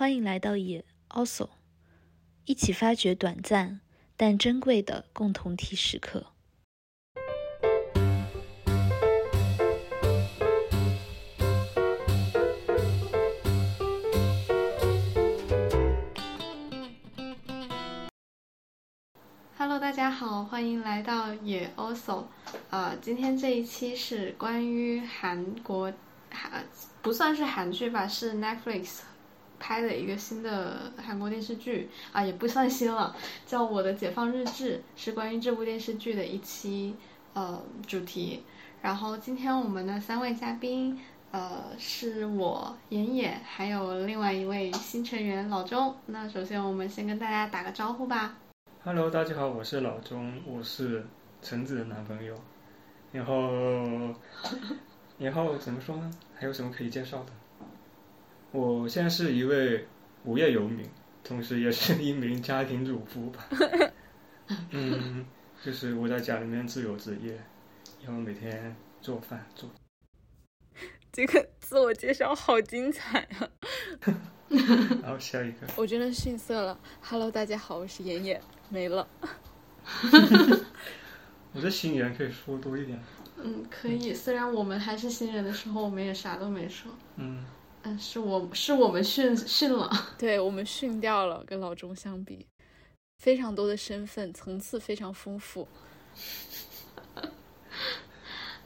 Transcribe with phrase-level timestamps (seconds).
[0.00, 1.48] 欢迎来到也 also，
[2.44, 3.80] 一起发掘短暂
[4.16, 6.24] 但珍贵的共同体时刻。
[19.56, 22.26] Hello，大家好，欢迎来到也 also。
[22.70, 25.92] 呃，今天这一期是关于韩国
[26.30, 26.64] 韩
[27.02, 29.00] 不算是韩剧吧，是 Netflix
[29.58, 33.14] 拍了一个新的韩国电视剧啊，也不算新了，
[33.46, 36.94] 叫《我的解放日志》，是关于这部电视剧的一期
[37.34, 38.42] 呃主题。
[38.80, 40.98] 然后今天我们的三位嘉宾，
[41.32, 45.94] 呃，是我妍妍，还有另外一位新成员老钟。
[46.06, 48.36] 那首先我们先跟大家打个招呼吧。
[48.84, 51.04] Hello，大家好，我是老钟，我是
[51.42, 52.34] 橙子的男朋友。
[53.10, 54.14] 然后，
[55.18, 56.10] 然后怎么说呢？
[56.36, 57.32] 还有什么可以介绍的？
[58.50, 59.86] 我现在是一位
[60.24, 60.88] 无业游民，
[61.22, 63.46] 同时也是一名家庭主妇吧。
[64.70, 65.26] 嗯，
[65.62, 67.38] 就是我在家里面自由职业，
[68.02, 69.68] 然后每天做饭做。
[71.12, 73.48] 这个自我介绍好精彩啊！
[74.48, 76.78] 然后下一个，我真的逊色了。
[77.02, 79.06] Hello，大家好，我是妍妍，没了。
[81.52, 82.98] 我的新人可以说多一点。
[83.36, 84.14] 嗯，可以。
[84.14, 86.90] 虽然我们还是新人的时候，我们也啥都没说。
[87.16, 87.44] 嗯，
[87.82, 89.90] 嗯，是我是我们训训了。
[90.18, 92.46] 对我们训掉了，跟老钟相比，
[93.18, 95.66] 非常多的身份，层次非常丰富。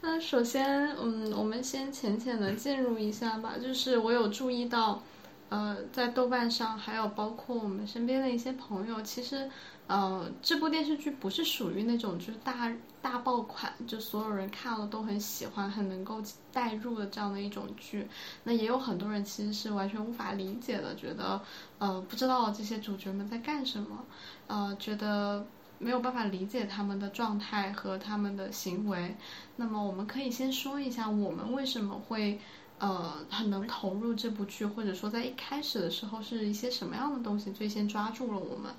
[0.01, 3.55] 那首先，嗯，我们先浅浅的进入一下吧。
[3.61, 5.01] 就是我有注意到，
[5.49, 9.49] 呃，在豆瓣上，还有包括我们身边的一些朋友，其实，
[9.87, 18.07] 呃，这部电视剧不是属于那种就是大大爆款，就所有人看了都很喜欢、很能够代入的这样的一种剧。
[18.43, 21.41] 那也有很多人其实是完全无法理解的，觉得，
[21.79, 24.05] 呃，不知道这些主角们在干什么，
[24.47, 25.45] 呃，觉得。
[25.79, 29.17] 没有办法理解他们的状态和他们的行为，
[29.57, 32.39] 那么我们可以先说一下我们为什么会
[32.77, 38.73] 呃很能投入这部剧，或者说在一开始的时候是一些什么样的东西最先抓住了我们？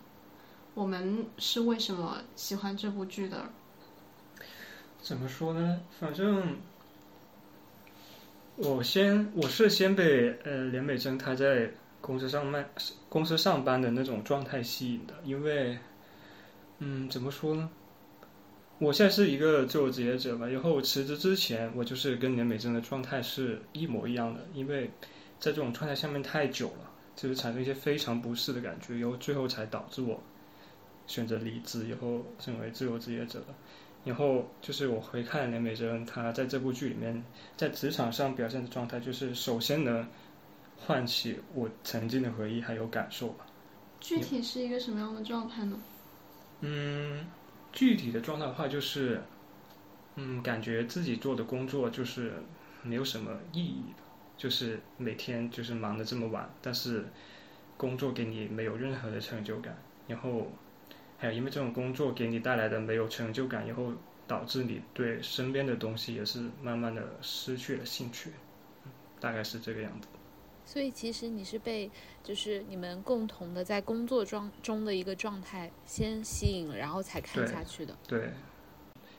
[0.74, 3.48] 我们是为什么喜欢这部剧的？
[5.00, 5.80] 怎么说呢？
[5.98, 6.56] 反正
[8.56, 11.70] 我先我是先被呃连美珍她在
[12.00, 12.68] 公司上班
[13.08, 15.78] 公司上班的那种状态吸引的，因为。
[16.80, 17.70] 嗯，怎么说呢？
[18.78, 24.90] 我现在是一个自由职业者吧，然后我辞职之前，我就是跟连美珍的状态是一模一样的，因为
[25.38, 30.20] 在这种状态下面太久了，就是产生一些非常不适的感觉，然后最后才导致我
[31.06, 33.46] 选择离职，以后成为自由职业者了。
[34.04, 37.24] 然后就是我回看连美珍她在这部剧里面
[37.56, 40.06] 在职场上表现的状态，就是首先能
[40.76, 43.46] 唤起我曾经的回忆还有感受吧。
[44.00, 45.80] 具体是一个什么样的状态呢？
[46.60, 47.26] 嗯，
[47.72, 49.22] 具体的状态的话，就是，
[50.16, 52.34] 嗯，感觉自己做的工作就是
[52.82, 54.02] 没有什么意义的，
[54.36, 57.06] 就是每天就是忙得这么晚，但是
[57.78, 59.74] 工作给你没有任何的成就感，
[60.06, 60.46] 然后
[61.24, 63.90] 还有因为这种工作给你带来的没有成就感，以后
[64.26, 68.30] 导致你对身边的东西也是慢慢的失去了兴趣，
[69.20, 70.08] 大概是这个样子。
[70.66, 71.90] 所以其实你是被
[72.22, 77.96] 就是你们共同的在工作中中的一个状态先吸引了，然后才看下去的。
[78.06, 78.30] 对，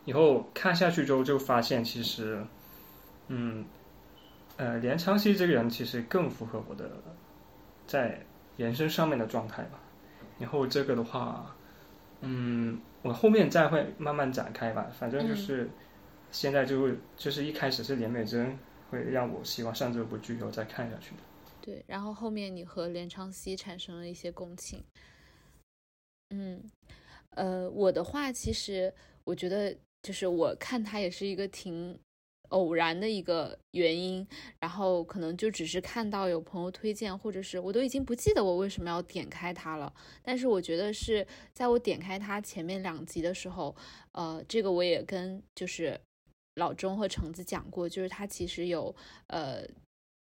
[0.05, 2.45] 以后看下去之后就发现，其实，
[3.29, 3.65] 嗯，
[4.57, 7.01] 呃，连昌熙这个人其实更符合我的
[7.87, 8.23] 在
[8.57, 9.79] 人生上面的状态吧。
[10.37, 11.54] 然后这个的话，
[12.25, 14.91] 嗯，我后面再会慢慢展开吧。
[14.99, 15.69] 反正就是
[16.31, 18.57] 现在就就是一开始是连美珍
[18.89, 21.21] 会让我希望上这部剧，以后再看下去的。
[21.61, 24.83] 对，然后后面你和连昌熙产生了一些共情。
[26.31, 26.63] 嗯，
[27.31, 28.93] 呃，我的话其实
[29.23, 31.99] 我觉得就是我看他也是一个挺
[32.49, 34.27] 偶然的一个原因，
[34.59, 39.93] 然后可能就只是看到有朋友推荐，或者是我都已经不记得我为什么要点开它了。
[40.21, 43.75] 但是我觉得是在我点开它前面两集的时候，
[44.11, 45.99] 呃，这个我也跟就是
[46.55, 48.95] 老钟和橙子讲过，就是它其实有
[49.27, 49.65] 呃。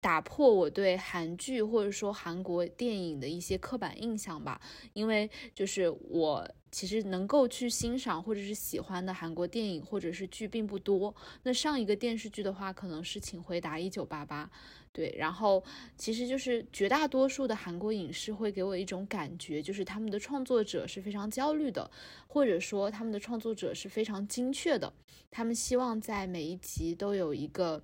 [0.00, 4.60] 打破我对韩剧或者说韩国电影的一些刻板印象吧，
[4.92, 11.12] 因为就是我其实能够去欣赏或者是喜欢的韩国电影或者是剧并不多。
[11.42, 14.44] 那上一个电视剧的话，可能是《请回答一九八八》，
[14.92, 15.12] 对。
[15.18, 15.64] 然后
[15.96, 21.90] 其实就是绝大多数的韩国影视会给我一种感觉，就是他们的创作者是非常焦虑的，
[22.28, 24.92] 或者说他们的创作者是非常精确的，
[25.28, 27.82] 他们希望在每一集都有一个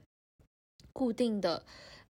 [0.92, 1.64] 固定的。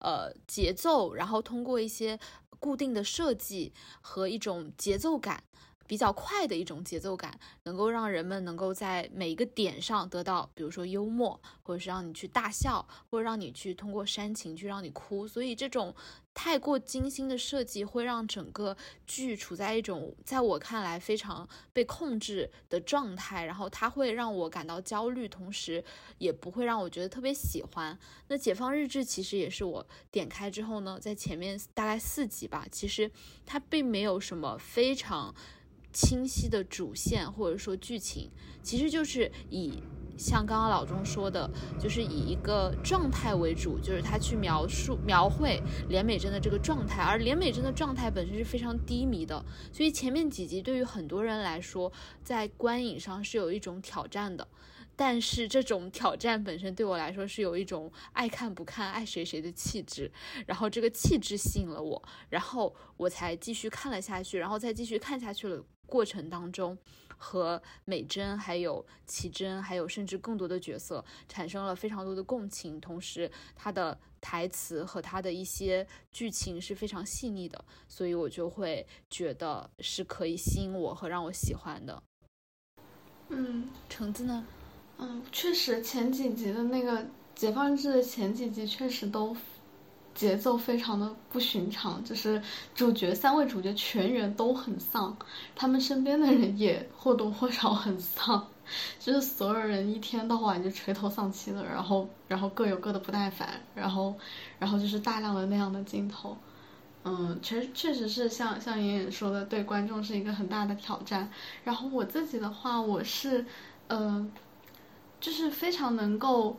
[0.04, 2.20] 呃，节奏，然后通过一些
[2.60, 5.44] 固定的设计和一种节奏感。
[5.94, 15.28] 比较快的一种节奏感，能够让人们能够在每一个点上得到，比如说幽默，或者是让你去大笑，或者让你去通过煽情去让你哭。
[15.28, 15.94] 所以这种
[16.34, 18.76] 太过精心的设计会让整个
[19.06, 25.84] 剧处在一种在我看来非常被控制的状态，然后它会让我感到焦虑，同时
[26.18, 27.96] 也不会让我觉得特别喜欢。
[28.30, 33.12] 那《解放日志》其实也是我点开之后呢，在前面大概四集吧，其实
[33.46, 35.36] 它并没有什么非常。
[35.94, 38.30] 清晰的主线或者说剧情，
[38.64, 39.82] 其实就是以
[40.18, 41.50] 像刚刚老钟说的，
[41.80, 51.92] 就是以一个状态为主，就是他去描述描绘连美珍的这个状态，而连美珍的状态本身是非常低迷的，所以前面几集对于很多人来说，
[52.24, 54.48] 在观影上是有一种挑战的。
[54.96, 60.12] 但是这种挑战本身对我来说是有一种爱看不看、爱谁谁的气质，
[60.46, 65.64] 然后这个气质吸引了我，然后我才继续看了下去，然后再继续看下去了。
[65.86, 66.76] 过程当中，
[67.18, 82.02] 和美珍、还有奇珍，还有甚至更多的角色产生了非常多的共情，同时他的台词和他的一些剧情是非常细腻的，所以我就会觉得是可以吸引我和让我喜欢的。
[83.30, 84.48] 嗯，橙子呢？
[85.04, 86.98] 嗯，确实前几集的那个
[87.36, 89.36] 《解放日》的前几集确实都
[90.16, 92.42] 节奏非常的不寻常，就是
[92.74, 95.14] 主角三位主角全员都很丧，
[95.58, 98.48] 他们身边的人也或多或少很丧，
[98.98, 104.16] 就是所有人一天到晚就垂头丧气的，然后然后各有各的不耐烦，然后
[104.58, 106.38] 然后就是大量的那样的镜头，
[107.04, 111.30] 嗯，确确实是像像妍妍说的，对观众是一个很大的挑战。
[111.66, 113.46] 然后我自己的话，我是，
[113.90, 114.26] 呃。
[115.24, 116.58] 就是非常能够，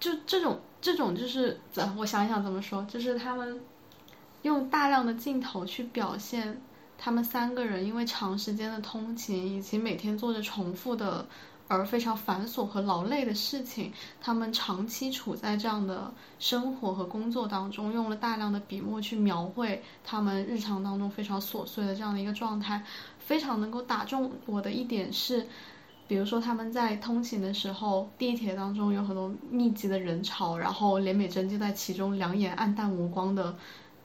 [0.00, 3.60] 就这种这种就是怎我想一想怎么说，就是他们
[4.42, 6.60] 用大量的镜头去表现
[6.98, 11.24] 他们三个人因为长时间的通勤以及每天做着重复的
[11.68, 22.84] 而非常繁琐和劳累的事情，他们长期处在这样的生活和工作当中，用了大量的笔墨去描绘他们日常当中非常琐碎的这样的一个状态，
[23.20, 25.46] 非常能够打中我的一点是。
[26.08, 33.56] 比如说他们在通勤的时候，地铁当中有很多密集的人潮，然后林美珍就在其中两眼暗淡无光的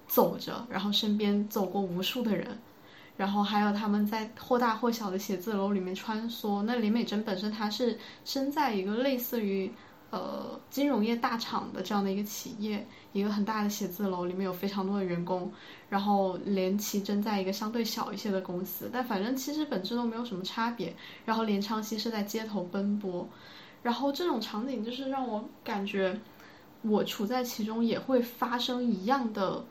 [0.07, 2.57] 走着，然后身边走过无数的人，
[3.18, 6.62] 然后还有他们在或大或小的写字楼里面穿梭。
[6.63, 9.71] 那林美珍本身她是身在一个类似于。
[10.12, 15.50] 呃，金融业大厂的这样的一个企业，一个很大的写字楼，里面有非常多的员工，
[15.90, 20.94] 然后连奇珍在一个相对小一些的公司，但反正其实本质都没有什么差别。
[21.24, 23.25] 然后连昌熙是在街头奔波，
[23.81, 26.19] 然后这种场景就是让我感觉，
[26.81, 29.63] 我处在其中也会发生一样的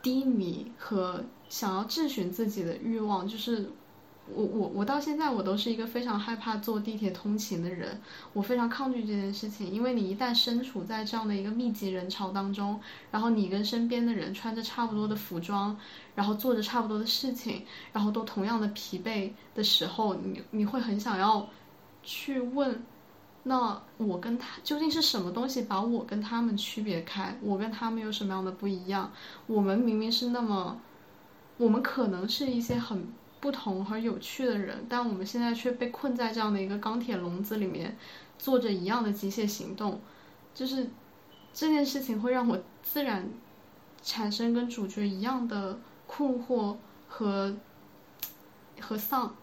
[0.00, 3.70] 低迷和想要质询自己的欲望，就是。
[4.26, 8.00] 我我我到现在我都是一个非常害怕坐地铁通勤的人，
[8.32, 12.80] 我非常抗拒这件事情，因为你一旦身处在这样的一个密集人潮当中，
[13.10, 15.76] 然后你跟身边的人穿着差不多的服装，
[16.14, 21.46] 然后做着差不多的事情，然后都同样的疲惫的时候，你你会很想要
[22.02, 22.82] 去问，
[23.42, 27.36] 那我跟他究竟是什么东西把我跟他们区别开？
[27.42, 29.12] 我跟他们有什么样的不一样？
[29.46, 30.80] 我们明明是那么，
[31.58, 33.06] 我们可能是一些很。
[33.44, 37.94] 不同和有趣的人，但我们现在却被困在这样的一个钢铁笼子里面，
[38.38, 40.00] 做着一样的机械行动，
[40.54, 40.88] 就是
[41.52, 43.28] 这件事情会让我自然
[44.02, 47.54] 产生跟主角一样的困惑和
[48.80, 49.36] 和丧。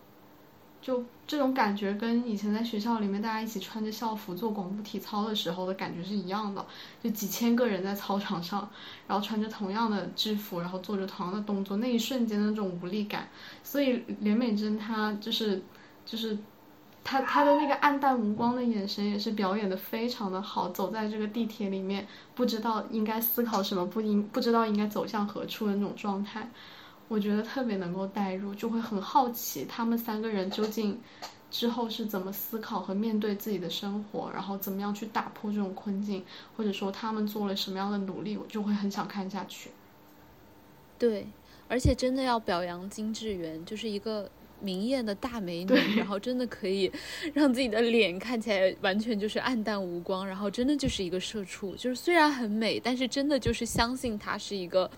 [0.81, 6.65] 就这种感觉，跟以前在学校里面大家一起穿着校服做广播体操的时候的感觉是一样的。
[7.03, 8.67] 就几千个人在操场上，
[9.07, 13.29] 然后穿着同样的制服，然后做着同样的动作，那一瞬间的那种无力感。
[13.63, 15.61] 所以连美珍她就是，
[16.03, 16.35] 就是
[17.03, 20.69] 她她的那个暗淡无光的眼神也是表演的非常的好。
[20.69, 26.50] 走在这个地铁里面，不知道应该思考什么，不应不知道应该走向何处的那种状态。
[27.12, 30.98] 我觉得特别能够代入，就会很好奇他们三个人究竟
[31.50, 36.24] 之后是怎么思考和面对自己的生活，然后怎么样去打破这种困境，
[36.56, 39.70] 或者说他们做了什么样的努力，我就会很想看下去。
[40.98, 41.27] 对，
[41.68, 46.89] 而且真的要表扬金智媛，就是一个明艳的大美女，然后真的可以
[47.36, 54.89] 让自己的脸看起来完全就是暗淡无光，然后真的就是一个社畜，就是虽然很美，但是真的就是相信她是一个。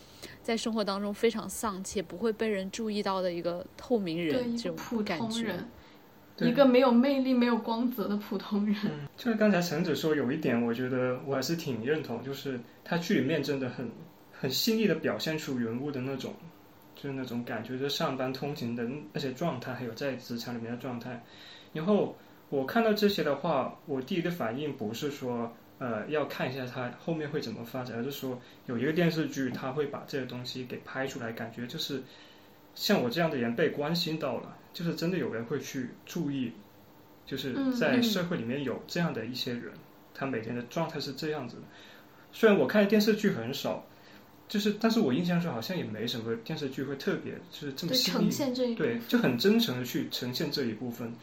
[0.44, 5.66] 在生活当中非常丧且不会被人注意到的一个透明人，这种普通人，
[6.40, 8.76] 一个没有魅力、没有光泽的普通人。
[9.16, 13.90] 就是刚才橙子说有一点，我觉得我还是挺认同，就是他剧里面真的很
[14.32, 16.34] 很细腻的表现出人物的那种，
[16.96, 21.24] 就是那种感觉，就上班通勤的那些状态，还有在职场里面的状态。
[21.72, 22.16] 然后
[22.50, 25.52] 我看到这些的话，我第一个反应不是说，
[25.84, 32.02] 呃，要看一下它后面会怎么发展，而是说有一个电视剧，它会把这些东西给拍出来，感觉就是
[32.74, 36.54] 像我这样的人被关心到了，就是真的有人会去注意，
[37.26, 39.74] 就是在社会里面有这样的一些人，
[40.14, 41.64] 他每天的状态是这样子的。
[42.32, 43.86] 虽然我看的电视剧很少，
[44.48, 48.32] 就是但是我印象中好像也没什么电视剧会特别就是这么细腻，
[48.76, 51.14] 对，就很真诚的去呈现这一部分。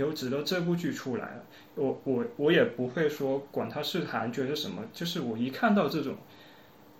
[0.00, 6.16] 有直到这部剧出来了，我我我也不会说管它是韩剧是什么，就是我一看到这种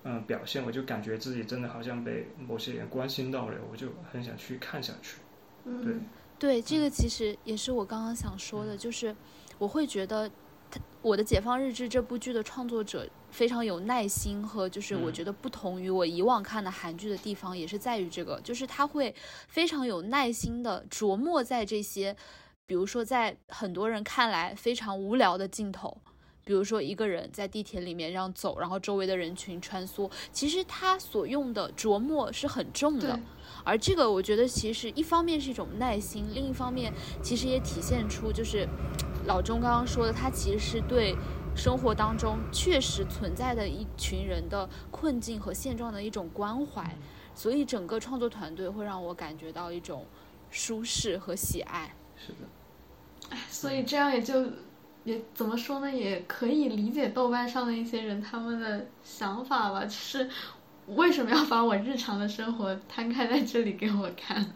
[0.04, 5.16] 嗯表现，我就感觉自己真的好像被某些人关心到了，我就很想去看下去。
[5.84, 5.94] 对
[6.38, 9.14] 对，这个其实也是我刚刚想说的，就是
[9.58, 10.30] 我会觉得
[11.02, 19.14] 我的《解放日志》这部剧的创作者非常有耐心和就是我觉得不同于我以往看的韩剧的地方，也是在于这个，就是他会
[19.48, 22.16] 非常有耐心的琢磨在这些。
[22.70, 26.00] 比如说，在很多人看来非常无聊的镜头，
[26.44, 33.18] 比如说一个人在地铁里面这样走，然后周围的人群穿梭，其实他所用的琢磨是很重的。
[33.64, 38.68] 而这个，我觉得其实一方面是一种耐心，另一方面其实也体现出就是
[39.26, 41.16] 老钟刚刚说的，他其实是对
[41.56, 46.96] 生活当中确实存在的一群人的困境和现状的一种关怀。
[47.34, 50.06] 所以整个创作团队会让我感觉到一种
[50.52, 51.92] 舒适和喜爱。
[52.16, 52.38] 是的。
[53.48, 54.44] 所以这样也就
[55.04, 55.90] 也怎么说呢？
[55.90, 59.84] 也可以理解豆瓣上的一些人他们的想法吧。
[59.84, 60.28] 就是
[60.86, 64.54] 为什么要把我日常的生活摊开在这里给我看？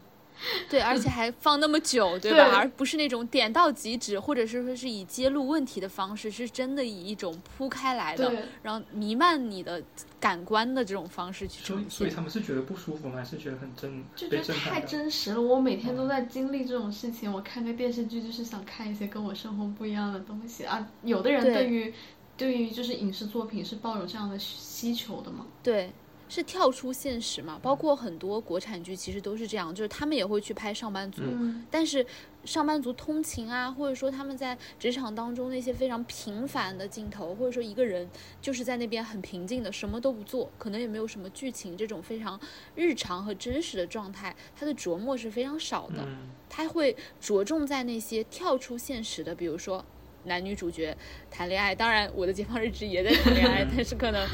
[0.69, 2.57] 对，而且还放那么久，对吧？
[2.57, 8.33] 而不是那种点到即止，或者是说是以揭露问题的方式，是真的以一种铺开来的，
[8.63, 9.83] 然后弥漫你的
[10.21, 11.91] 感官的这种方式去呈现。
[11.91, 13.17] 所以他们是觉得不舒服吗？
[13.17, 14.05] 还是觉得很真？
[14.15, 15.41] 就觉得太真实了。
[15.41, 20.87] 我每天都在经历这种事情，我看个电视剧就是想看一些跟我生活不一样的东西啊。
[21.03, 21.93] 有的人对于
[22.37, 25.47] 对于就是影视作品是抱有这样的需求的吗？
[25.63, 25.91] 对。
[26.29, 27.59] 是跳出现实嘛？
[27.63, 31.23] 包括很多国产剧其实都是这样，就是他们也会去拍上班族，
[31.71, 32.05] 但是
[32.45, 38.09] 上班族通勤啊，或者说他们在职场当中那些非常平凡的镜头，或者说一个人
[38.41, 42.41] 就是在那边很平静的什么都不做，可能也没有什么剧情，这种非常
[42.75, 46.07] 日常和真实的状态，他的琢磨是非常少的。
[46.49, 49.85] 他会着重在那些跳出现实的，比如说。
[50.25, 50.97] 男女主角
[51.31, 54.29] 谈恋爱，当然我的解放日志也在谈恋爱， 但是可能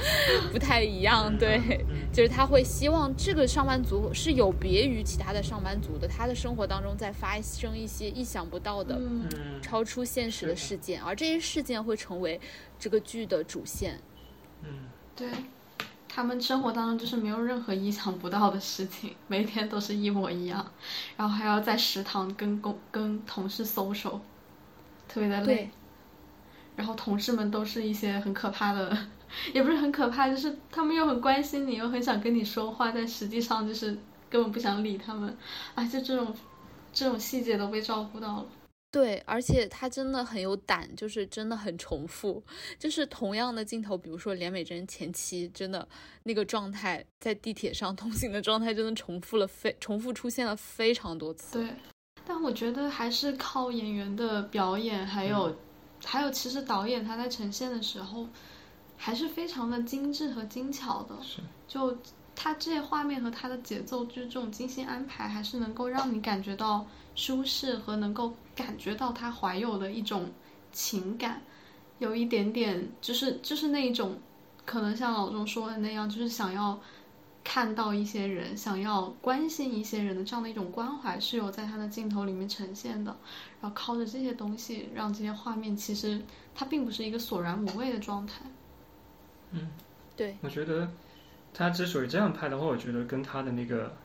[0.52, 1.37] 不太一样。
[1.38, 9.00] 对，就是他会希望这个上班族是有别于其他的上班族的，他的生活当中在发生一些意想不到的、
[9.62, 12.40] 超出现实的事件，而这些事件会成为
[12.78, 14.00] 这个剧的主线。
[14.62, 15.28] 嗯，对，
[16.09, 20.73] 他们生活当中就是没有任何意想不到的事情，每天都是一模一样，
[21.16, 24.20] 然后还要在食堂跟工跟同事 social，
[25.09, 25.70] 特别的累。
[26.80, 28.96] 然后同事们都是一些很可怕的，
[29.52, 33.88] 也不是很可怕，就是他们又很关心你，又很想跟你说话，但实际上就是
[34.30, 35.37] 根本不想理他们。
[35.75, 36.34] 啊，就这种
[36.90, 38.46] 这种细节都被照顾到了。
[38.90, 42.42] 对，而且他真的很有胆，就是真的很重复，
[42.78, 45.87] 就是同样的镜头，比如说连美珍前期真的
[46.22, 51.58] 那个状态，在地铁上通行的状态，真的重复了非重复出现了非常多次。
[51.58, 51.68] 对，
[52.26, 55.54] 但我觉得还是靠演员的表演还有。
[56.04, 58.26] 还有，其实导演他在呈现的时候，
[58.97, 61.14] 还是非常的精致和精巧的。
[61.23, 61.40] 是。
[61.69, 61.97] 就
[62.35, 70.30] 他这些画面和他的节奏，就是这种精心安排，还是能够让你感觉到舒适和能够感觉到他怀有的一种
[70.73, 71.42] 情感，
[71.99, 74.19] 有一点点，就是就是那一种，
[74.64, 76.78] 可能像老钟说的那样，就是想要。
[77.42, 83.16] 看到一些人想要关心一些人的这样的一种关怀是有在他的镜头里面呈现的，
[83.61, 86.23] 然后靠着这些东西让这些画面其实
[86.54, 88.44] 它并不是一个索然无味的状态。
[89.52, 89.70] 嗯，
[90.16, 90.88] 对，我觉得
[91.52, 93.97] 他之所以这样拍的话，我觉得跟他的那个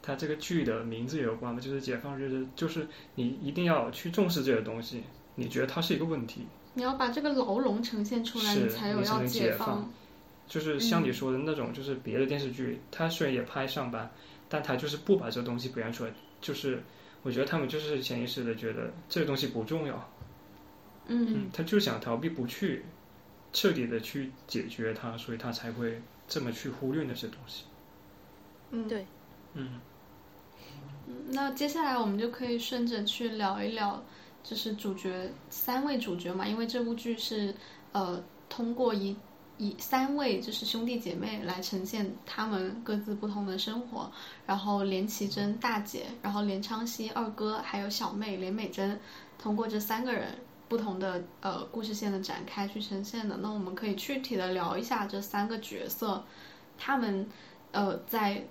[0.00, 2.86] 他这个剧的名字有关嘛，就是解放日志，就是
[3.16, 5.02] 你一定要去重视这些东西，
[5.34, 9.90] 你觉得它是一个问题，你要把这个牢笼呈现出来，你才有要解放。
[10.46, 14.08] 就是像你说的那种，就是别的电视剧，他虽然也拍上班，
[14.48, 16.12] 但他就是不把这东西表现出来。
[16.40, 16.80] 就是
[17.22, 20.12] 我觉得他们就是潜意识的觉得这个东西不重要，
[21.08, 22.84] 嗯，他就想逃避，不去
[23.52, 27.64] 彻底的去解决它，所以他才会这么去忽略那些东西。
[28.70, 29.04] 嗯，对，
[29.54, 29.80] 嗯。
[31.30, 34.00] 那接下来我们就可以顺着去聊一聊，
[34.44, 37.52] 就是主角三位主角嘛，因为这部剧是
[37.90, 39.16] 呃通过一。
[39.58, 44.10] 以三位就是兄弟姐妹来呈现他们各自不同的生活，
[44.44, 49.00] 然后连绮贞大姐，然后连昌熙二哥，还有小妹连美珍，
[49.38, 50.36] 通过这三个人
[50.68, 53.36] 不同的呃故事线的展开去呈现的。
[53.38, 56.22] 那我们可以具体的聊一下这三个角色，
[56.76, 57.26] 他们
[57.72, 58.44] 呃在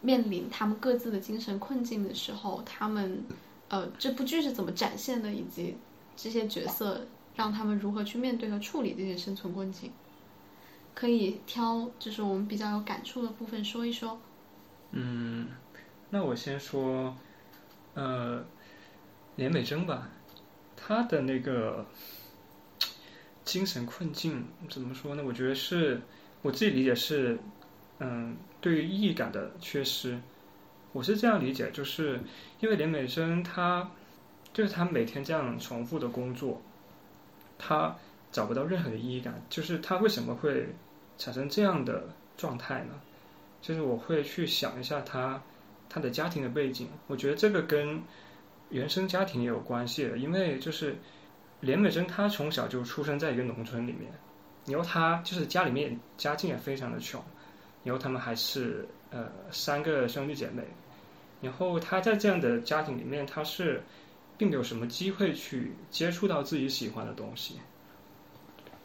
[0.00, 3.24] 面临他们各自的精神困境的时候，他们
[3.68, 5.76] 呃这部剧是怎么展现的，以及
[6.16, 9.92] 这些角色让他们如何去面对和处理这些生存困境。
[10.94, 14.20] 可以挑，就是我们比较有感触的部分说一说。
[14.90, 15.48] 嗯，
[16.10, 17.16] 那我先说，
[17.94, 18.44] 呃，
[19.36, 20.08] 连美珍吧，
[20.76, 21.86] 她的那个
[23.44, 25.22] 精神困境怎么说呢？
[25.24, 26.02] 我觉得是
[26.42, 27.38] 我自己理解是，
[27.98, 30.20] 嗯，对于意义感的缺失。
[30.92, 32.20] 我是这样理解，就是
[32.58, 33.90] 因为连美珍她，
[34.52, 36.60] 就是她每天这样重复的工作，
[37.56, 37.96] 她。
[38.32, 40.68] 找不到任何的意义感，就是他为什么会
[41.18, 43.00] 产生这样的状态呢？
[43.60, 45.42] 就是我会去想一下他
[45.88, 48.02] 他的家庭的背景，我觉得这个跟
[48.70, 50.96] 原生家庭也有关系的，因为就是
[51.60, 54.10] 连美珍她从小就出生在一个农村里面，
[54.66, 57.22] 然后她就是家里面家境也非常的穷，
[57.84, 60.62] 然后他们还是呃三个兄弟姐妹，
[61.42, 63.82] 然后她在这样的家庭里面，她是
[64.38, 67.56] 并没有什么机会去接触到自己喜欢的东西。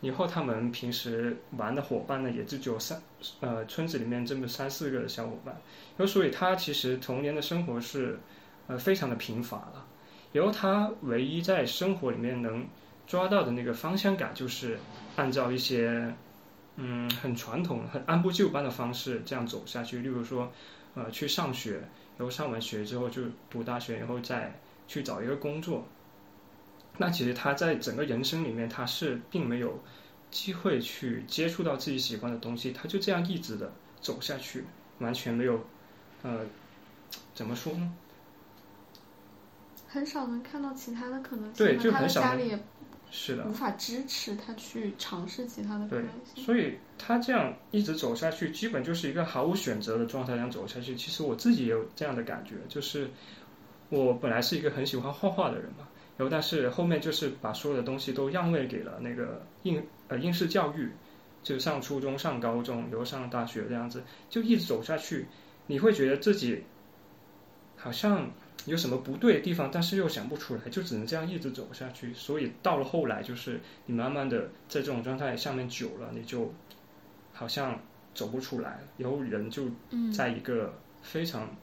[0.05, 3.01] 以后他们平时玩的伙伴呢，也就只有三，
[3.39, 5.51] 呃，村子里面这么三四个小伙伴。
[5.97, 8.19] 然后，所以他其实童年的生活是，
[8.67, 9.83] 呃，非常的贫乏了。
[10.31, 12.63] 然后他唯一在生活里面能
[13.07, 14.77] 抓到的那个方向感，就是
[15.15, 16.13] 按照一些，
[16.75, 19.97] 嗯，很传统、很按部就班的方式这样走下去。
[19.97, 20.51] 例如说，
[20.93, 21.79] 呃，去上学，
[22.15, 24.53] 然后上完学之后就读大学，然后再
[24.88, 25.83] 去找一个工作。
[26.97, 29.81] 那其实他在整个人生里面，他是并没有
[30.31, 33.71] 机会去接触到自己喜欢的东西，他就这样一直的
[34.01, 34.63] 走下去，
[34.99, 35.65] 完全没有，
[36.23, 36.39] 呃，
[37.33, 37.93] 怎么说呢？
[39.87, 41.53] 很少能看到其他的可能性。
[41.53, 42.22] 对，就很少。
[42.22, 42.59] 家里也
[43.09, 46.43] 是的，无法支持他去尝试其他的可能性。
[46.43, 50.96] 所以他这样一直走下去，基本就是一个毫无选择的状态，这样走下去。
[50.96, 53.09] 其实我自己也有这样的感觉，就是
[53.89, 55.87] 我本来是一个很喜欢画画的人嘛。
[56.17, 60.89] 然后，但是后面就是把所有的东西都让位给了那个应呃应试教育，
[61.43, 65.25] 就上初中、上高中，然后上大学这样子，就一直走下去。
[65.67, 66.63] 你会觉得自己
[67.75, 68.31] 好像
[68.65, 72.13] 有什么不对的地方，但是又想不出来，就只能这样一直走下去。
[72.13, 76.49] 所以到了后来，就是你慢慢的在这种状态下面久了，你就
[77.33, 77.77] 好像
[78.13, 79.63] 走不出来，然后人就
[80.15, 81.53] 在一个非常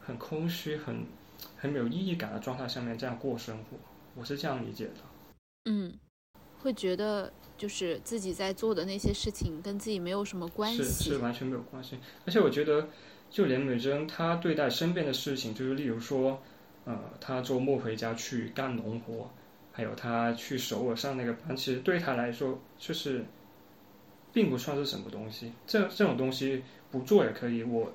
[0.00, 1.04] 很空虚、很。
[1.66, 3.76] 很没有意义感的状态下面这样过生活，
[4.14, 4.92] 我是这样理解的。
[5.64, 5.92] 嗯，
[6.60, 11.98] 会觉得就是自己在做的那些事情跟自己没有什么关系，是是完全没有关系。
[12.24, 12.88] 而且我觉得，
[13.28, 16.40] 就连美珍她对待身边的事情，就是例如说，
[16.84, 19.28] 呃，她周末回家去干农活，
[19.72, 23.24] 还有她去首尔上那个班，其实对她来说就是
[24.32, 25.52] 并不算是什么东西。
[25.66, 27.92] 这这种东西不做也可以，我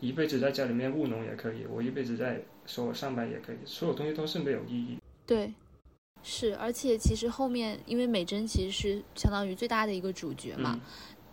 [0.00, 2.42] 一辈子在家里面务农也可以，我一辈子在。
[2.66, 4.98] 说我上班也可以，所有东西都是没有意义。
[5.26, 5.52] 对，
[6.22, 10.80] 是，而且其实后面，因为美珍其实是相当于最大的一个主角嘛，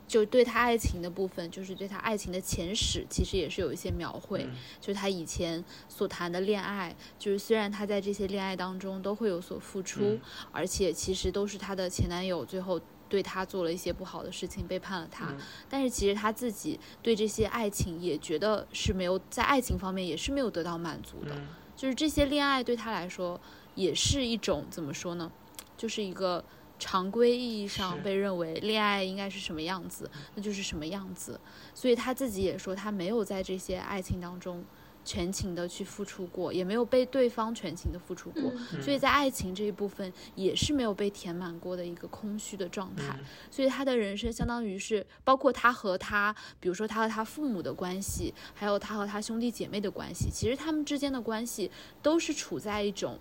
[0.08, 4.48] 就对她爱情的部分，就是对她爱情的前史，其实也是有一些描绘，
[4.82, 10.20] 就是他以前所谈的恋爱，就是虽然她在这些恋爱当中都会有所付出，
[10.52, 12.80] 而且其实都是她的前男友最后。
[13.10, 15.34] 对他做了一些不好的事情，背叛了他。
[15.68, 21.36] 但是其实他自己对这些爱情也觉得是没有在爱情方面也是没有得到满足的。
[21.76, 23.40] 就是这些恋爱对他来说
[23.74, 25.32] 也是一种怎么说呢？
[25.76, 26.44] 就是一个
[26.78, 31.40] 常规意义上被认为恋爱应该是什么样子，那就是什么样子。
[31.74, 34.64] 所以他自己也说他没有在这些爱情当中。
[35.10, 38.44] 全情的去付出过，也没有被对方全情的付出过，
[38.80, 43.18] 所以在爱情这一部分也是没有被填满过的一个空虚的状态。
[43.50, 51.72] 所以他的人生相当于是，包括他和他，比如说他和他父母的关系，还有他和他兄弟姐妹的关系，其实他们之间的关系
[52.04, 53.18] 都是处在一种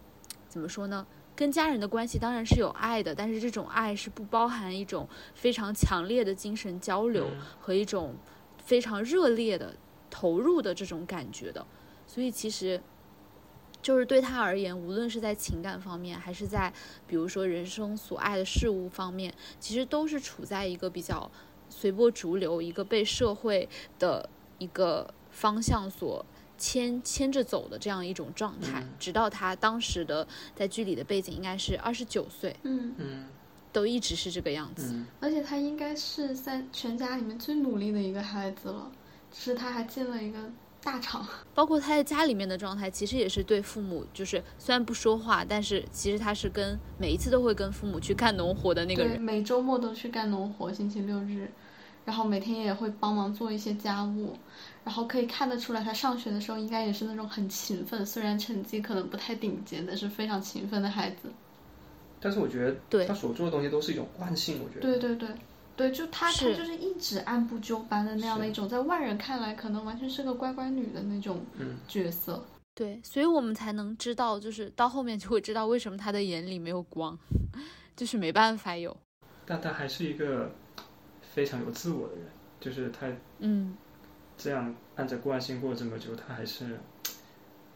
[0.46, 1.06] 怎么说呢？
[1.34, 8.14] 跟家人的关系当然是有爱的，但是这种爱是不包含一种非常强烈的精神交流和一种
[8.62, 9.74] 非常热烈的
[10.10, 11.66] 投入的这种感觉的。
[12.06, 12.80] 所以其实，
[13.82, 16.72] 就是对他而言，无论是在情感方面，还是在
[17.06, 21.30] 比如说人生所爱的事物方面，其实都是处在一个比较
[21.68, 23.68] 随波逐流、一个被社会
[23.98, 26.24] 的一个方向所
[26.56, 28.82] 牵牵着走的这样一种状态。
[28.98, 33.26] 直到他当时的在剧里的背景应该是二十九岁，嗯嗯，
[33.70, 34.92] 都一直是这个样子。
[34.94, 40.38] 嗯，而且他应该是三全家里面最努力的一个孩子了，只是他还进了一个
[40.82, 41.26] 大厂。
[41.54, 49.20] 包括他在家里面的状态，其实也是对父母，就是虽然不说话，但是其实他是跟每一次都会跟父母去干农活的那个对，人。
[49.20, 51.50] 每周末都去干农活，星期六日，
[52.04, 54.36] 然后每天也会帮忙做一些家务，
[54.84, 61.28] 然后可以看得出来，他上学的时候应该也是那种很勤奋，虽然成绩可能不太顶尖，但是非常勤奋的孩子。
[62.20, 64.80] 但是我觉对得他所做的东西都是一种惯性，我觉得。
[64.80, 65.28] 对对对，
[65.78, 72.44] 对，就他他是就是一直按部就班的那样的一种，在外人看来可能完全是个乖乖女的那种嗯角色。
[72.74, 77.16] 对，所以我们才能知道，就是到后面就会知道为什么他的眼里没有光，
[77.94, 78.96] 就是没办法有。
[79.46, 80.52] 但他还是一个
[81.22, 82.26] 非常有自我的人，
[82.60, 83.06] 就是他
[83.38, 83.76] 嗯，
[84.36, 86.78] 这样按着惯性过这么久，他还是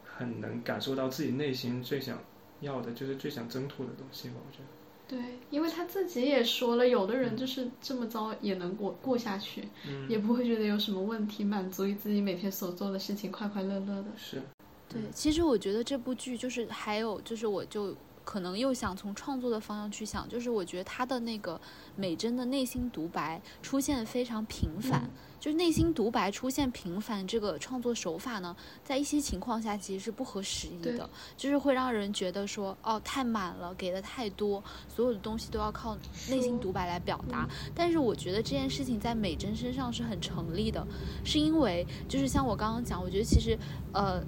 [0.03, 2.19] 很能感受到自己内心最想
[2.59, 4.35] 要的，就是最想挣脱的东西吧。
[4.45, 4.65] 我觉得，
[5.07, 5.19] 对，
[5.51, 14.05] 因为他自己也说了，有的人就是这么糟也能过过下去，嗯，也不会觉得有什么问题，满足于自己每天所做的事情，快快乐乐的。
[14.17, 14.41] 是，
[14.89, 21.59] 对，其实我觉得这部剧就是还有就是我就可能又想从创作的方向去想，就是我觉得他的那个
[21.95, 25.09] 美珍的内心独白出现非常频繁，
[25.39, 35.97] 就是内心独白出现频繁这个创作手法呢，在一些情况下其实是不合时宜的，就是会让人觉得说哦太满了，给的太多，所有的东西都要靠
[36.29, 37.47] 内心独白来表达。
[37.75, 40.85] 但是我觉得这件事情在美珍身上是很成立的，
[41.23, 43.57] 是因为就是像我刚刚讲，我觉得其实
[43.91, 44.23] 呃，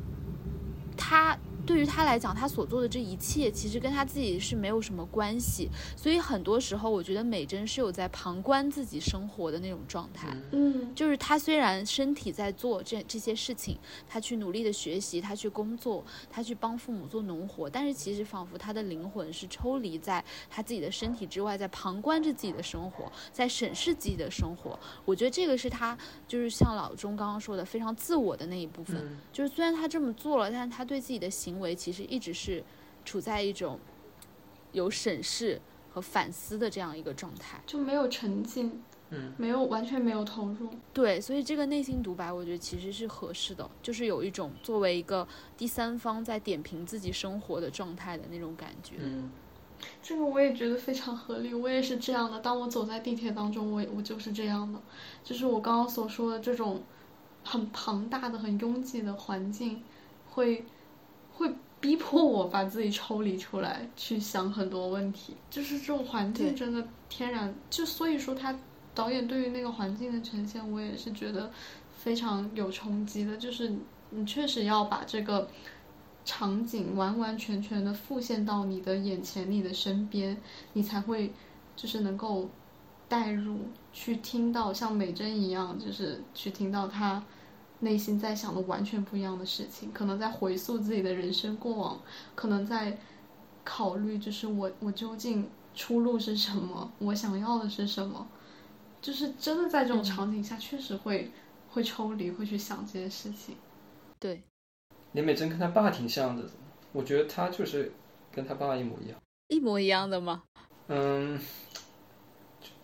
[0.98, 10.36] 他对于他来讲，他所做的这一切其实跟他自己是没有什么关系，所以很多时候我觉得美珍是有在旁观自己生活的那种状态。
[10.52, 24.78] 嗯，就是他虽然身体在做这这些事情，他去努力的学习，他去工作，他去帮父母做农活，但是其实仿佛他的灵魂是抽离在他自己的身体之外，在旁观着自己的生活，在审视自己的生活。
[25.04, 25.98] 我觉得这个是他
[26.28, 28.98] 就是像老钟刚刚说的非常自我的那一部分。
[28.98, 32.64] 嗯就是虽然他这么做了，但是他对自己的行为其实一直是
[33.04, 33.80] 处在一种
[34.72, 37.62] 有审视和反思的这样一个状态。
[37.66, 40.70] 就没有沉浸，嗯，没有完全没有投入。
[40.94, 48.96] 对，所以这个内心独白，我觉得其实是合适的，就是有一种作为一个第三方在点评自己生活的状态的那种感觉。
[49.00, 49.30] 嗯，
[50.02, 52.40] 这个我也觉得非常合理，我也是这样的。
[52.40, 54.82] 当我走在地铁当中，我我就是这样的，
[55.24, 56.82] 就是我刚刚所说的这种
[57.44, 59.84] 很庞大的、很拥挤的环境，
[60.32, 60.66] 会
[61.36, 65.36] 会逼迫我把自己抽离出来，去想很多问题。
[65.50, 68.58] 就是这种环境真的天然就，所以说他
[68.94, 71.52] 导演对于那个环境的呈现，我也是觉得
[71.96, 73.38] 非常有冲击的。
[73.38, 73.72] 就是
[74.10, 75.48] 你确实要把这个。
[76.28, 80.36] 场景完完全全的复现到你的眼前、你的身边，
[80.74, 81.32] 你才会
[81.76, 82.50] 就是能够
[83.08, 83.60] 带入，
[83.94, 87.24] 去听到像美珍一样，就是去听到她
[87.86, 92.02] 内心在想的完全不一样的事情，可能在回溯自己的人生过往，
[92.34, 92.98] 可能在
[93.64, 98.28] 考虑就是我我究竟出路是什么，我想要的是什么，
[99.02, 101.32] 就是真的在这种场景下，确实会
[101.70, 103.56] 会抽离，会去想这些事情。
[104.20, 104.42] 对，
[105.12, 106.44] 林美珍跟他爸挺像的，
[106.92, 107.92] 我觉得他就是
[108.32, 109.18] 跟他爸爸一模一样。
[109.50, 110.44] 一模一样的吗？
[110.88, 111.40] 嗯，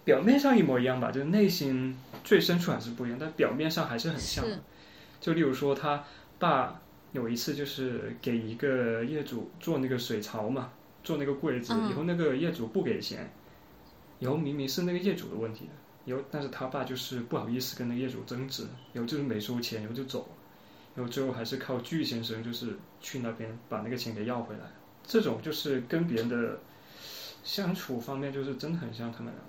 [0.03, 4.61] 表面上一模一样吧，就是内心最深处还是不一样，但表面上还是很像的是。
[5.21, 6.03] 就例如说，他
[6.37, 6.81] 爸
[7.13, 13.31] 有一次就是给一个业主做那个水槽嘛，做那个柜子，嗯以后那个业主不给钱，
[14.19, 15.71] 以后明明是那个业主的问题的，
[16.05, 20.27] 以后但是他爸就是不好意思跟那个业主争执，以后就是没收钱，然后就走了，
[20.95, 24.61] 然后最后还是靠巨先生就是去那边把那个钱给要回来。
[25.03, 26.59] 这种就是跟别人的
[27.43, 29.43] 相处方面，就是真的很像他们俩。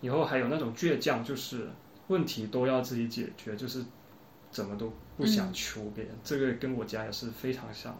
[0.00, 1.68] 以后还有那种倔强，就是
[2.08, 3.82] 问题都要自己解决，就是
[4.56, 6.14] 怎么都不想求别人。
[6.24, 7.98] 这个跟我家也是非常像的。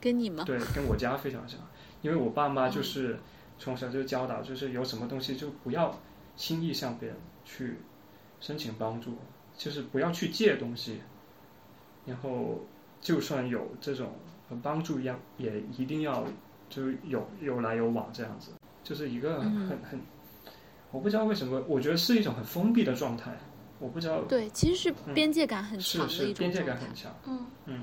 [0.00, 0.44] 跟你吗？
[0.44, 1.58] 对，跟我家非常像，
[2.00, 3.18] 因为我爸妈就是
[3.58, 5.98] 从小就教导，就是有什么东西就不要
[6.36, 7.78] 轻易向别人去
[8.38, 9.18] 申请帮助，
[9.56, 11.00] 就是不要去借东西，
[12.04, 12.60] 然后
[13.00, 14.12] 就算有这种
[14.62, 16.24] 帮助，一样也一定要
[16.68, 18.52] 就有有来有往这样子，
[18.84, 20.00] 就是一个很很，
[20.92, 23.36] 我不知道为什么，我觉得是一种很封闭的状态，
[23.78, 27.46] 我不知道对，其实是嗯边界感很强的一种是边界状态感很强，嗯。
[27.66, 27.80] 嗯，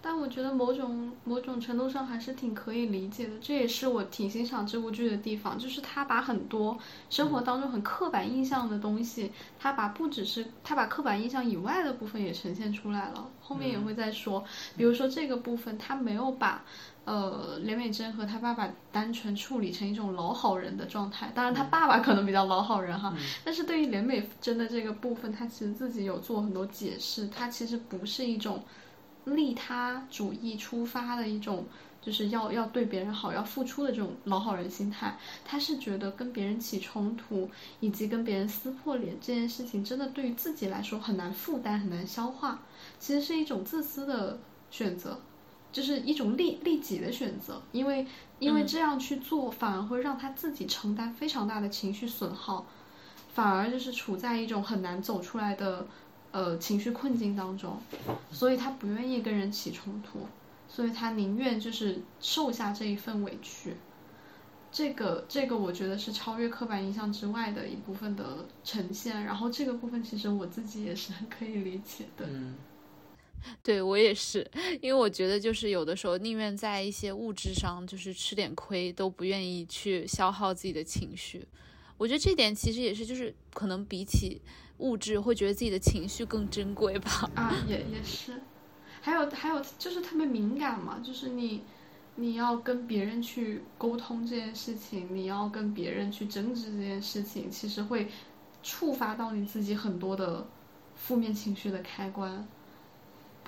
[0.00, 6.78] 但我觉得某种某种程度上还是挺可以理解的，这也是我挺欣赏这部剧的地方，就是他把很多
[7.10, 13.28] 生活当中很刻板印象的东西，他把不只是他把刻板印象以外的部分也呈现出来了。
[13.40, 14.42] 后面也会再说，
[14.76, 16.64] 比如说这个部分，他没有把
[17.08, 28.62] 呃连美珍和他爸爸单纯处理成一种老好人的状态，当然他爸爸可能比较老好人哈，但是对于连美珍的这个部分，他其实自己有做很多解释，他其实不是一种。
[29.24, 31.66] 利他主义出发的一种，
[32.00, 35.18] 就是要要对别人好，要付出的这种老好人心态。
[35.44, 37.46] 他是觉得跟别人起冲突，
[37.80, 42.62] 以及跟别人撕破脸这件事情，真的对于自己来说很难负担，很难消化。
[42.98, 44.38] 其实是一种自私的
[44.70, 45.20] 选择，
[45.78, 47.62] 就是一种利利己的选择。
[47.72, 48.06] 因为
[48.38, 52.66] 因为这样去做，反而会让他自己承担非常大的情绪损耗，
[53.32, 55.86] 反而就是处在一种很难走出来的。
[56.30, 57.80] 呃，情绪困境当中，
[58.30, 60.26] 所以他不愿意跟人起冲突，
[60.68, 63.74] 所以他宁愿就是受下这一份委屈。
[64.70, 69.24] 这个这个，我觉得是超越刻板印象之外的一部分的呈现。
[69.24, 72.26] 然后这个部分，其实我自己也是很可以理解的。
[72.28, 72.54] 嗯，
[73.62, 74.48] 对我也是，
[74.80, 81.46] 因为我觉得就是有的时候宁愿在一些物质上就是吃点亏，都不愿意去消耗自己的情绪。
[81.96, 84.40] 我觉得这点其实也是，就是可能比起。
[84.78, 87.28] 物质会觉得自己的情绪更珍贵吧？
[87.34, 88.40] 啊，也也是，
[89.00, 91.64] 还有还有就是特别敏感嘛，就是你
[92.14, 98.06] 你要跟别人去沟通这件事情，你要跟别人去争执这件事情，其实会
[98.62, 100.46] 触发到你自己很多的
[100.94, 102.46] 负面情绪的开关，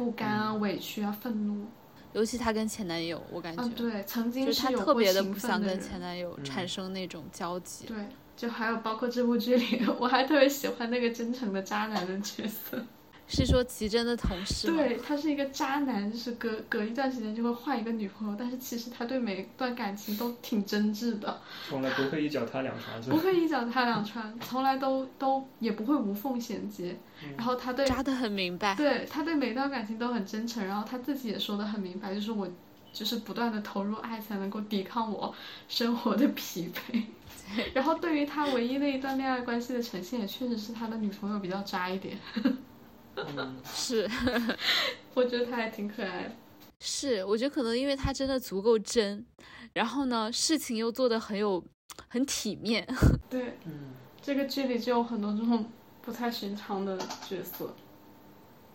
[0.01, 1.67] 不甘啊、委屈啊、愤怒。
[2.15, 7.85] 尤其她跟前男友，我感觉，对，曾经是她特别的不想跟前男友产生那种交集。
[7.87, 7.97] 对。
[8.35, 12.83] 就还有包括这部剧里， 我还特别喜欢那个真诚的渣男的角色，
[13.31, 26.97] 是说齐真的同事对他是一个渣男，就是隔隔一段时间就会换一个女朋友，但是其实他对每一段感情都挺真挚的，从来不会一脚踏两船，不会一脚踏两船，从来都都也不会无缝衔接，
[27.37, 32.49] 然后他对渣的很明白，对他对每一段感情都很真诚，然后他自己也说的很明白，就是我
[32.93, 35.33] 就是不断的投入爱才能够抵抗我
[35.69, 37.03] 生活的疲惫。
[37.75, 42.17] 然后，对于他唯一的一段恋爱关系的呈现，也确实是他的女朋友比较渣一点。
[43.73, 44.09] 是，
[45.15, 46.33] 我觉得他还挺可爱的。
[46.81, 49.25] 是，我觉得可能因为他真的足够真，
[49.75, 51.63] 然后呢，事情又做的很有
[52.09, 52.87] 很体面。
[53.29, 55.67] 对，嗯，这个剧里就有很多这种
[56.01, 57.75] 不太寻常的角色。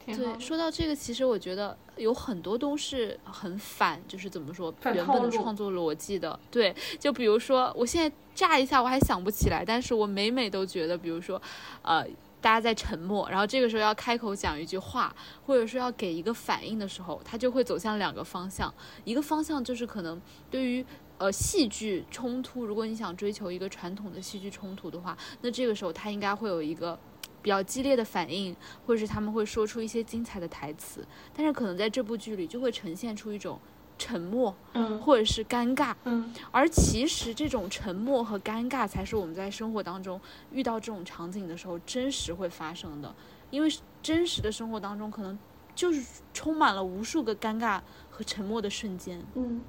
[0.06, 6.40] 对，说到这个，其实我觉得有很多都是很反，就是怎么说原本的创作逻辑的。
[6.52, 11.42] 对，就比如说，我现在乍一下我还想不起来，但是我每每都觉得，比如说，
[11.82, 12.06] 呃，
[12.46, 15.12] 大家在沉默，然后这个时候要开口讲一句话，
[15.48, 18.72] 或者说要给一个反应的时候，他就会走向两个方向。
[19.04, 20.86] 一个方向就是可能对于
[21.18, 27.00] 呃戏剧冲突，如果你想追求一个传统的戏剧冲突的话，那这个时候他应该会有一个。
[27.42, 28.56] 比较激烈的反应，
[28.88, 33.60] 或者是他们会说出一些精彩的台词，但是可能在这部剧里就会呈现出一种
[33.98, 40.20] 沉默，嗯，或者是尴尬，嗯，而其实这种沉默和尴尬才是我们在生活当中
[40.52, 43.16] 遇到这种场景的时候真实会发生的，
[43.50, 43.70] 因为
[44.02, 45.38] 真实的生活当中可能
[45.74, 46.04] 就是
[46.34, 47.80] 充满了无数个尴尬
[48.10, 49.62] 和沉默的瞬间，嗯，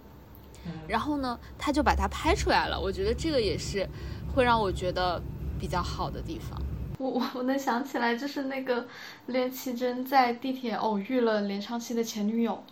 [0.89, 3.89] 然后呢，他就把它拍出来了，我觉得这个也是
[4.35, 5.23] 会让我觉得
[5.59, 6.61] 比较好的地方。
[6.99, 8.87] 我我我能想起来，就是那个
[9.27, 12.65] 连绮贞在地铁偶遇了连昌熙的前女友，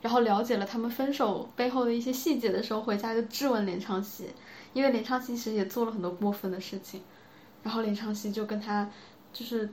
[0.00, 4.28] 然后了解了他们分手背后的一些细节的时候，回家就质问连昌熙，
[4.72, 7.02] 因为连昌熙其实也做了很多过分的事情，
[7.62, 8.88] 然后连昌熙就跟他
[9.32, 9.68] 就是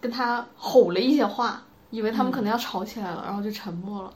[0.00, 4.12] 跟他吼了一些话，以为他们可能要吵起来了，然后就沉默了，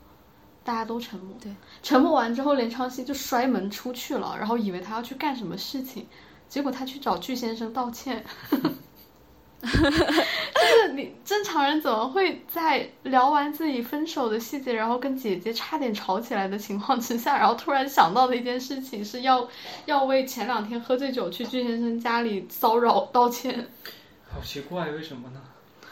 [0.64, 1.36] 大家都沉默。
[1.40, 6.06] 对，沉默完之后，连昌熙就摔门出去了，然后以为他要去干什么事情，
[6.48, 8.24] 结果他去找具先生道歉。
[9.62, 19.46] 就是你正常人怎么会在聊完自己分手的细节，然后跟姐姐差点吵起来的情况之下，然后突然想到的一件事情是要
[19.84, 23.68] 要为前两天喝醉酒去巨先生家里骚扰道歉？
[24.32, 25.42] 好奇怪，为什么呢？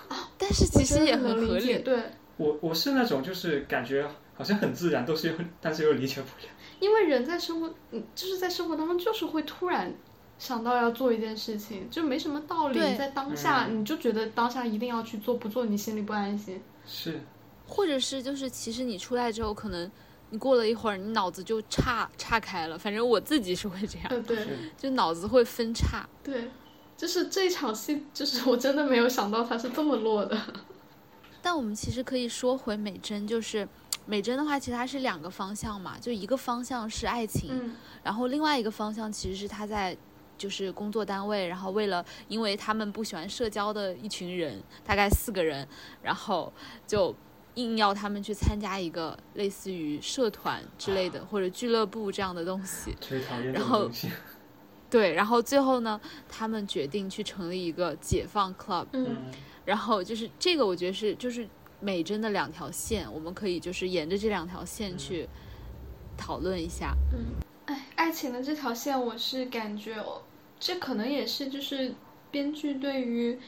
[0.09, 1.79] 啊，但是其实也很合理。
[1.81, 1.99] 对，
[2.39, 6.51] 我我是那种就是感觉好像很自然，都是又但是又理解不了。
[6.81, 9.93] 因为人在生活，嗯，就是在生活当中就是会突然。
[10.39, 12.79] 想到要做一件事情，就没什么道理。
[12.97, 16.63] 在当下，你就觉得当下一定要去做，不做你心里不安心。
[16.87, 17.21] 是，
[17.67, 19.91] 或者是就是，其实你出来之后，可能
[20.31, 22.79] 你过了一会儿，你脑子就岔岔开了。
[22.79, 24.47] 反正我自己是会这样，对，
[24.77, 26.09] 就脑子会分叉。
[26.23, 26.49] 对，
[26.97, 30.41] 就是这场戏，就是我真的没有想到它是这么落的。
[31.43, 33.67] 但我们其实可以说回美珍，就是
[34.07, 39.97] 美珍的话，其实它是两个方向嘛，就一个方向是爱情，嗯然后另外一个方向其实是她在
[40.39, 45.69] 就是工作单位，然后为了因为他们不喜欢社交的一群人，大概四个人，
[46.03, 46.51] 然后
[46.87, 47.15] 就
[47.57, 52.95] 硬要他们去参加一个类似于社团之类的或者俱乐部这样的东西。
[53.03, 54.09] 最讨厌这然后种东西。
[54.91, 58.87] 对，然后最后呢，他们决定去成立一个解放 club，
[59.67, 61.47] 然后就是这个，我觉得是就是
[61.79, 65.29] 美珍的两条线，我们可以就是沿着这两条线去
[66.17, 66.95] 讨论一下。
[67.13, 70.23] 嗯，哎，爱情的这条线，我是感觉哦，
[70.61, 71.95] 这可能也是就是
[72.31, 73.39] 编剧对于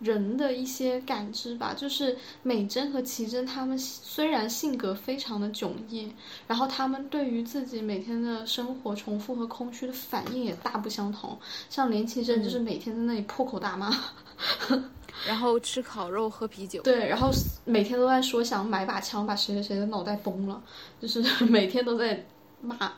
[0.00, 1.74] 人的一些感知吧。
[1.74, 6.12] 就是美珍和奇珍他们虽然性格非常的迥异，
[6.46, 11.38] 然后他们对于自己每天的生活重复和空虚的反应也大不相同。
[11.68, 13.90] 像连奇珍就是每天在那里破口大骂，
[15.26, 17.30] 然后吃烤肉喝啤酒，对，然后
[17.64, 20.62] 每天都在说想买把枪把谁谁谁的脑袋崩了，
[21.00, 22.24] 就是 每天都在
[22.60, 22.92] 骂。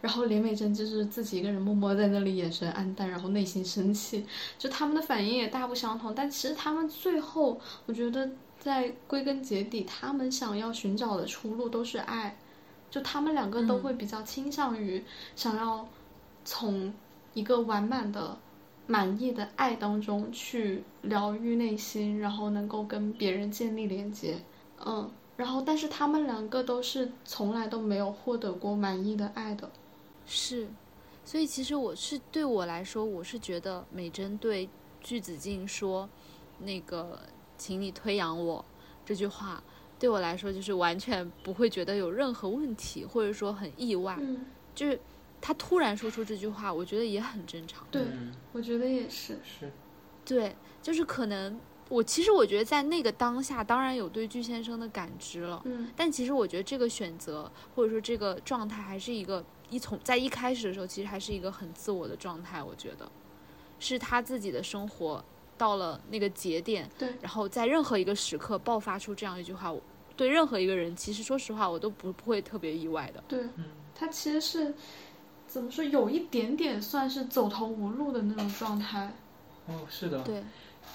[0.00, 4.24] 然后林美珍就是自己一个人默默在那里眼神暗淡，然后内心生气，
[4.58, 6.14] 就他们的反应也大不相同。
[6.14, 12.36] 但其实他们最后，我觉得在归根结底，他们想要寻找的出路都是爱，
[12.90, 15.04] 就他们两个都嗯会比较倾向于
[15.36, 15.86] 想要
[16.44, 16.92] 从
[17.34, 18.38] 一个完满的、
[18.86, 24.38] 满意的爱当中去疗愈内心，然后能够跟别人建立连接。
[24.82, 29.70] 嗯，然后但是他们两个都是从来都没有获得过满意的爱的。
[30.32, 30.68] 是，
[31.24, 34.68] 所以其实我是对我来说，我是觉得美珍对
[35.00, 36.08] 巨子静说
[36.60, 37.18] 那个
[37.58, 38.64] “请你推扬我”
[39.04, 39.60] 这句话，
[39.98, 44.16] 对我来说就是完全不会觉得有任何问题，或者说很意外。
[44.20, 45.00] 嗯，就是
[45.40, 47.84] 他突然说出这句话，我觉得也很正常。
[47.90, 49.40] 对嗯我觉得也是。
[49.42, 49.72] 是
[50.24, 62.62] 对，就是可能我其实我觉得在那个当下，当然有对具先生的感知了，嗯但其实我觉得这个选择或者说这个状态还是一个一从在一开始的时候，其实还是一个很自我的状态。
[62.62, 63.10] 我觉得
[63.78, 65.24] 是他自己的生活
[65.56, 69.80] 到了那个节点，对然后在任何一个时刻爆发出这样一句话，我
[70.16, 73.22] 对任何一个人，其实说实话，我都不不会特别意外的。
[73.28, 74.74] 对，嗯他其实是
[75.46, 79.12] 怎么说，有一点点算是走投无路的那种状态。
[79.66, 80.22] 哦是的。
[80.22, 80.42] 对，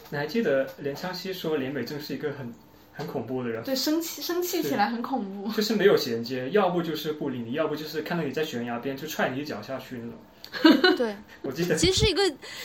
[0.10, 2.52] 你还记得连昌熙说连美正是一个很
[2.96, 5.52] 很恐怖的人，对，生气生气起来很恐怖。
[5.52, 10.96] 就是没有衔接，要不就是不理你，要不就是看到你在悬崖边就踹你一脚下去那种。
[10.96, 12.22] 对，我记得其实是一个，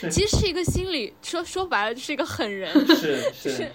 [0.08, 2.72] 其实是一个心理说说白了就是一个狠人。
[2.86, 3.72] 是是 是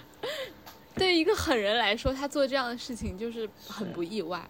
[0.94, 4.40] 对于一个狠人来说，他做这样的事情就是很不意外。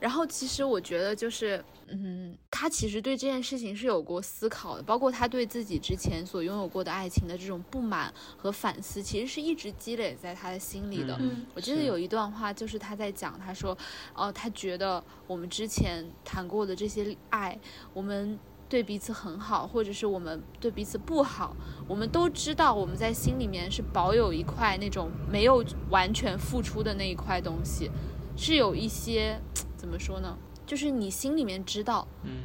[0.00, 11.16] 然后其实我觉得就是，嗯，他其实对这件事情是有过思考的，包括他对自己之前所拥有过的爱情的这种不满和反思，其实是一直积累在他的心里的。
[11.20, 13.76] 嗯我记得有一段话，就是他在讲，他说，
[14.14, 17.58] 哦、他觉得我们之前谈过的这些爱，
[17.92, 21.56] 我们对彼此很好，或者是我们对彼此不好，
[21.88, 27.90] 我们都知道我们在心里面是保有一块那种没有完全付出的那一块东西，
[28.38, 29.38] 是有一些
[29.76, 30.38] 怎么说呢？
[30.64, 32.42] 就是你心里面知道嗯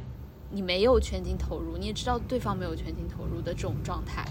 [0.50, 4.24] 你没有全情投入，你也知道对方没有全情投入的这种状态。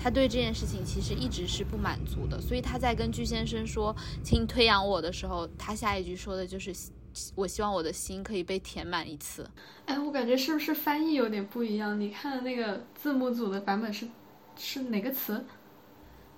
[0.00, 6.72] 他对这件事情其实一直是不满足的，所以他在跟具先生说“请你推养我”的时候，他下一句说的就是
[7.34, 9.44] “我希望我的心可以被填满一次
[9.86, 12.00] 哎，我感觉是不是翻译有点不一样？
[12.00, 14.06] 你看的那个字幕组的版本是
[14.56, 15.44] 是哪个词”。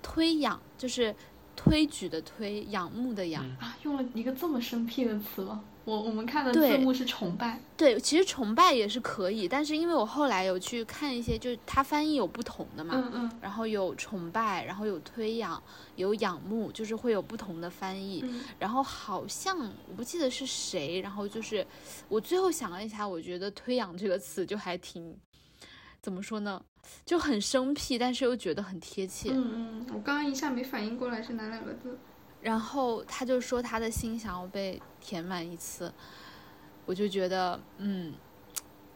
[0.01, 1.15] 推养就是
[1.55, 3.43] 推举的推，仰慕的仰。
[3.45, 3.77] 嗯啊？
[3.83, 5.63] 用了一个这么生僻的词吗？
[5.83, 7.59] 我我们看的对字幕是崇拜。
[7.75, 12.93] 对，其实崇拜也是可以，但是因为我后来有去看一些，就是它翻译有不同的嘛。
[12.95, 15.61] 嗯嗯然后有崇拜，然后有推仰，
[15.95, 18.21] 有仰慕，就是会有不同的翻译。
[18.23, 21.65] 嗯然后好像我不记得是谁，然后就是
[22.07, 25.17] 我最后想了一下，我觉得“推仰”这个词就还挺
[25.99, 26.63] 怎么说呢，
[27.05, 29.29] 就很生僻，但是又觉得很贴切。
[29.31, 31.97] 嗯嗯，我刚刚一下没反应过来是哪两个字。
[32.41, 35.93] 然后他就说他的心想要被填满一次，
[36.85, 38.13] 我就觉得嗯，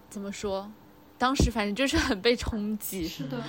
[0.10, 0.71] 怎么说，
[1.17, 3.43] 当时反正就是很被冲击，是的，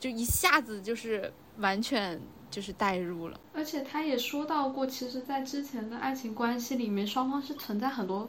[0.00, 3.38] 就一下子就是完全就是代入了。
[3.52, 8.28] 而且他也说到过，其实，在之前的爱情关系里面，双方是存在很多，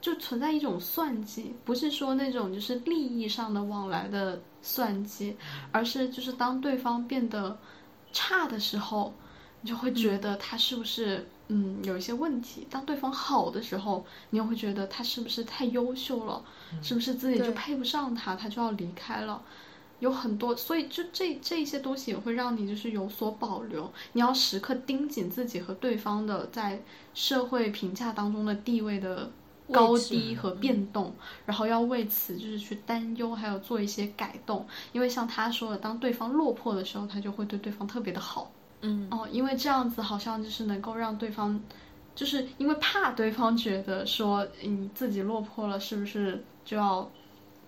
[0.00, 5.36] 就存在一种算计，不是说那种就是利益上的往来的算计，
[5.72, 7.58] 而是就是当对方变得
[8.12, 9.12] 差的时候，
[9.60, 16.42] 你就会觉得他是不是嗯有一些问题；当对方好的时候，你又会觉得他是不是太优秀了，
[16.82, 19.42] 是不是自己就配不上他，他就要离开了。
[19.98, 23.92] 有很多，所以就这这些东西也会让你就是有所保留。
[24.14, 26.82] 你要时刻盯紧自己和对方的在
[27.12, 29.30] 社会评价当中的地位的
[29.72, 31.14] 高低和变动，
[31.46, 34.66] 然后要为此就是去担忧，还有做一些改动。
[34.92, 38.50] 因为像他说的，当对方落魄的时候，他就会对对方特别的好。
[38.82, 41.60] 嗯哦，因为这样子好像就是能够让对方，
[42.14, 47.10] 就是因为怕对方觉得说你自己落魄了，是不是就要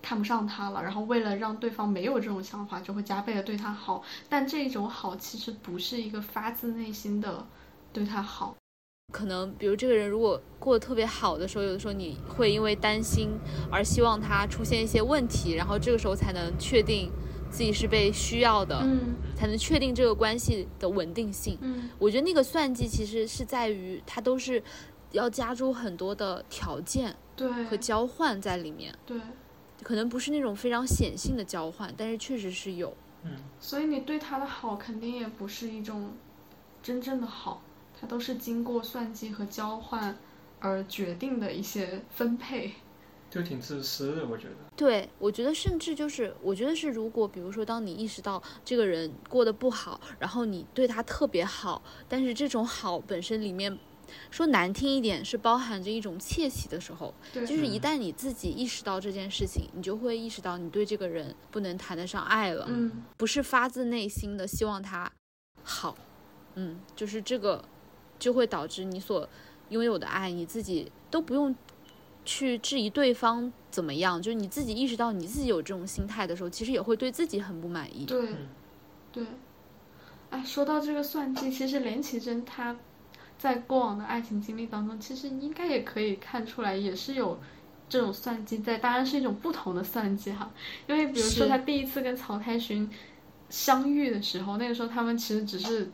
[0.01, 0.81] 看不上他了？
[0.81, 4.03] 然后为了让对方没有这种想法，就会加倍的对他好。
[4.27, 7.45] 但这种好其实不是一个发自内心的
[7.93, 8.55] 对他好。
[9.13, 13.29] 可能比如这个人如果过得特别好的时候，有的时候你会因为担心
[13.71, 17.11] 而希望他出现一些问题，然后这个时候才能确定
[17.51, 21.57] 自己是被需要的，嗯才能确定这个关系的稳定性。
[21.61, 24.61] 嗯我觉得那个算计其实是在于它都是
[25.11, 29.15] 要加诸很多的条件对和交换在里面，对，
[29.83, 32.91] 可能不是那种非常显性的交换，但是确实是有。
[33.23, 36.13] 嗯，所以你对他的好肯定也不是一种
[36.81, 37.61] 真正的好，
[38.03, 40.13] 它都是经过算计和交换
[40.59, 42.73] 而决定的一些分配。
[43.29, 44.55] 就挺自私的，我觉得。
[44.75, 53.79] 对，我觉得甚至就是，我觉得是，如果比如说，当你意识到这个人过得不好，然后你对他特别好，但是这种好本身里面，
[54.29, 65.09] 说难听一点，是包含着一种窃喜的时候，对，就是一旦你自己意识到这件事情，你就会意识到你对这个人不能谈得上爱了，嗯不是发自内心的希望他
[65.63, 65.95] 好，
[66.55, 67.63] 嗯，就是这个
[68.23, 69.27] 就会导致你所
[69.67, 71.53] 拥有的爱，你自己都不用
[72.23, 78.05] 去质疑对方怎么样，就是你自己意识到你自己有这种心态的时候，其实也会对自己很不满意。
[78.05, 78.37] 对嗯
[79.11, 79.25] 对。
[80.29, 82.73] 哎，说到这个算计，其实连绮贞她
[83.37, 87.37] 在过往的爱情经历当中，其实应该也可以看出来，也是有
[87.89, 90.49] 这种算计在，当然是一种不同的算计哈。
[90.87, 92.89] 因为比如说是她第一次跟曹太勋
[93.49, 95.91] 相遇的时候，那个时候他们其实只是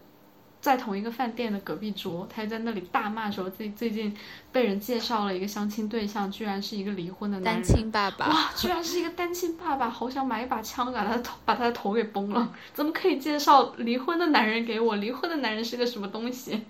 [0.62, 4.16] 在同一个饭店的隔壁桌，他在那里大骂说自己最近
[4.52, 7.64] 被人介绍了一个相亲对象，居然是一个离婚的男单。
[7.64, 12.54] 亲爸爸，哇，居然是一个单亲爸爸，好想买一把枪把他的头把他的头给崩了！
[12.74, 14.96] 怎么可以介绍离婚的男人给我？
[14.98, 16.62] 离婚的男人是个什么东西？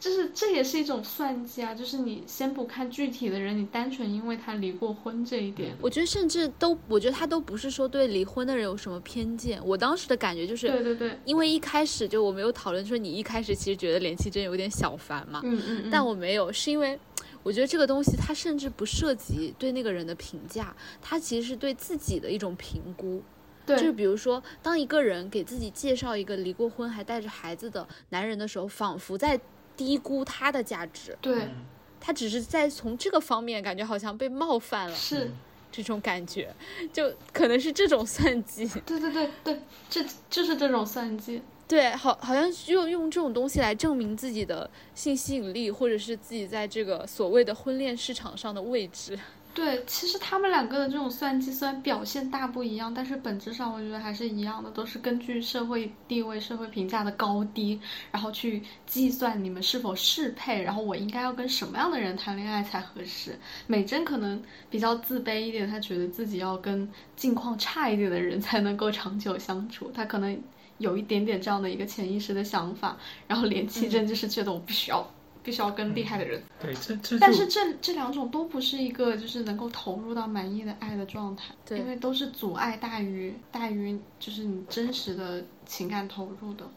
[0.00, 1.74] 就是这也是一种算计啊！
[1.74, 9.60] 就是你先不看具体的人，你单纯因为他离过婚这一点，我觉得甚至都，我觉得他都不是说对离婚的人有什么偏见。
[9.66, 16.96] 我当时的感觉就是，对对对，因为一开始就我没有讨论说你一开始其实觉得连绮贞有点小烦嘛，嗯嗯嗯，但我没有，是因为
[17.42, 23.20] 我觉得这个东西它甚至不涉及对那个人的评价，它其实是对自己的一种评估。
[23.66, 29.38] 对就是比如说，当一个人给自己介绍一个离过婚还带着孩子的男人的时候，仿佛在
[29.78, 31.64] 低估他的价值，对嗯
[32.00, 35.32] 他只是在从这个方面感觉好像被冒犯了，是，
[35.72, 36.54] 这种感觉，
[36.92, 38.66] 就可能是这种算计。
[38.84, 39.60] 对对对对，
[39.90, 41.42] 这就是这种算计。
[41.66, 49.18] 对，好，好像用用这种东西来证明自己的性吸引力，或者是自己在这个所谓的婚恋市场上的位置。
[49.54, 57.80] 对，其实他们两个的这种算计虽然表现大不一样，但是本质上我觉得还是一样的，都是根据社会地位、社会评价的高低，
[58.12, 63.36] 然后去计算你们是否适配，然后我应该要跟什么样的人谈恋爱才合适。
[63.66, 64.40] 美珍可能
[64.70, 70.40] 比较自卑一点，她觉得自己要跟境况差一点的人才能够长久相处，她可能
[70.78, 72.96] 有一点点这样的一个潜意识的想法。
[73.26, 75.04] 然后连七珍就是觉得我不需要。
[75.48, 81.78] 必须要跟厉害的人，对，这这但是这这两种都不是一个就是能够投入到满意的爱的状态，对。
[81.78, 86.70] 因为都是阻碍大于大于就是你真实的情感投入的。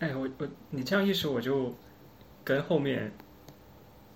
[0.00, 1.74] 哎，我我你这样一说，我就
[2.44, 3.10] 跟后面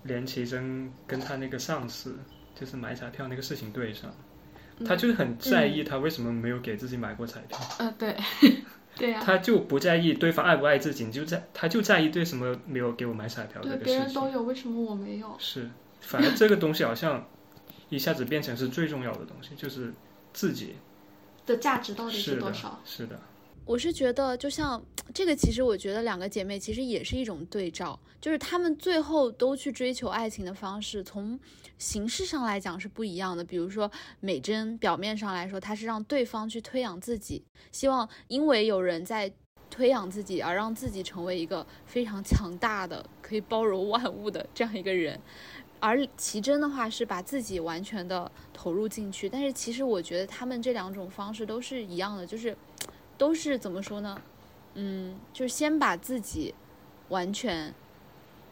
[0.03, 2.19] 连奇珍跟他那个上司
[2.53, 4.13] 就是买彩票那个事情对上，
[4.85, 8.15] 他就是很在意他为什么没有给自己买过彩票，呃，对，
[8.97, 13.93] 对呀、他就不在意对方爱不爱自己，你就在他就在意对什么没有给我买彩票这对，个事情。
[13.93, 15.35] 别人都有，为什么我没有？
[15.39, 15.69] 是，
[16.01, 17.27] 反正这个东西好像
[17.89, 19.93] 一下子变成是最重要的东西，就是
[20.33, 20.75] 自己
[21.45, 23.19] 的价值到底是多少？，是的，
[23.67, 24.81] 我是觉得，就像
[25.13, 31.37] 这个，其实我觉得两个姐妹其实也是一种对照，就是她们最后都去追求爱情的方式，从
[31.77, 33.43] 形式上来讲是不一样的。
[33.43, 33.91] 比如说
[34.21, 37.43] 美珍，表面上来说，她是让对方去推养自己，
[37.73, 39.29] 希望因为有人在
[39.69, 45.19] 推养自己，而让自己成为一个非常强大的、可以包容万物的这样一个人。
[45.79, 52.57] 而奇珍的话是把自己完全的投入进去，但是其实我觉得他们这两种方式都是一样的，就是
[53.17, 54.21] 都是怎么说呢？
[54.75, 56.53] 嗯，就是先把自己
[57.09, 57.73] 完全，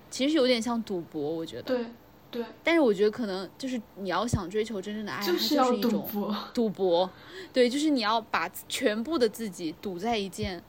[0.09, 1.63] 其实有点像赌博，我觉得。
[1.63, 1.86] 对
[2.32, 7.09] 对，但是我觉得可能就是你要想追求真正的爱，它是要一种博，赌博，
[7.53, 10.61] 对，就是你要把全部的自己赌在一件，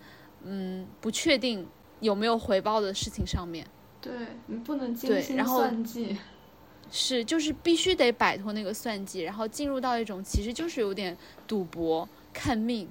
[0.44, 1.66] 嗯，不确定
[2.00, 3.66] 有没有回报的事情上面。
[4.00, 4.12] 对
[4.46, 6.16] 你不能精心算计。
[6.88, 11.16] 是，就是必须得摆脱那个算计，然后进入到一种其实就是有点
[11.48, 12.88] 赌博、看命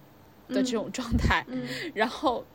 [0.47, 1.45] 的这种状态。
[1.47, 2.45] 嗯， 然后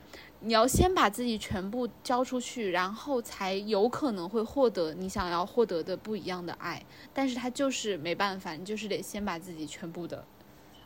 [0.41, 6.83] 你要先把自己全部交出去，然后才有可能会获得你想要获得的不一样的爱。
[7.13, 10.25] 但是他就是没办法，你就是得先把自己全部的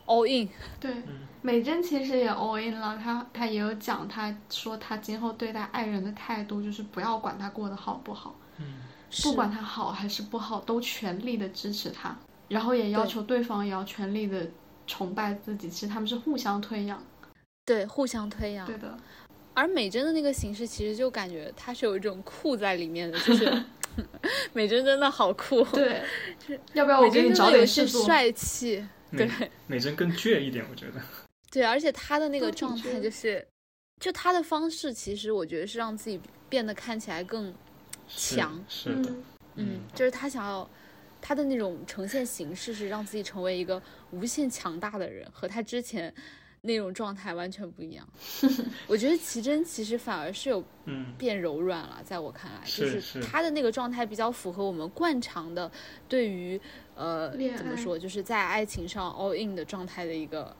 [0.05, 0.49] all in。
[0.79, 0.93] 对，
[1.41, 8.35] 美珍其实也 all in 了，她她也有讲，她说她今后对待爱人的态度就是不要管他过得好不好。
[8.57, 8.81] 嗯。
[9.23, 12.13] 不管他好还是不好，都全力的支持他，
[12.49, 14.45] 然后也要求对方也要全力的
[14.87, 15.69] 崇拜自己。
[15.69, 17.03] 其实他们是互相推养，
[17.65, 18.65] 对，互相推养。
[18.65, 18.97] 对的。
[19.53, 23.63] 而美珍的那个形式，其实就感觉她是有一种酷在里面的，就是
[24.53, 25.63] 美珍真的好酷。
[25.65, 26.01] 对，
[26.73, 28.03] 要不要我给你找点事做？
[28.05, 28.85] 帅气。
[29.11, 29.29] 对，
[29.67, 31.01] 美珍更倔一点，我觉得。
[31.51, 33.47] 对，而且她的那个状态就是，
[34.01, 36.19] 就她的方式，其实我觉得是让自己
[36.49, 37.53] 变得看起来更。
[38.07, 39.11] 强是的，
[39.55, 40.69] 嗯，就是她想要
[41.27, 46.13] 他的那种呈现形式是让自己成为一个无限强大的人，和他之前
[46.61, 48.07] 那种状态完全不一样。
[48.85, 50.63] 我觉得奇珍其实反而是有
[51.17, 55.71] 变柔软了，在我看来，就是他的那个状态比较符合我们惯常的
[56.07, 56.61] 对于
[56.93, 60.55] 呃怎么说，就是在爱情上 all in 的状态的一个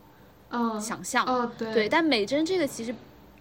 [0.82, 1.24] 想象。
[1.28, 2.92] 哦，对，但美珍这个其实。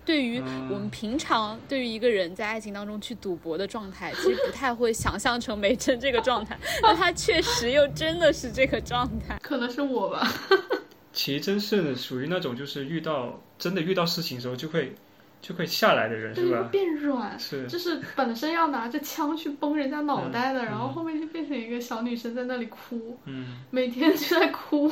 [0.05, 0.39] 对于
[0.71, 9.39] 我们平常对于一个人在爱情当中去赌博的状态，其实不太会想象成梅珍这个状态，但他确实又真的是这个状态。
[9.43, 10.31] 可能是我吧。
[11.13, 14.93] 其实真是属于那种就是遇到真的遇到事情的时候就会
[15.41, 16.69] 就会下来的人，是吧？
[16.73, 24.89] 变软，是就是本身要拿着枪去崩人家脑袋的，然后后面就变成一个小女生在那里哭，嗯，每天就在哭，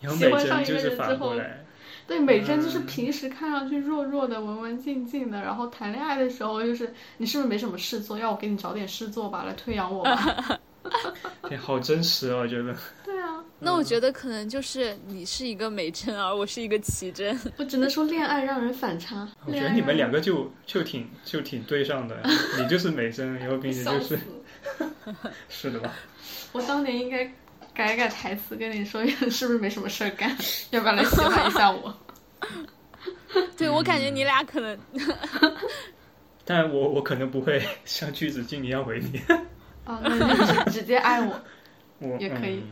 [0.00, 1.34] 喜欢上一个人之后。
[2.10, 8.18] 对，美珍就是平时看上去弱弱的、文文静静的，然后谈恋爱的时候就是你是不是没什么事做？
[8.18, 10.58] 要我给你找点事做吧，来推养我吧。
[11.48, 12.74] 对， 好真实啊，我觉得。
[13.04, 17.38] 对啊， 那我觉得可能就是你是一个美珍，而我是一个奇珍。
[17.58, 19.28] 我只能说恋爱让人反差。
[19.46, 22.20] 我觉得你们两个就就挺就挺对上的，
[22.58, 24.18] 你就是美珍，然后并且就是，
[25.48, 25.92] 是的吧？
[26.50, 27.32] 我当年应该。
[27.86, 30.36] 改改台词，跟你说 是不是没什么事儿干？
[30.70, 31.96] 要不要来喜欢一下我？
[33.56, 34.78] 对我感觉你俩可能，
[36.44, 39.18] 但我我可能不会像句子敬一样回你。
[39.84, 41.40] 啊，那就直接爱我，
[42.00, 42.62] 我也可以。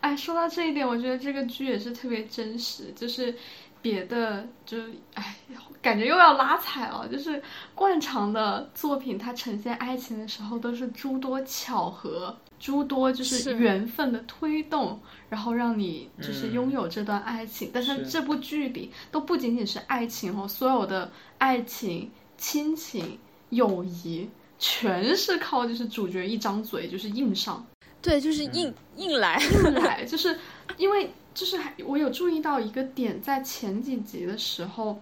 [0.00, 3.34] 哎，说到这一点，我觉得这个剧也是特别真实，就是
[3.82, 4.78] 别的就
[5.14, 5.36] 哎，
[5.80, 7.08] 感觉又要拉踩了。
[7.08, 7.42] 就是
[7.74, 12.36] 惯常的作品，它呈现爱情的时候都是诸多巧合。
[12.58, 15.00] 诸多就是缘分的推动，
[15.30, 17.70] 然后让你就是拥有这段爱情。
[17.72, 23.18] 但是这部剧里都不仅仅是爱情哦，所有的爱情、亲情、
[23.48, 24.28] 友谊，
[24.58, 27.66] 全是靠就是主角一张嘴就是硬上。
[28.02, 30.38] 对，就是硬硬来 硬来，就是
[30.76, 35.00] 因为就是还我有注意到一个点，在前几集的时候，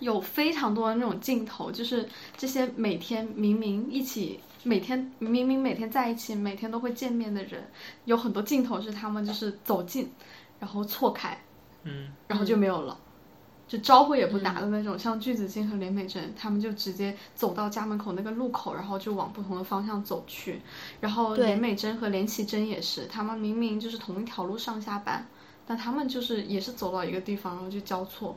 [0.00, 4.40] 有非常多的那种镜头，就是这些每天明明一起。
[4.66, 7.62] 每天明明每天在一起，每天都会见面的人，
[8.06, 10.10] 有很多镜头是他们就是走近，
[10.58, 11.38] 然后错开，
[11.82, 12.98] 嗯，然后就没有了，
[13.68, 14.98] 就招呼也不打的那种。
[14.98, 20.58] 像具子敬和连美珍，他们就直接走到家门口那个路口，然后就往不同的方向走去。
[20.98, 25.26] 然后连美珍和连绮贞也是，他们明明就是同一条路上下班，
[25.66, 28.36] 但他们就是也是走到一个地方，然后就交错。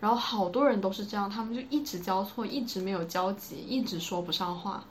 [0.00, 4.82] 然后好多人都是这样，他们就一直交错，一直没有交集，一直说不上话。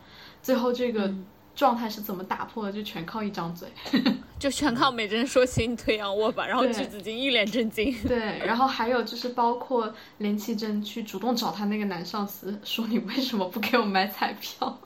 [0.43, 1.11] 最后这个
[1.55, 2.71] 状态是怎么打破的？
[2.71, 3.67] 就全靠一张嘴，
[4.38, 7.91] 就全靠美珍说“请你推仰卧吧”，然后巨子金一脸震惊。
[8.07, 14.80] 对，然后还有就是包括连绮贞去主动找他那个男上司，说你为什么不给我买彩票？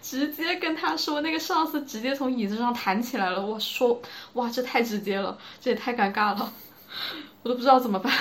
[0.00, 3.44] 直接跟他说，那个上司直接从椅子上弹起来了。
[3.44, 4.00] 我说，
[4.34, 6.52] 哇，这太直接了，这也太尴尬了，
[7.42, 8.12] 我都不知道怎么办。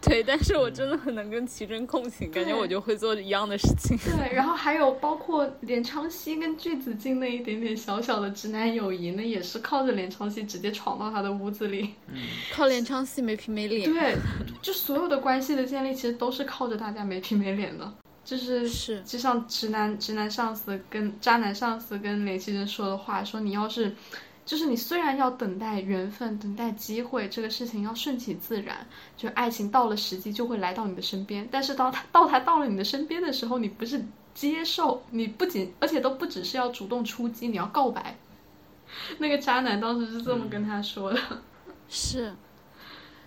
[0.00, 3.98] 对，但是我真的很能跟奇珍共情，感觉我就会做一样的事情。
[3.98, 11.94] 对，然后还有包括连昌熙跟具子敬那一点点小小的直男友谊，那也是靠着连昌熙直接闯到他的屋子里，
[12.54, 13.92] 靠连昌熙没皮没脸。
[13.92, 14.14] 对，
[14.62, 17.92] 就所有的关系的建立，其实都是靠着大家没皮没脸的，
[18.28, 23.94] 就是是，就像直男直男上司跟渣男上司跟连绮贞说的话，说你要是。
[24.44, 31.46] 就是你虽然要等待缘分，等待机会，这个事情要顺其自然，就爱情到了时机就会来到你的身边。
[31.50, 34.02] 但是当他到他到了你的身边的时候，你不是
[34.32, 38.16] 接受，你不仅而且都不只是要主动出击，你要告白。
[39.20, 41.20] 那个渣男当时是这么跟他说的，
[41.90, 42.34] 是，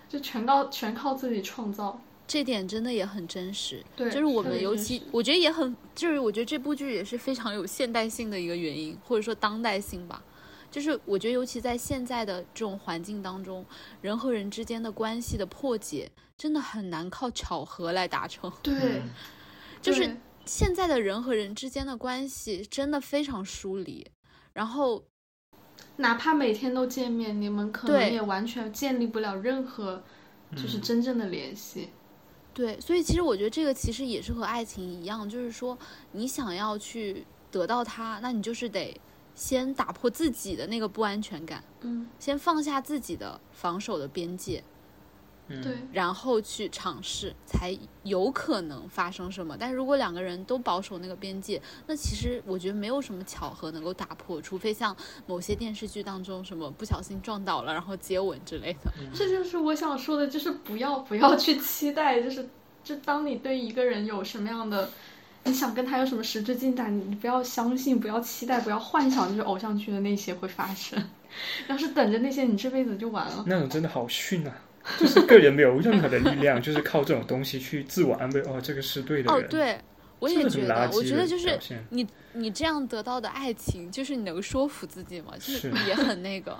[0.08, 2.00] 就全靠全靠自己创造。
[2.26, 3.84] 这点真的也很真实。
[3.96, 10.22] 对就是我们尤其我觉得也很，就是我觉得这部剧也是非常有现代性的一个原因，或者说当代性吧。
[10.70, 13.62] 就是我觉得，尤其在现在的这种环境当中，
[14.00, 18.50] 人和人之间的关系的破解，真的很难靠巧合来达成。
[18.62, 19.10] 对，嗯
[19.82, 20.16] 就是
[20.46, 24.10] 现在的人和人之间的关系真的非常疏离，
[24.54, 25.04] 然后
[25.96, 30.02] 哪怕每天都见面，你们可能也完全建立不了任何
[30.56, 31.90] 就是真正的联系。
[32.54, 35.76] 对，所以其实我觉得这个其实也是和爱情一样，就是说
[36.12, 38.98] 你想要去得到它，那你就是得
[39.34, 44.71] 先打破自己的那个不安全感，嗯，先放下自己的防守的边界，嗯
[45.48, 49.56] 对，然后去尝试，才有可能发生什么。
[49.58, 58.92] 但是如果两个人都保守那个边界，那其实我觉得没有什么巧合能够打破，除非像某些电视剧当中什么不小心撞倒了，然后接吻之类的。
[59.14, 62.48] 这就是我想说的，就是不要不要去期待，就是
[62.82, 64.88] 就当你对一个人有什么样的，
[65.44, 71.02] 你想跟他有什么实质进展，你你不要相信，不要期待，不要幻想，就是偶像剧的那些会发生。
[71.68, 73.44] 要是等着那些，你这辈子就完了。
[73.46, 74.54] 那种真的好逊啊！
[74.98, 78.40] 就是个人没有任何的力量， 就是靠这种东西去自我安慰。
[78.42, 79.78] 哦，这个是对的哦，对，
[80.18, 81.58] 我也觉得，我觉得就是
[81.90, 85.32] 你你这样得到的爱情，就是你能说服自己吗？
[85.38, 86.58] 就是是也很那个。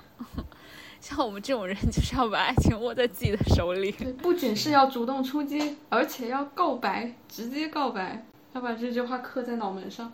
[1.01, 3.91] 像我们这种人，就是要把爱情握在自己的手里。
[3.91, 10.13] 对，不仅是要主动出击，而且要告白，直接告白，要把这句话刻在脑门上。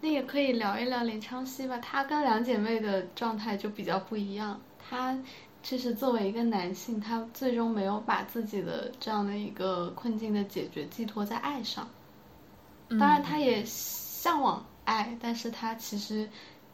[0.00, 4.60] 那也可以聊一聊林昌熙吧，她跟两姐妹的状态就比较不一样。
[4.78, 5.18] 她
[5.68, 11.88] 其实作为一个男性，他最终没有把自己的这样的一个困境的解决寄托在爱上。
[12.90, 16.30] 当然，嗯他也向往爱，但是他其实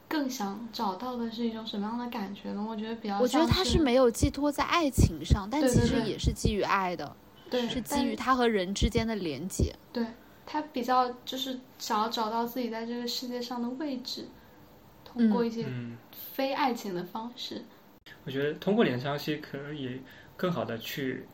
[0.07, 2.63] 更想找到的是一种什么样的感觉呢？
[2.69, 7.17] 我觉得比较我觉得他是没有寄托在爱情上，但其实也是基于爱的，
[7.49, 9.75] 对，是基于他和人之间的连接。
[9.91, 10.05] 对
[10.45, 14.29] 他比较就是想要找到自己在这个世界上的位置，
[15.03, 15.97] 通过一些嗯，
[16.35, 17.65] 非爱情的方式。
[18.25, 20.01] 我觉得通过连湘西可以
[20.37, 21.25] 更好的去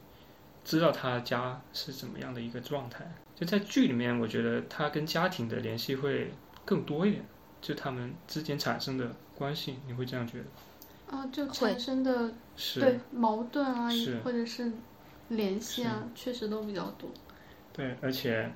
[0.65, 3.11] 知道他家是怎么样的一个状态。
[3.35, 6.31] 就在剧里面，我觉得他跟家庭的联系会
[6.65, 7.25] 更多一点，
[7.61, 11.17] 就他们之间产生的关系，你会这样觉得？
[11.17, 13.89] 啊，就会产生的是，对矛盾啊，
[14.25, 14.71] 或者是
[15.29, 17.09] 联系啊，确实都比较多。
[17.73, 18.51] 对，而且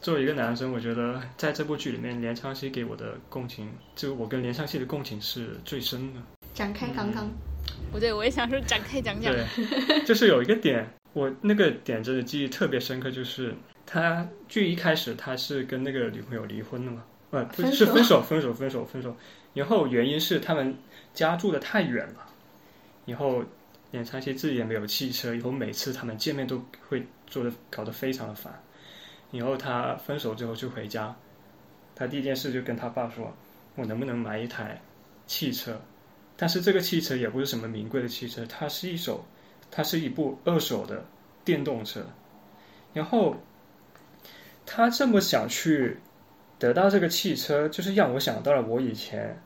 [0.00, 6.20] 作为一个男生，我觉得在这部剧里面，连昌熙给我的共情，就我跟连昌熙的共情是最深的。
[6.52, 7.30] 展开刚刚，
[7.94, 9.32] 不对，我也想说展开讲讲。
[9.32, 13.54] 对， 就是有一个点，我那个点真的记忆特别深刻，就是
[13.86, 19.16] 他剧一开始他是跟那个女朋友离婚了嘛，呃，不分是分手，分手，分手，分手。
[19.52, 20.76] 然后原因是他们
[21.12, 22.26] 家住的太远了，
[23.04, 23.44] 以后
[23.92, 28.60] 连昌熙自己也没有汽车，以后每次他们见面都会做的搞得非常的烦。
[29.30, 31.14] 然后他分手之后就回家，
[31.94, 33.32] 他第一件事就跟他爸说
[33.76, 34.82] ：“我能不能买一台
[35.28, 35.80] 汽车？”
[36.36, 39.24] 但是这个汽车也不是什么名贵的汽车，它是一手，
[39.70, 41.04] 它是一部二手的
[41.44, 42.04] 电动车。
[42.92, 43.36] 然后
[44.64, 45.98] 他这么想去
[46.58, 49.40] 得到这个汽车，就是让我想到了我以前，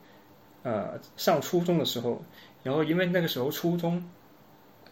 [0.62, 2.22] 呃，上初中的时候。
[2.62, 4.10] 然后因为那个时候初中，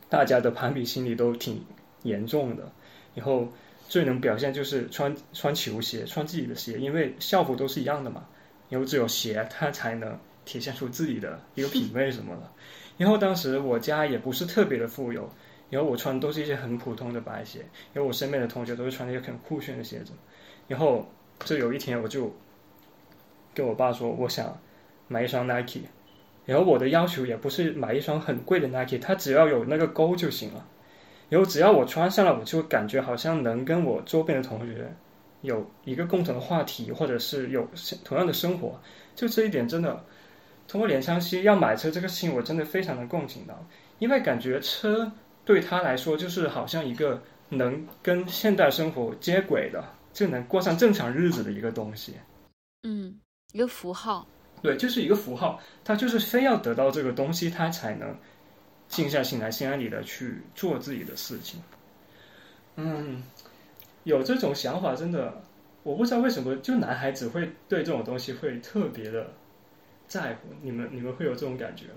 [0.09, 1.65] 大家的攀比心理都挺
[2.03, 2.73] 严重的。
[3.15, 3.53] 然后
[3.89, 8.27] 最能表现就是穿穿球鞋，穿自己的鞋，因为校服都是一样的嘛。
[8.69, 12.51] 然后只有鞋，它才能体现出自己的一个品味什么的。
[12.97, 15.29] 然后当时我家也不是特别的富有，
[15.69, 17.61] 然后我穿都是一些很普通的白鞋，
[17.93, 20.13] 然后我身边的同学都是穿那些很酷炫的鞋子。
[20.67, 21.07] 然后
[21.45, 22.35] 就有一天我就
[23.53, 24.59] 跟我爸说，我想
[25.09, 25.83] 买一双 Nike，
[26.47, 30.67] 然后我的要求也不是买一双很贵的 Nike，它只要有那个勾就行了。
[31.29, 34.91] 然后只要我穿上了，我就感觉好像能跟我周边的同学
[35.43, 37.69] 有一个共同的话题，或者是有
[38.05, 38.81] 同样的生活。
[39.17, 40.05] 就这一点真的，
[40.69, 43.67] 通过连昌熙要买车这个事情，我真的非常的共情到，
[43.99, 45.11] 因为感觉车
[45.45, 52.15] 对他来说就是好像一个能跟现代生活接轨的，就能过上正常日子的一个东西。
[52.83, 53.19] 嗯，
[53.53, 54.27] 一个符号。
[54.63, 58.17] 对，就是一个符号，他就是非要得到这个东西，他才能
[58.89, 61.61] 静下心来，心安理得去做自己的事情。
[62.77, 63.23] 嗯，
[64.05, 65.43] 有这种想法，真的，
[65.83, 69.31] 我不知道为什么，就男孩子会对这种东西会特别的
[70.07, 70.49] 在乎。
[70.63, 71.93] 你们你们会有这种感觉吗？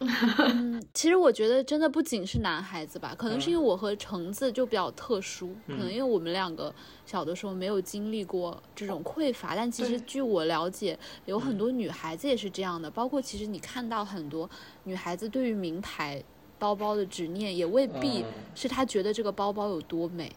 [0.00, 6.72] 嗯，其实我觉得真的不仅是男孩子吧，可能是因为我和橙子就比较特殊，可能因为我们两个
[7.04, 14.48] 小的时候没有经历过这种匮乏，但其实据我了解，有很多女孩子也是这样的，包括其实你看到很多
[14.84, 16.22] 女孩子对于名牌
[16.60, 18.24] 包包的执念，也未必嗯
[18.54, 20.30] 是她觉得这个包包有多美，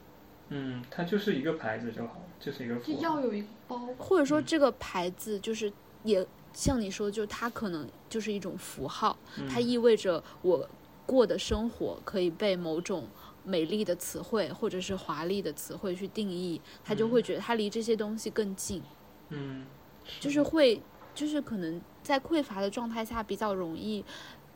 [0.50, 2.94] 嗯，它就是一个牌子就好，就是一个就。
[2.94, 3.88] 要有一个包。
[4.00, 5.72] 或者说这个牌子就是
[6.04, 9.18] 也像你说，就它可能就是一种符号，
[9.50, 10.68] 它意味着我
[11.06, 13.08] 过的生活可以被某种
[13.44, 18.82] 美丽的词汇或者是华丽的词汇去定义，他就会觉得它离这些东西更近，
[19.30, 19.66] 嗯，
[20.20, 20.82] 就是会
[21.14, 24.04] 就是可能在匮乏的状态下比较容易，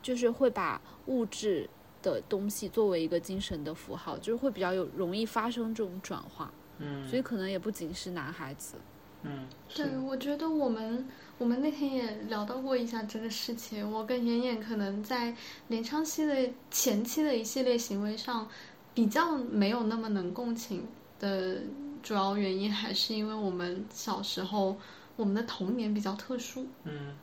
[0.02, 1.68] 就是会把物质。
[2.02, 8.76] 的东西作为一个精神的符号，就是会比较有容易发生这种转化，嗯，所以可能也不仅是男孩子，
[9.22, 11.08] 嗯，对，我觉得我们
[11.38, 13.90] 我们那天也聊到过一下这个事情。
[13.90, 15.34] 我跟妍妍可能在
[15.68, 18.48] 连昌熙的前期的一系列行为上，
[18.94, 20.86] 比较没有那么能共情
[21.20, 21.58] 的
[22.02, 24.76] 主要原因，还是因为我们小时候
[25.16, 26.66] 我们的童年比较特殊。
[26.84, 27.14] 嗯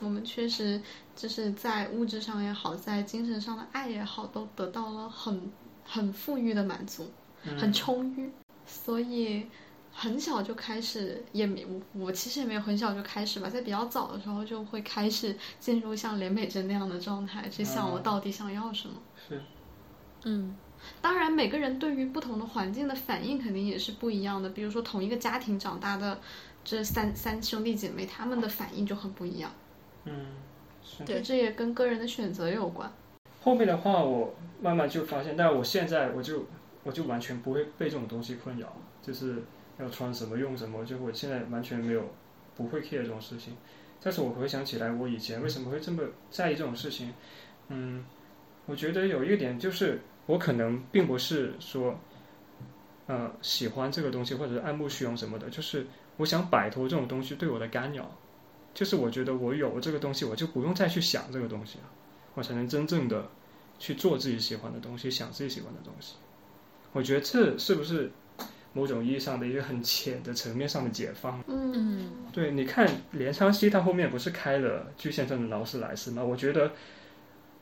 [0.00, 0.78] 我们确实
[1.16, 5.50] 就是在物质上也好，在精神上的爱也好，都得到了很
[5.84, 7.10] 很富裕的满足，
[7.44, 8.30] 嗯很充裕，
[8.66, 9.46] 所以
[9.98, 18.94] 很小就开始，也没我我其实也没有很小就开始吧，在比较早的时候就会开始进入像连美珍那样的状态，去想我哦到底想要什么。
[19.26, 19.40] 是
[20.24, 20.54] 嗯
[21.00, 24.50] 当然，每个人对于不同的环境的反应肯定也是不一样的。
[24.50, 26.20] 比如说，同一个家庭长大的
[26.62, 29.50] 这三三兄弟姐妹，他们的反应就很不一样。
[30.04, 30.26] 嗯
[30.84, 31.02] 是。
[31.04, 32.92] 对这也跟个人的选择有关。
[33.42, 36.44] 后面的话，我慢慢就发现，但我现在我就
[36.84, 39.42] 我就完全不会被这种东西困扰，就是
[39.78, 42.08] 要穿什么用什么，就我现在完全没有
[42.56, 43.56] 不会 care 这种事情。
[44.02, 47.12] 但是我回想起来，我以前为什么会这么在意这种事情？
[47.68, 48.04] 嗯，
[48.66, 51.98] 我觉得有一点就是，我可能并不是说，
[53.06, 58.10] 呃，喜欢这个东西或者是爱慕虚荣什么的，就是我想摆脱这种东西对我的干扰。
[58.74, 61.84] 就是我觉得我有这个东西，我就不用再去想这个东西了，
[62.34, 63.26] 我才能真正的
[63.78, 66.16] 去做自己喜欢的东西，想自己喜欢的东西。
[66.92, 68.12] 我觉得这是不是
[68.76, 71.42] 某种意义上的一个很浅的层面上的解放？
[71.48, 76.22] 嗯对，你看连昌熙他后面不是开了巨先生的劳斯莱斯吗？
[76.22, 76.72] 我觉得，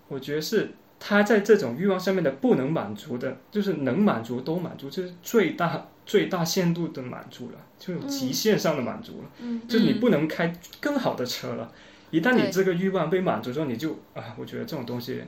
[0.09, 9.31] 我觉得是他在这种欲望上面的不能满足的，就是能满足都满足，就是最大最大限度的满足了，就是极限上的满足了。
[9.39, 11.71] 嗯就是你不能开更好的车了。
[12.11, 15.23] 一旦你这个欲望被满足之后，你就啊，我觉得这种东西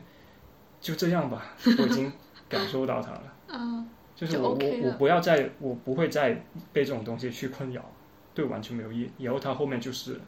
[0.80, 2.12] 就这样吧，我已经
[2.48, 3.22] 感受到它了。
[3.48, 6.42] 嗯 就就是我 OK 我我不要再我不会再
[6.72, 7.84] 被这种东西去困扰，
[8.34, 9.10] 对我完全没有意义。
[9.18, 10.18] 以后他后面就是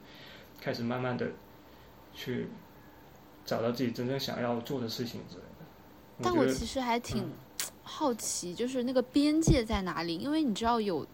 [0.61, 1.26] 开始慢慢的
[2.12, 2.49] 去
[3.45, 5.66] 找到自己真正想要做的事情之类的。
[6.22, 7.30] 但我其实还挺
[7.82, 10.16] 好奇，就是那个边界在哪里？
[10.18, 11.07] 因为你知道有，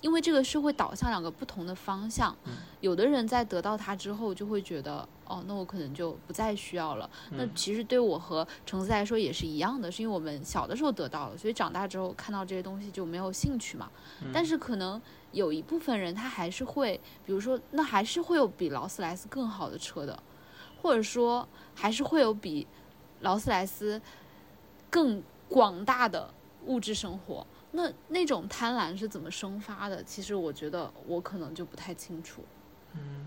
[0.00, 2.34] 因为这个社会导向两个不同的方向。
[2.46, 7.08] 嗯有的人在得到它之后，就会觉得，哦，那我可能就不再需要了。
[7.30, 13.90] 那嗯其实对我和橙子来说也是一样的，是因为我们小的时候得到了，所以长大之后看到这些东西就没有兴趣嘛。
[14.22, 15.00] 嗯但是可能
[15.32, 20.22] 有一部分人他还是会，比如说，那还是会有比劳斯莱斯更好的车的，
[20.80, 22.66] 或者说还是会有比
[23.20, 24.00] 劳斯莱斯
[24.90, 26.32] 更广大的
[26.66, 27.46] 物质生活。
[27.72, 30.04] 那那种贪婪是怎么生发的？
[30.04, 32.40] 其实我觉得我可能就不太清楚。
[32.92, 33.26] 嗯，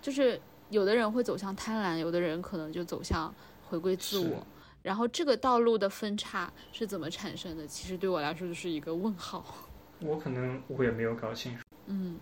[0.00, 0.40] 就是
[0.70, 3.32] 有的人会走向贪婪，有的人可能就走向
[3.68, 4.46] 回归自我。
[4.82, 7.66] 然后这个道路的分叉是怎么产生的？
[7.66, 9.44] 其实对我来说就是一个问号。
[10.00, 11.64] 我可能我也没有搞清楚。
[11.86, 12.18] 嗯，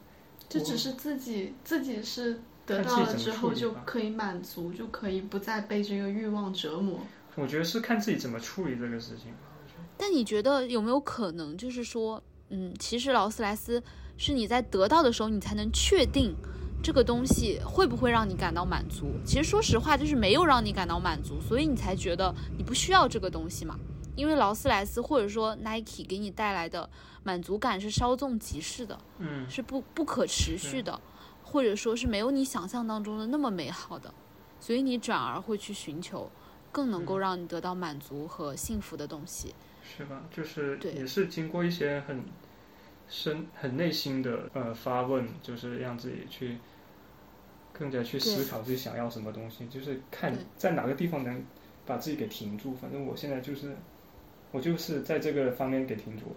[0.48, 7.00] 这只是自己自己是得到了之后就可以满足，就可以不再被这个欲望折磨。
[7.34, 9.38] 我觉得是看自己怎么处理这个事情吧。
[9.96, 13.82] 但你觉得有没有可能，就是说，嗯，其实劳斯莱斯
[14.16, 16.34] 是你在得到的时候，你才能确定
[16.84, 19.06] 这个东西会不会让你感到满足。
[19.24, 23.74] 其实说实话，就是没有让你感到满足，所以你才觉得你不需要这个东西嘛。
[24.14, 26.88] 因为劳斯莱斯或者说 Nike 给你带来的
[27.22, 31.00] 满足感是稍纵即逝的，嗯，是不不可持续的，
[31.42, 34.12] 或者说是没有你想象当中的那么美好的，
[34.60, 36.30] 所以你转而会去寻求
[36.70, 39.54] 更能够让你得到满足和幸福的东西。
[39.96, 40.22] 是吧？
[40.30, 42.22] 就是对也是经过一些很
[43.08, 46.58] 深、很内心的呃发问，就是让自己去
[47.76, 51.44] 更加去思考自己想要什么东西，就是看在哪个地方能
[51.84, 52.74] 把自己给停住。
[52.76, 53.76] 反正我现在就是
[54.52, 56.36] 我就是在这个方面给停住了，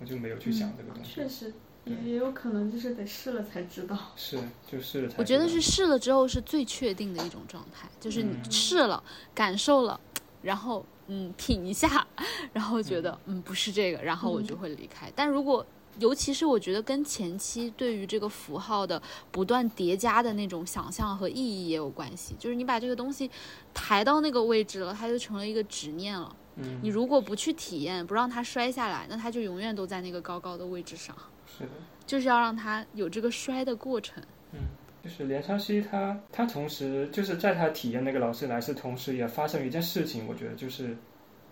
[0.00, 1.14] 我就没有去想这个东西。
[1.14, 1.52] 确实，
[1.84, 3.98] 也也有可能就是得试了才知道。
[4.16, 5.16] 是，就试了才。
[5.18, 9.02] 我觉得是试了之后是最确定的一种状态，就是你嗯试了，
[9.34, 10.00] 感受了，
[10.42, 12.06] 然后嗯品一下，
[12.52, 15.12] 然后觉得嗯不是这个，然后我就会离开。
[15.16, 15.66] 但如果
[15.98, 23.30] 尤其是我觉得跟前期对于这个符号的不断叠加的那种想象和意义也有关系，就是你把这个东西
[23.72, 26.34] 抬到那个位置了，它就成了一个执念了。
[26.56, 31.14] 嗯，你如果不去体验，不让它摔下来，那它就永远都在那个高高的位置上。
[31.46, 31.70] 是的。
[32.06, 34.22] 就是要让它有这个摔的过程。
[34.52, 34.60] 嗯
[35.04, 40.96] 就是连昌熙他他同时就是在他体验那个劳斯莱斯同时，也发生了一件事情，我觉得就是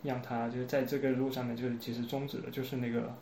[0.02, 3.14] 让他就是在这个路上面就是其实终止了，就是那个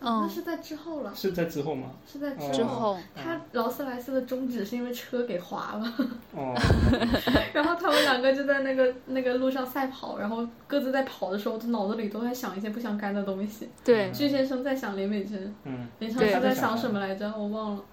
[0.00, 1.90] 嗯那是在之后了，是在之后吗？
[2.10, 5.94] 是在哦之后，他劳斯莱斯的终止是因为车给划了，
[6.34, 6.54] 哦，
[7.52, 13.68] 然后他们两个就在那个那个路上赛跑，然后各自在跑的时候，就脑子里都在想一些不相干的东西。
[13.84, 17.32] 对，巨先生在想林美珍，嗯，林昌熙对在想什么来着？
[17.36, 17.84] 我忘了。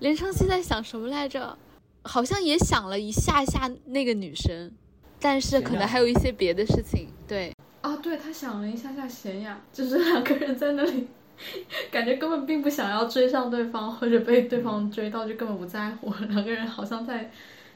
[0.00, 1.56] 林昌熙在想什么来着？
[2.04, 4.72] 好像也想了一下下那个女生，
[5.20, 7.08] 但是可能还有一些别的事情。
[7.28, 11.06] 对，啊，对他想了一下下贤雅，就是两个人在那里，
[11.90, 16.14] 感觉根本并不想要追上对方，或者被对方追到，就根本不在乎。
[16.28, 17.30] 两个人好像在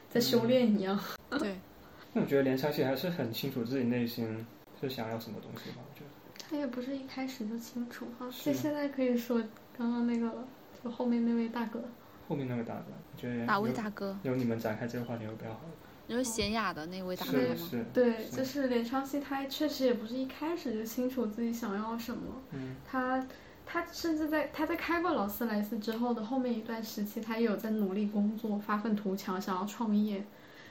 [0.09, 0.97] 在修炼一样。
[1.29, 1.57] 对，
[2.13, 4.45] 那我觉得连昌熙还是很清楚自己内心
[4.79, 6.07] 是想要什么东西吧，我觉得。
[6.49, 9.43] 他也不是一开始就清楚哈，就现现在可以说
[9.77, 10.47] 刚刚那个了，
[10.81, 11.83] 就后面那位大哥。
[12.29, 12.83] 后面那位大哥，
[13.13, 14.17] 我觉得哪位大哥？
[14.23, 15.61] 有你们展开这个话题会比较好。
[16.07, 17.33] 你说贤雅的那位大哥？
[17.93, 22.41] 对，就是连昌熙，他确实也不是一开始就清楚自己想要什么。
[22.53, 23.27] 嗯他
[23.65, 30.25] 他甚至在他在开过劳斯莱斯之后的后面一段时期，他也有在努力工作，发愤图强，想要创业，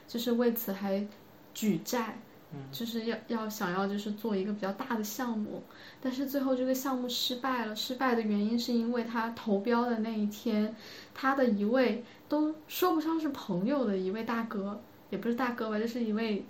[0.07, 1.05] 就是为此还
[1.53, 2.17] 举债，
[2.51, 5.61] 嗯就是要要想要就是做一个比较大的项目，
[6.01, 7.75] 但是最后这个项目失败了。
[7.75, 10.75] 失败的原因是因为他投标的那一天，
[11.13, 16.43] 他的一位都说不上是朋友的一位大哥，也不是大哥吧，就是一位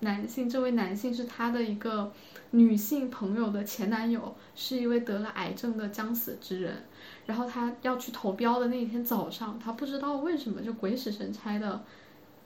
[0.00, 0.48] 男性。
[0.48, 2.12] 这位男性是他的一个
[2.50, 6.84] 女性朋友的前男友，是一位得了癌症的将死之人。
[7.26, 11.84] 然后他要去投标的那一天早上，他不知道为什么就鬼使神差的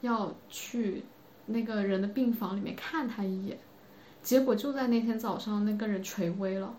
[0.02, 1.04] 要去
[1.46, 3.58] 那个人的病房里面看他一眼，
[4.22, 6.76] 结果就在那天早上，那个人垂危了，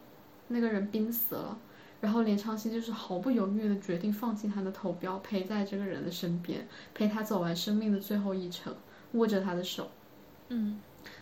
[0.49, 1.57] 那个人濒死了。
[2.05, 8.71] 然后连昌熙就是毫不犹豫的决定放弃他的投标，陪在这个人的身边，陪他走完生命的最后一程，
[9.13, 9.89] 握着他的手。
[10.49, 10.79] 嗯，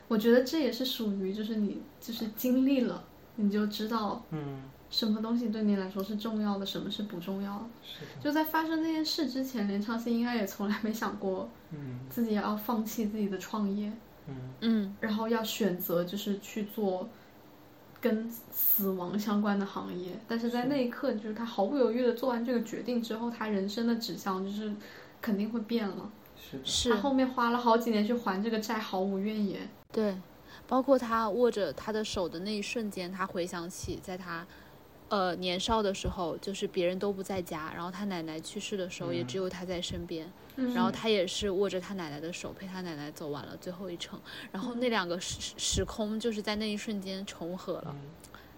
[0.10, 3.02] 我觉得这也是属于就是你就是经历了，
[3.38, 7.66] 你就知道嗯，什么东西对你来说是重要的，什么是不重要的。
[7.82, 12.02] 是的，就在发生这件事之前，连昌熙应该也从来没想过嗯。
[12.10, 13.90] 自己要放弃自己的创业，
[14.28, 14.36] 嗯。
[14.60, 17.08] 嗯，然后要选择就是去做
[18.04, 20.12] 跟死亡相关的行业。
[20.28, 24.74] 但是在那一刻，就是他毫不犹豫的做完这个决定之后，他人生的指向就是
[25.22, 26.12] 肯定会变了。
[26.36, 29.70] 是的，是他后面花了好几年去还这个债，毫无怨言。
[29.94, 30.18] 对，
[30.68, 34.46] 包括他握着他的手的那一瞬间，他回想起在他。
[35.14, 40.28] 呃，年少的时候，就是别人都不在家，然后他奶奶去世的时候，也嗯只有他在身边。
[40.56, 44.20] 嗯然后他也是握着他奶奶的手，陪他奶奶走完了最后一程。
[44.52, 48.10] 然后那两个时时空就是在那一瞬间重合了，嗯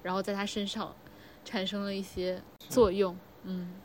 [0.02, 0.96] 然后在他身上
[1.44, 3.14] 产生了一些作用。
[3.14, 3.20] 嗯，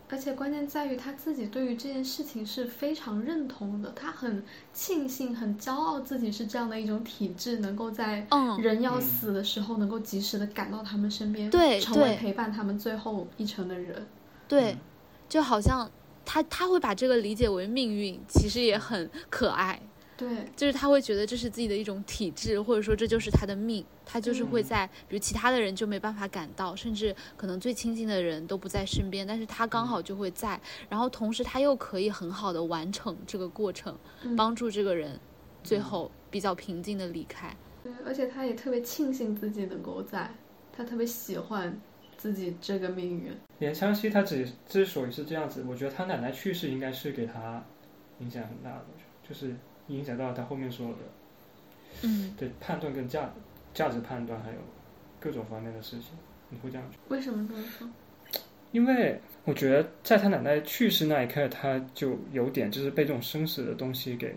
[0.09, 4.43] 而且关键在于他自己对于这件事情是非常认同的，他很
[4.73, 14.07] 庆幸、很骄傲自己是这样的一种体质，能够在嗯人要死的时候能够及时的赶到他们身边，对成为陪伴他们最后一程的人。
[14.49, 14.79] 对嗯，
[15.29, 15.89] 就好像
[16.25, 19.81] 他他会把这个理解为命运，其实也很可爱。
[20.21, 24.65] 对，就是他会觉得这是自己的一种体质，或者说这就是他的命，他就是会嗯。
[24.65, 30.61] 在，比如其他的人就没办法赶到，甚至可能最亲近的人都不在身边，但是他刚好就会在，
[30.91, 34.37] 然后同时他又可以很好的完成这个过程，嗯。
[34.37, 35.19] 帮助这个人
[35.65, 37.57] 最后比较平静的离开。
[37.83, 40.31] 对，而且他也特别庆幸自己能够在，
[40.71, 41.75] 他特别喜欢
[42.19, 43.35] 自己这个命运。
[43.59, 47.65] 连昌熙他之之所以是这样子，我觉得他奶奶去世应该是给他
[48.19, 48.87] 影响很大的，
[49.27, 49.57] 就是
[49.91, 50.99] 影响到他后面所有的
[52.03, 53.33] 嗯，对判断跟价
[53.75, 54.57] 价值判断，还有
[55.21, 56.11] 各种方面的事情，
[56.49, 57.15] 你会这样觉得？
[57.15, 57.89] 为什么这么说？
[58.73, 64.33] 因为我觉得在他奶奶去世那一刻，他就有点就是被这种生死的东西给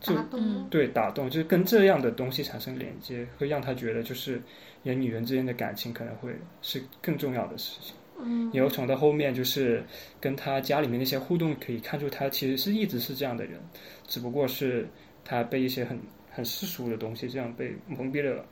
[0.00, 0.66] 就打动了。
[0.70, 4.40] 对打动，就是跟这样的东西产生连接，会让他觉得就是
[4.82, 7.94] 人与人之间的感情可能会是更重要的事情。
[8.18, 9.84] 嗯，然后从他后面就是
[10.20, 13.60] 跟他家里面那些互动，可以看出他其实是一直是这样的人，
[14.06, 14.88] 只不过是
[15.24, 15.98] 他被一些很
[16.30, 18.44] 很世俗的东西这样被蒙蔽了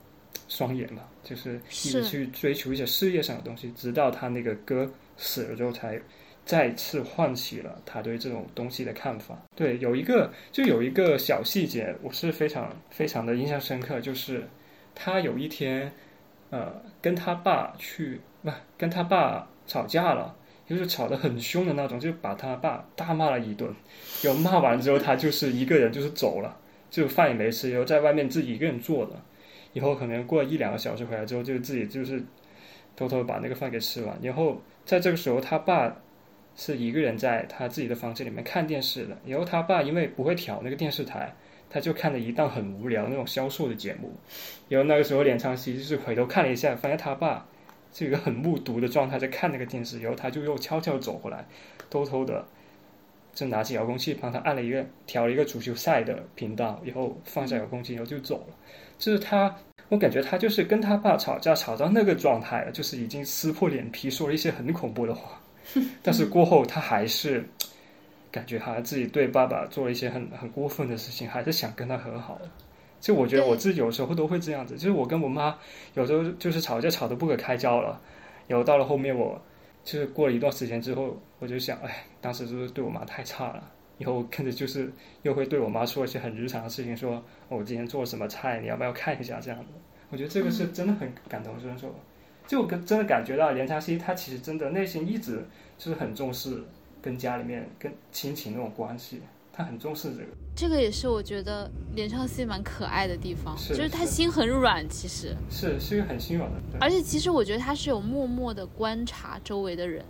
[0.47, 5.99] 双眼吧，就是一直去追求一些事业上的东西，直到他那个哥死了之后才
[6.45, 9.37] 再次唤起了他对这种东西的看法。
[9.55, 14.47] 对，有一个就有一个小细节，我是非常非常的印象深刻，就是
[14.95, 15.91] 他有一天，
[16.49, 20.35] 呃，跟他爸去不跟他爸吵架了。
[20.65, 23.69] 就是吵得很凶的那种，就把他爸大骂了一顿。
[24.23, 26.57] 有骂完之后，他就是一个人就是走了，
[26.89, 29.11] 就饭也没吃，然后在外面自己一个人坐着。
[29.73, 32.23] 以后可能过一两个小时回来之后，就自己就是
[32.95, 34.17] 偷偷把那个饭给吃完。
[34.21, 35.93] 然后在这个时候，他爸
[36.55, 39.17] 是一个人在他自己的房间里面看电视的。
[39.25, 41.33] 然后他爸因为不会调那个电视台，
[41.69, 44.13] 他就看了一档很无聊那种销售的节目。
[44.69, 47.45] 然后那个时候，连昌熙就是回头看了一下，发现他爸。
[47.93, 51.45] 是一个很目睹的状态，在看那个电视，然后他就又悄悄走过来，
[51.89, 52.43] 偷偷的
[53.33, 58.55] 就拿起遥控器帮他按了一个调了一个足球赛的频道，然后放下遥控器，然后就走了。
[58.97, 59.55] 就是他，
[59.89, 65.39] 我感觉他就是跟他爸吵架吵到那个状态了，就是已经撕破脸皮说了一些很恐怖的话，
[66.01, 67.43] 但是过后他还是
[68.31, 72.39] 感觉他自己对爸爸做了一些很很过分的事情，还是想跟他和好。
[73.03, 75.59] 就我觉得我自己有时候都会这样子，就是我跟我妈
[75.93, 77.99] 有时候就是吵架吵得不可开交了，
[78.47, 79.37] 然后到了后面我
[79.83, 84.89] 就是过了一段时间之后，我就想，哎，当时就是对我妈太差了，以后跟着就是
[85.23, 89.73] 又会对我妈说一些很日常的事情，说我今天做了什么菜，你要不要看一下这样子。
[90.09, 91.93] 我觉得这个是真的很感同身受，
[92.47, 95.45] 就跟真的感觉到连长熙他其实真的内心一直
[95.77, 96.63] 就是很重视
[97.01, 99.19] 跟家里面跟亲情那种关系。
[99.55, 106.59] 他很重视这个，这个也是我觉得连昌熙蛮可爱的地方，就是他心很软，其实是是一个很心软的。
[106.81, 110.03] 而且其实我觉得他是有默默的观察周围的人，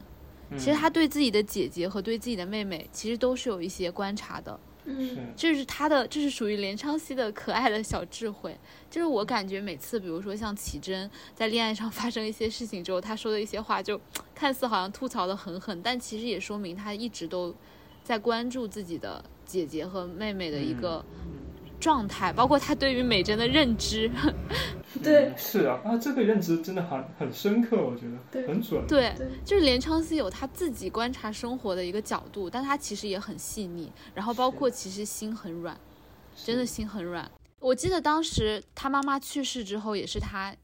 [0.51, 4.57] 其实他对自己的姐姐和对自己的妹妹，其实都是有一些观察的。
[4.85, 8.57] 嗯，这是他的，这是属于连昌熙的可爱的小智慧。
[8.89, 13.99] 就是我感觉每次，比如说像启真在恋爱上发生一些事情之后，他说的一些话，就
[14.33, 17.53] 看似好像吐槽的很狠，但其实也说明他一直都
[18.03, 19.23] 在关注自己的。
[19.45, 21.03] 姐姐和妹妹的一个
[21.79, 24.09] 状态，包括她对于美珍的认知，
[25.03, 28.85] 对，是啊，啊，这个认知真的很很深刻，我觉得很准。
[28.87, 29.13] 对，
[29.43, 35.77] 就是连昌熙有他自己观察生活的一个角度，但他其实也很细腻，然后包括其实心很软，
[36.35, 37.29] 真的心很软。
[37.59, 40.55] 我记得当时他妈妈去世之后，也是他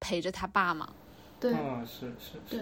[0.00, 0.88] 陪着他爸嘛。
[1.40, 2.60] 对，啊，是是，对，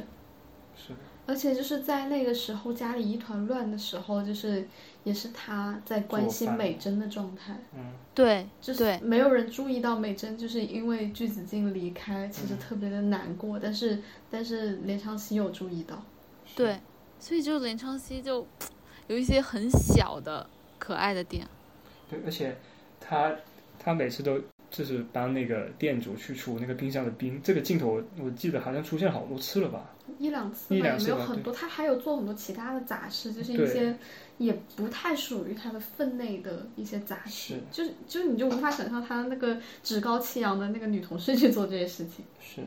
[0.77, 0.95] 是。
[1.31, 4.67] 而且就是在那个时候家里一团乱的时候，就是。
[5.03, 7.81] 也是他在关心美珍的状态，嗯，
[8.15, 13.99] 对，就是没有人注意到美珍就是因为巨子静离开，其实特别的难过，但是
[14.31, 16.03] 但是连昌熙有注意到，
[16.55, 16.79] 对，
[17.19, 18.47] 所以就连昌熙就
[19.07, 20.47] 有一些很小的
[20.79, 21.49] 可爱的点，
[22.11, 22.55] 对，而且
[23.01, 23.35] 他
[23.79, 24.39] 他每次都
[24.71, 33.99] 就是帮那个店主去除那个冰箱的冰，这个镜头我记得好像出现好多次了吧，一两次吧，也没有很多，他还有做很多其他的杂事，就是一些。
[34.41, 42.25] 也不太属于他的分内的一些杂事，就是就是你就无法想象他那个趾高气扬的那个女同事去做这些事情。
[42.41, 42.63] 是，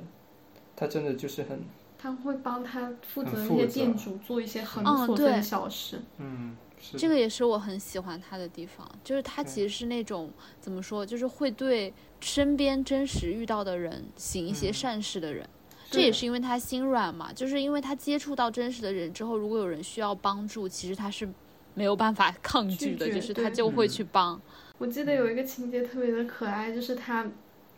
[0.76, 1.60] 他真的就是很，
[1.98, 6.00] 他会帮他负责那些店主做一些很琐碎的小事。
[6.20, 6.56] 嗯，
[6.96, 10.30] 这个也是我很喜欢他的地方，就是他其实是那种
[10.62, 15.50] 怎么说，就是会对身边真实遇到的人行一些善事的人。
[15.94, 21.30] 这也是因为他心软嘛，就是因为他接触到真实的人之后，如果有人需要帮助，其实他是。
[21.76, 24.40] 没有办法 抗拒的，就是他就会去帮。
[24.78, 27.26] 我记得有一个情节特别的可爱，就是他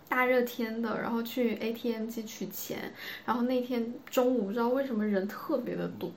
[0.10, 2.92] 大热天的，然后去 ATM 机取钱，
[3.26, 6.12] 然后那天中午不知道为什么人特别的多，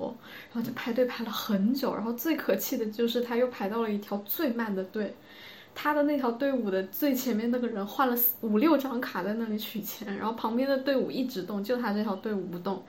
[0.53, 5.15] 然后就排队排了很久，然后最可气的就是他又排到了一条最慢的队，
[5.81, 12.85] 他的那条队伍的最前面那个人换了五六张卡在那里取钱，然后旁边的队伍一直动，就他这条队伍不动，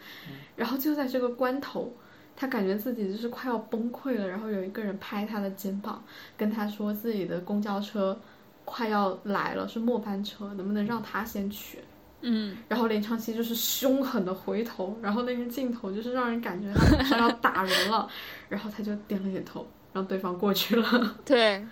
[0.56, 1.94] 然后就在这个关头。
[2.36, 6.04] 他感觉自己就是快要崩溃了，然后有一个人拍他的肩膀，
[6.36, 8.20] 跟他说自己的公交车
[8.66, 11.78] 快要来了，是末班车，能不能让他先取？
[12.22, 18.10] 嗯，然后林长熙就是凶狠的回头，然后那个镜头就是让人感觉他马上要打人了，
[18.48, 21.18] 然后他就点了点头，让对方过去了。
[21.26, 21.66] 对，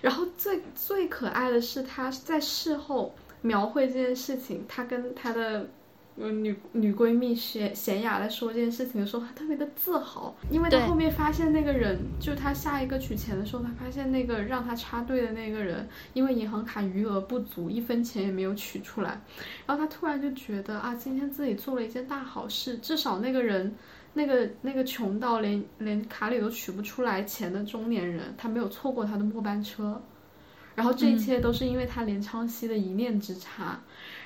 [0.00, 5.68] 然后最最可爱的是他在事后描绘这件事情，他跟他的。
[6.16, 19.18] 女女闺蜜贤贤雅在说这件事情的时候，她特别的自豪，因为她后面发现那个人，就她下一个取钱的时候，她发现那个让她插队的那个人，因为银行卡余额不足，一分钱也没有取出来，
[19.64, 23.74] 然后她突然就觉得啊，今天自己做了一件大好事，至少那个人，
[24.14, 30.00] 那个那个穷到连连卡里都取不出来钱的中年人，他没有错过他的末班车。
[30.76, 33.78] 然后这一切都是因为他连昌熙的一念之差，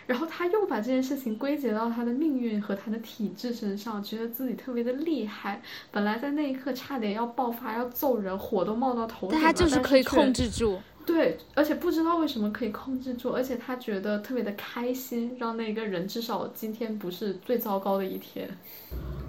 [0.07, 5.61] 然后他又把这件事情归结到他的命运和他的体质身上，觉得自己特别的厉害。
[5.91, 10.78] 本来在那一刻差点要爆发，要揍人，火都冒到头顶了，但他就是可以控制住。
[11.07, 18.48] 对，而且不知道为什么可以控制住，而且他觉得特别的开心，让那个人至少今天不是最糟糕的一天，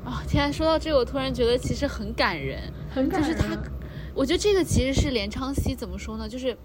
[0.06, 2.72] 哦，天啊，说到这个，我突然觉得其实很感人。
[2.94, 3.30] 很感人。
[3.30, 3.58] 就是他，
[4.14, 6.30] 我觉得这个其实是连昌熙怎么说呢？
[6.30, 6.56] 就是，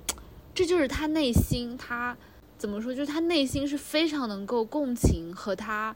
[0.54, 2.16] 这就是他内心，他
[2.56, 2.94] 怎么说？
[2.94, 5.94] 就是他内心是非常能够共情和他，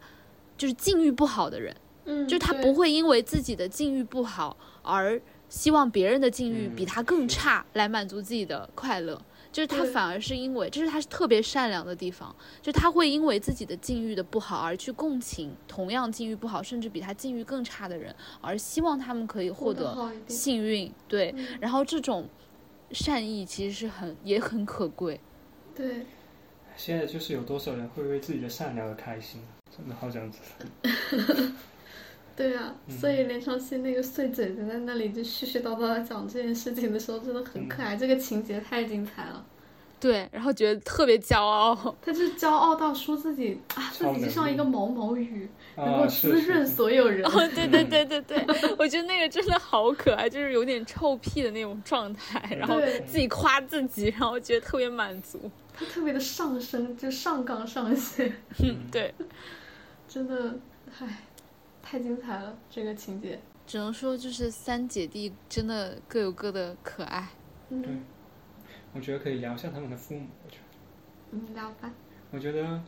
[0.58, 9.20] 就是境遇不好的人，嗯，就是他不会因为自己的境遇不好而希望别人的境遇嗯比他更差来满足自己的快乐。
[9.52, 20.92] 就是他反而是因为，这是他特别善良的地方，就他会因为自己的境遇的不好而去共情同样境遇不好，甚至比他境遇更差的人，而希望他们可以获得幸运。
[21.06, 22.28] 对，嗯然后这种
[22.90, 25.20] 善意其实是很也很可贵。
[25.72, 26.04] 对，
[26.76, 29.40] 现在就是有多少人会为自己的善良而开心，
[29.70, 31.44] 真的好想知道。
[32.36, 32.98] 对啊，嗯。
[32.98, 39.44] 所以连长熙那个碎嘴子在那里就絮絮叨叨的讲这件事情的时候，真的很可爱，这个情节太精彩了。
[40.00, 41.96] 对，然后觉得特别骄傲。
[42.02, 47.24] 他就骄傲到说自己啊，自己就像一个毛毛雨，能够滋润所有人。
[47.24, 48.44] 哦，对对对对对，
[48.76, 55.50] 我觉得那个真的好可爱，就是有点臭屁的那种状态，然后对自己夸自己，然后觉得特别满足。
[55.72, 58.30] 他特别的上升，就上纲上线，
[58.62, 59.14] 嗯，对，
[60.06, 60.54] 真的，
[61.00, 61.22] 唉，
[61.94, 63.38] 太精彩了这个情节。
[63.68, 67.28] 只能说就是三姐弟真的各有各的可爱。
[67.68, 67.92] 嗯对
[68.92, 70.26] 我觉得可以聊一下他们的父母。
[70.44, 70.64] 我觉得，
[71.30, 71.92] 嗯，聊吧。
[72.32, 72.82] 我觉得，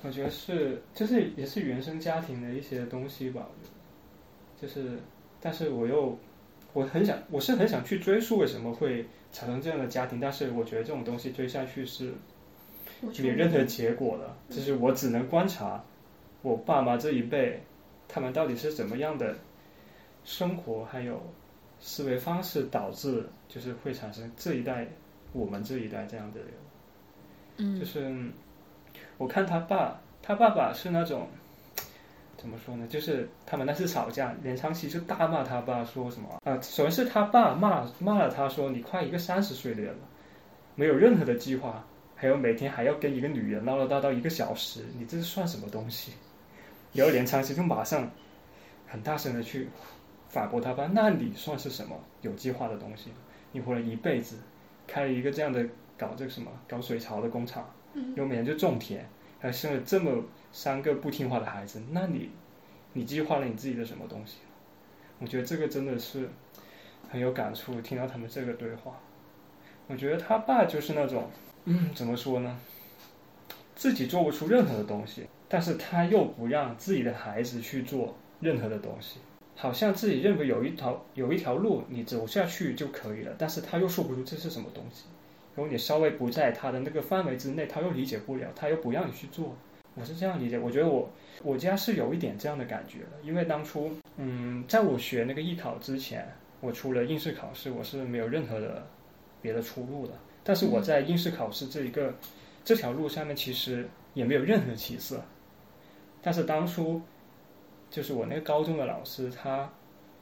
[0.00, 3.46] 我觉得是，就是也是原生家庭的一些东西吧。
[3.46, 4.98] 我觉得，就是，
[5.38, 6.18] 但是我又，
[6.72, 12.14] 我很想，我是很想去追溯为什么会产生这样的家庭，但是我觉得这种东西追下去是
[13.02, 15.84] 我没任何结果的，就是我只能观察
[16.42, 17.60] 我爸妈这一辈，
[18.08, 19.36] 他们到底是怎么样的
[20.24, 21.20] 生活，还有
[21.80, 24.86] 思维方式，导致就是会产生这一代
[25.32, 26.48] 我们这一代这样的人。
[27.78, 28.32] 就嗯是
[29.18, 31.28] 我看他爸，他爸爸是那种
[32.38, 32.86] 怎么说呢？
[32.86, 40.08] 就是他们那次吵架，连昌熙就大骂他爸，说什么啊、首先是他爸骂骂了他说：“你快一个三十岁的人了，
[40.74, 41.84] 没有任何的计划，
[42.16, 46.12] 还有每天还要跟一个女人唠唠叨叨一个小时，你这是算什么东西？”
[46.92, 48.10] 然后连昌熙就马上
[48.86, 49.68] 很大声的去
[50.28, 53.10] 反驳他爸：“那你算是什么有计划的东西？
[53.52, 54.36] 你活了一辈子，
[54.86, 55.64] 开了一个这样的
[55.96, 59.04] 搞这个什么搞水槽的工厂。”嗯又每天就种田，
[59.40, 60.22] 还生了这么
[60.52, 62.30] 三个不听话的孩子，那你，
[62.92, 64.36] 你计划了你自己的什么东西？
[65.18, 66.30] 我觉得这个真的是
[67.10, 69.00] 很有感触，听到他们这个对话，
[69.88, 71.28] 我觉得他爸就是那种，
[71.64, 72.60] 嗯，怎么说呢？
[73.74, 79.18] 自己做不出任何的东西，但是他又不让自己的孩子去做任何的东西，
[79.56, 85.06] 好像自己认为有一条有一条路你走下去就可以了，但是他又说不出这是什么东西。
[85.56, 89.56] 然后你稍微不在他的那个范围之内，他又理解不了，他又不让你去做。
[89.96, 91.10] 我是这样理解，我觉得我
[91.42, 98.86] 我家是有一点这样的感觉的，因为当初，嗯，在我学那个艺考之前，我除了应试考试，我是没有任何的
[99.42, 100.12] 别的出路的。
[100.44, 102.14] 但是我在应试考试这一个
[102.64, 105.20] 这条路上面，其实也没有任何起色。
[106.22, 107.00] 但是当初，
[107.90, 109.70] 就是我那个高中的老师，他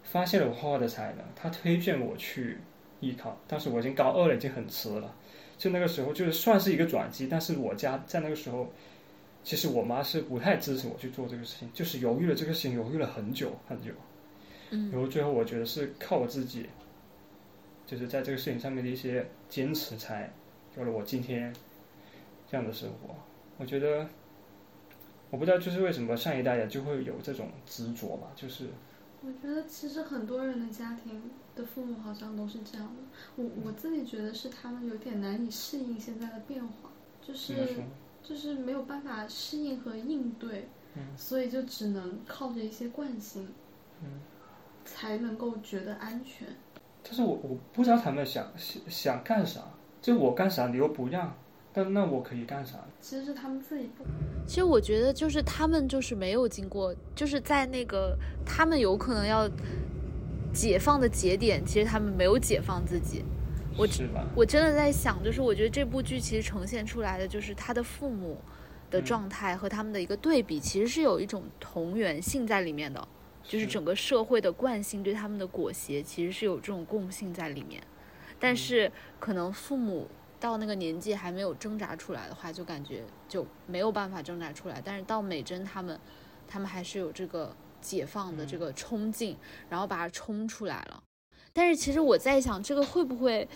[0.02, 2.58] 发现了我画画的才能，他推荐我去
[3.00, 5.14] 艺考，当时我已经高二了，已经很迟了。
[5.56, 8.70] 就那个时候，就是算是一个转机，但是我家在那个时候，
[9.42, 13.90] 其实我妈是不太支持我去做这个事情，就是犹豫了这个事情，犹豫了很久很久。
[14.70, 16.68] 嗯然后最后我觉得是靠我自己，
[17.86, 20.30] 就是在这个事情上面的一些坚持，才
[20.76, 21.52] 有了我今天
[22.46, 23.14] 这样的生活。
[23.56, 24.06] 我觉得，
[25.30, 28.66] 我不知道就是为什么上一代人就会有这种执着吧，就是
[29.22, 31.22] 我觉得其实很多人的家庭
[31.54, 33.02] 的父母好像都是这样的。
[33.36, 37.54] 我我自己觉得是他们有点难以适应现在的变化，就是？
[38.20, 43.48] 就是没有办法适应和应对，嗯所以就只能靠着一些惯性，
[44.02, 44.20] 嗯，
[44.84, 46.46] 才能够觉得安全。
[47.02, 49.62] 但是我我不知道他们想想想干啥，
[50.02, 51.34] 就我干啥你又不让，
[51.78, 52.76] 但那我可以干啥？
[53.00, 54.04] 其实是他们自己不
[54.44, 59.48] 其实我觉得就是他们就是没有经过，就是在那个他们有可能要
[60.52, 63.24] 解放的节点，其实他们没有解放自己。
[63.76, 64.26] 我是吧？
[64.34, 68.36] 我真的在想，就是我觉得这部剧其实呈现出来的就是他的父母
[68.90, 73.06] 的状态和他们的一个对比，其实是有一种同源性在里面的，
[73.44, 77.80] 就是整个社会的惯性对他们的裹挟，其实是有这种共性在里面。
[78.40, 78.90] 但是
[79.20, 80.08] 可能父母
[80.40, 84.80] 到那个年纪还没有挣扎出来的话，就感觉就没有办法挣扎出来。
[84.84, 85.98] 但是到美珍他们，
[86.46, 89.36] 他们还是有这个解放的这个冲劲，
[89.68, 91.02] 然后把它冲出来了。
[91.52, 93.48] 但是其实我在想，这个会不会？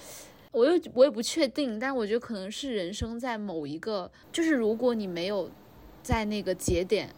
[0.51, 5.51] 我又我也不确定，但我觉得可能是人生在某一个，就是如果你没有
[6.03, 7.09] 在那个节点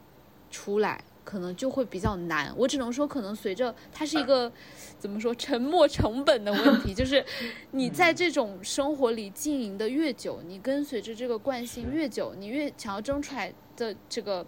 [0.53, 2.55] 出来，可能就会比较难。
[2.57, 4.53] 我只能说，可能随着它是一个
[4.99, 7.25] 怎么说沉没成本的问题， 就是
[7.71, 14.47] 你在这种生活里经营的越久，你跟随着这个惯性越久，你越想要争出来的这个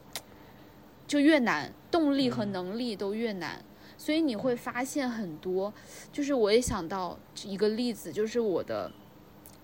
[1.06, 3.64] 就越难，动力和能力都越难。
[3.98, 5.72] 所以你会发现很多，
[6.12, 8.92] 就是我也想到一个例子，就是我的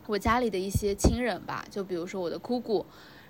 [0.06, 2.84] 我家里的一些亲人吧，就比如说我的姑姑。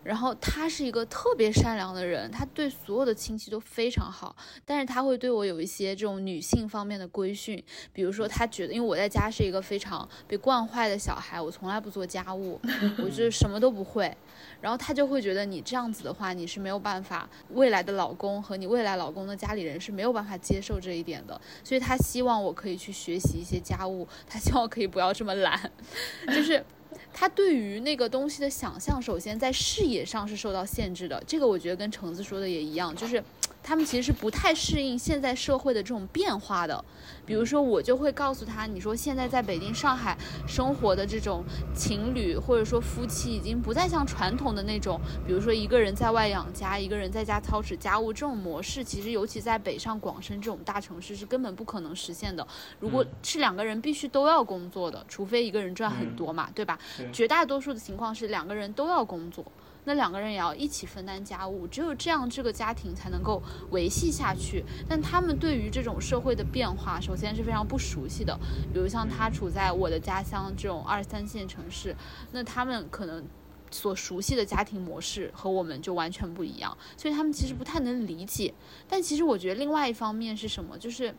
[0.04, 4.34] 然后他是一个特别善良的人，他对所有的亲戚都非常好，
[4.64, 7.62] 但是他会对我有一些这种女性方面的规训，
[7.92, 12.60] 比如说他觉得，因为我在家是一个非常被惯坏的小孩，我从来不做家务，
[12.98, 14.16] 我就什么都不会，
[14.60, 25.70] 然后他就会觉得你这样子的话，你是没有办法，未来的老公和你未来老公的家里人是没有办法接受这一点的，所以他希望我可以去学习一些家务，他希望我可以不要这么懒，
[26.26, 26.64] 就是。
[27.12, 31.22] 他对于那个东西的想象，首先在视野上是受到限制的。
[31.26, 33.22] 这个我觉得跟橙子说的也一样，就是。
[33.64, 36.84] 他们其实是不太适应现在社会的这种变化的，
[37.24, 40.18] 比如说我就会告诉他，你说现在在北京、上海
[40.48, 52.44] 生活的这种情侣或者说夫妻，已经不再像传统的那种，比如说一个人在外养家，一个人在家操持家务这种模式，其实尤其在北上广深这种大城市是根本不可能实现的。
[52.80, 56.76] 如果是两个人必须都要工作的，除非一个人赚很多嘛，对吧？
[57.12, 59.44] 绝大多数的情况是两个人都要工作。
[59.84, 64.64] 那两个人也要一起分担家务，只有这样，这个家庭才能够维系下去。
[64.88, 68.38] 但他们对于这种社会的变化，首先是非常不熟悉的。
[68.72, 71.96] 比如像他处在我的家乡这种二三线城市，
[72.30, 73.24] 那他们可能
[73.72, 78.54] 所熟悉的家庭模式和我们就完全不一样，所以他们其实不太能理解。
[78.88, 80.78] 但其实我觉得另外一方面是什么？
[80.78, 81.12] 就是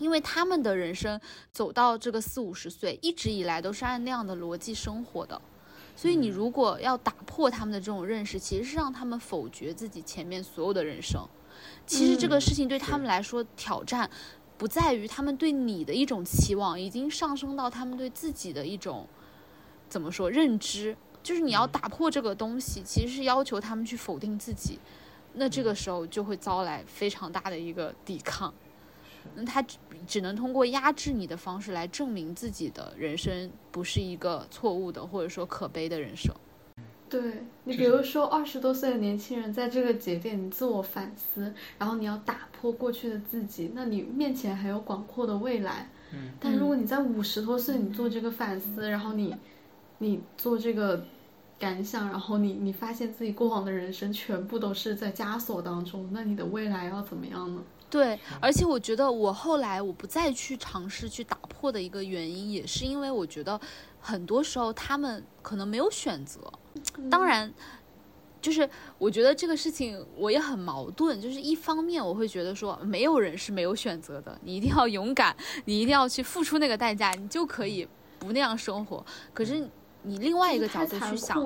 [0.00, 1.20] 因为他们的人生
[1.52, 5.40] 走到这个四五十岁，一直以来都是按那样的逻辑生活的。
[5.94, 11.22] 所以你如果要打破他们的这种认识，其实是让他们否决自己前面所有的人生。
[11.86, 14.10] 其实这个事情对他们来说挑战，
[14.56, 19.06] 不在于他们对你的一种期望，已经上升到他们对自己的一种
[19.88, 20.96] 怎么说认知。
[21.22, 24.78] 就是你要打破这个东西，其实是要求他们去否定自己。
[25.34, 28.54] 那这个时候就会遭来非常大的一个抵抗。
[29.34, 36.34] 那他只只能通过压制你的方式来证明自己的人生不是一个错误的，或者说可悲的人生。
[37.08, 37.20] 对
[37.64, 45.90] 你，比如说二十多岁的年轻人，在这个节点，你自我反思，然后你要打破过去的自己，那你面前还有广阔的未来。
[46.12, 46.30] 嗯。
[46.38, 49.34] 但如果你在五十多岁，你做这个反思，然后你，
[49.98, 51.04] 你做这个
[51.58, 57.60] 感想，然后你你发现自己过往的人生全部都是在枷锁当中，那你的未来要怎么样呢？
[57.90, 63.60] 对，而且我觉得我后来我不再去尝试去打破的一个原因，也是因为我觉得
[64.00, 66.40] 很多时候他们可能没有选择。
[67.10, 67.52] 当然，
[68.40, 77.86] 就是我觉得这个事情我也很矛盾，就是一方面我会觉得说没有人是没有选择的，你一定要勇敢，你一定要去付出那个代价，你就可以
[78.20, 79.04] 不那样生活。
[79.34, 79.68] 可是
[80.02, 81.36] 你另外一个角度去想，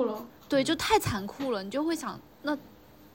[0.47, 2.34] 对，就太残酷了，你就会想那。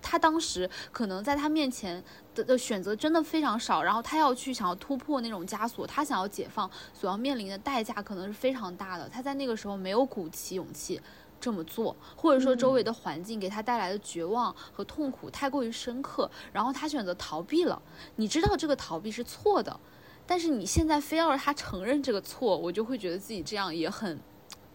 [0.02, 2.04] 他当时可能在他面前
[2.34, 9.08] 的的选择真的非常少，然后他要去想要突破那种枷锁，他想要解放，所要面临的代价可能是非常大的。
[9.10, 11.00] 他在那个时候没有鼓起勇气
[11.40, 17.82] 这么做，或者说周围的环境给他带来的绝望和痛苦太过于深刻，然后他选择逃避了。
[18.16, 19.80] 你知道这个逃避是错的，
[20.26, 24.20] 但是你现在非要让他承认这个错，我就会觉得自己这样也很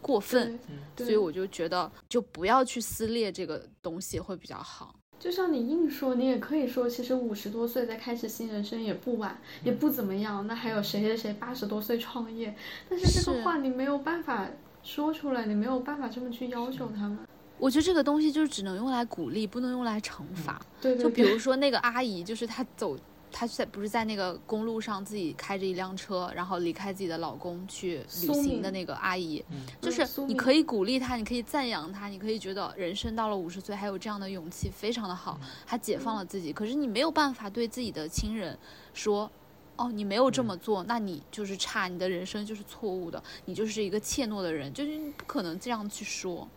[0.01, 0.59] 过分，
[0.97, 4.95] 所以我就觉得就不要去撕裂这个东西会比较好。
[5.25, 10.47] 就像你硬说，你也可以说，其实五十多岁再开始新人生也不晚，也不怎么样。
[10.47, 12.55] 那还有谁谁谁八十多岁创业？
[12.91, 14.47] 但是这个话你没有办法
[14.83, 17.21] 说出来，你没有办法这么去要求他们。
[17.57, 20.61] 我觉得这个东西就是只能用来鼓励，不能用来惩罚。
[20.79, 22.95] 对，就比如说那个阿姨，就是她走。
[23.37, 29.45] 她在不是在那个公路上自己开着一辆车，然后离开自己的老公去旅行的那个阿姨，
[29.81, 35.37] 就是你可以鼓励她，你可以赞扬她，你可以觉得人生到了五十岁还有这样的勇气，非常的好，
[35.67, 36.53] 她解放了自己。
[36.53, 38.57] 可是你没有办法对自己的亲人
[38.93, 39.29] 说，
[39.75, 46.49] 哦，你没有这么做，那你就是差，你的人生就是错误的，你就是一个怯懦的人，就是不可能这样去说。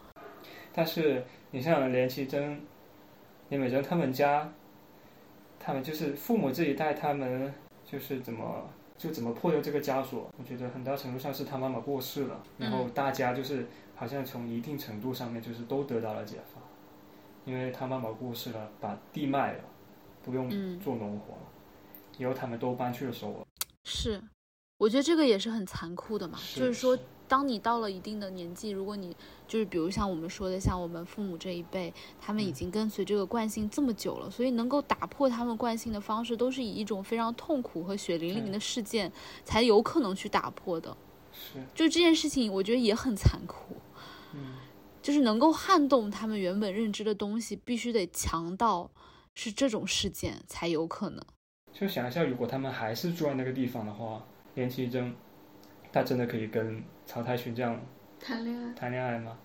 [0.71, 2.61] 但是你像连绮贞、
[3.49, 4.53] 林美珍他们家。
[5.59, 7.53] 他们就是父母这一代，他们
[7.85, 10.29] 就是怎么就怎么破掉这个枷锁？
[10.37, 16.63] 我觉得很大程度上是他妈妈过世了，然后大家就是好像从一定程度上面就是都得到了解放，
[17.45, 19.63] 因为他妈妈过世了，把地卖了，
[20.23, 21.41] 不用做农活了，
[22.17, 23.45] 以后他们都搬去了首尔。
[23.83, 24.21] 是，
[24.77, 26.97] 我觉得这个也是很残酷的嘛，就是说。
[27.27, 29.15] 当你到了一定的年纪，如果你
[29.47, 39.11] 就是比如像我们说的，像我们父母这一辈，他们已经跟随这个惯性这么久了，所以能够打破他们惯性的方式，都是以一种非常痛苦和血淋淋的事件
[39.43, 40.95] 才有可能去打破的。
[41.31, 43.75] 是，就这件事情，我觉得也很残酷。
[44.33, 44.55] 嗯，
[45.01, 48.89] 就是能够撼动他们原本认知的东西，必须得强到
[49.35, 51.23] 是这种事件才有可能。
[51.71, 54.25] 就想一下，如果他们还是住在那个地方的话，
[54.55, 55.13] 连其真，
[55.91, 56.81] 他真的可以跟。
[57.09, 57.79] 曹太勋这样
[58.19, 59.37] 谈恋爱谈恋爱吗？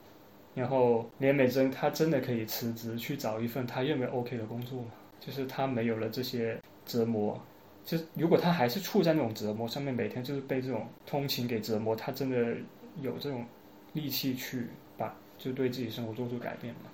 [0.52, 4.88] 然后连美珍她真的可以辞职去找一份她认为 OK 的工作吗？
[5.20, 7.40] 就是她没有了这些折磨，
[7.84, 12.56] 就如果她还是处在那种折磨上面，每天就是被这种通勤给折磨，她真的
[13.00, 13.46] 有这种
[13.92, 14.66] 力气去
[14.98, 16.90] 把就对自己生活做出改变吗？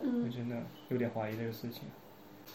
[0.00, 1.84] 嗯，我真的有点怀疑这个事情。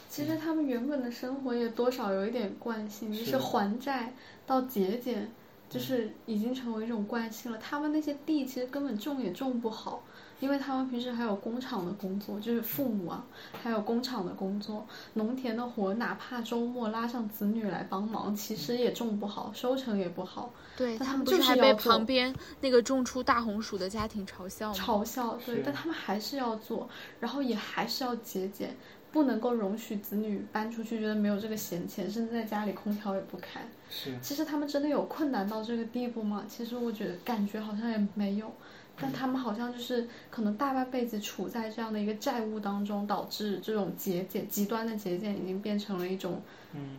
[0.08, 4.14] 其实他们原本的生活也多少有一点惯性，就是还债
[4.46, 5.28] 到节俭。
[5.70, 7.58] 就是已经成为一种惯性了。
[7.60, 10.04] 他们那些地其实根本种也种不好，
[10.40, 13.26] 因为他们平时还有工厂的工作，就是父母啊，
[13.62, 20.52] 还有工厂的工作，农田的活，哪怕周末拉上子女来帮忙，其实也种不好，收成也不好。
[20.76, 24.74] 对他们就是被旁边那个种出大红薯的家庭嘲笑。
[24.74, 26.90] 嘲笑，对，但他们还是要做，
[27.20, 28.76] 然后也还是要节俭。
[29.12, 33.60] 不能够容许子女搬出去，觉得没有这个闲钱，甚至在家里空调也不开。
[33.90, 34.18] 是。
[34.22, 36.46] 其实他们真的有困难到这个地步吗？
[36.48, 38.52] 其实我觉得感觉好像也没有，
[39.00, 46.42] 但他们好像就是可能大半辈子处在这样的一个债务当中，导致这种节俭极端的节俭已经变成了一种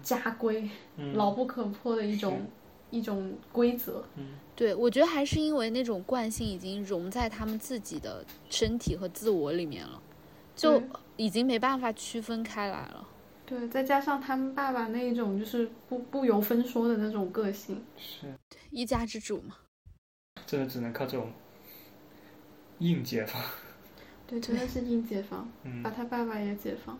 [0.02, 0.68] 家规，
[1.14, 2.42] 牢不可破的一种
[2.90, 4.04] 一种规则。
[4.16, 10.00] 嗯，对，我觉得还是因为那种惯性已经融在他们自己的身体和自我里面了。
[10.56, 10.82] 就
[11.16, 13.06] 已经没办法区分开来了。
[13.50, 18.32] 对，再加上他们爸爸那一种就是不不由分说的那种个性，是
[18.70, 19.56] 一家之主嘛。
[20.46, 21.32] 真的只能靠这种
[22.78, 23.42] 硬解放。
[24.28, 25.50] 对，真的是硬解放，
[25.82, 26.96] 把他爸爸也解放。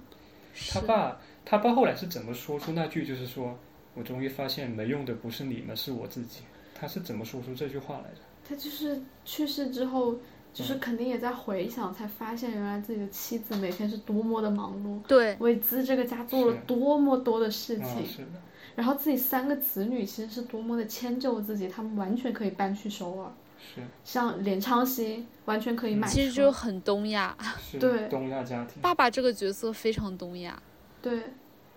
[0.73, 3.07] 他爸，他爸后来是怎么说出那句？
[3.07, 3.57] 就是说
[3.95, 6.43] 我终于发现没用的不是你们，是我自己。
[6.75, 8.21] 他是怎么说出这句话来的？
[8.43, 10.19] 他就是去世之后。
[10.53, 18.41] 就是肯定也在回想，才发现原来自己的妻子每天是多么的忙碌，对，为资这个家做了多么多的事情，是的。
[18.75, 23.81] 然后自己三个子女其实是多么的迁就自己，他们完全可以搬去首尔，是。
[24.05, 27.37] 像连昌熙完全可以买，其实就很东亚，
[27.79, 28.81] 对，东亚家庭。
[28.83, 30.61] 爸爸这个角色非常东亚，
[31.03, 31.23] 对。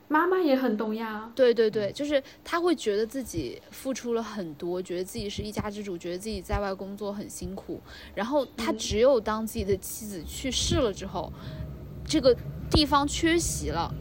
[0.09, 7.81] 妈妈也很懂呀，对对对，就是他会觉得自己付出了很多，觉得自己是一家之主，觉得自己在外工作很辛苦。
[8.13, 11.31] 然后他只有当自己的妻子去世了之后，
[12.05, 12.35] 这个
[12.69, 13.91] 地方缺席了，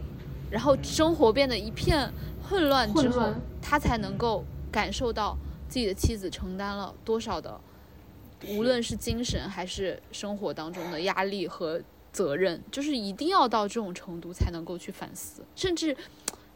[0.51, 2.11] 然后生活变得一片
[2.47, 5.35] 混乱之后，他才能够感受到
[5.67, 7.59] 自己的妻子承担了多少的，
[8.49, 11.81] 无论是精神还是生活当中的压力和。
[12.13, 15.97] 责任就是一定要到这种程度才能够去反思，甚至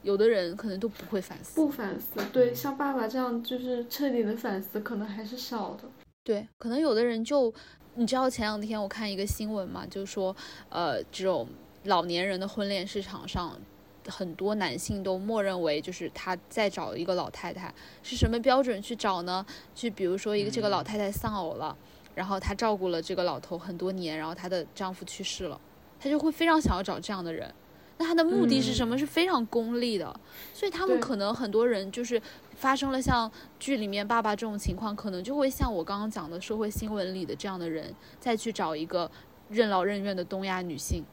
[0.03, 1.55] 有的人可能都不会反思。
[1.55, 5.83] 不反思，对，像爸爸这样就是彻底的反思，可能还是少的。
[6.23, 7.51] 对，可能有的人就，
[7.95, 10.35] 你知道前两天我看一个新闻嘛，就是说，
[10.69, 11.47] 呃，这种
[11.85, 13.59] 老年人的婚恋市场上，
[14.07, 17.73] 很多男性都默认为就是他再找一个老太太，
[18.03, 19.45] 是什么标准去找呢？
[19.73, 21.75] 就比如说一个这个老太太丧偶了。
[22.17, 25.61] 然后她照顾了这个老头很多年，然后她的丈夫去世了，
[25.99, 27.53] 她就会非常想要找这样的人。
[27.99, 28.97] 那她的目的是什么？
[28.97, 30.19] 是非常功利的。
[30.51, 32.19] 所以他们可能很多人就是
[32.55, 39.11] 发生了像剧里面爸爸这种情况，可能就会像我刚刚讲的社会新闻里的这样的人，再去找一个
[39.49, 41.03] 任劳任怨的东亚女性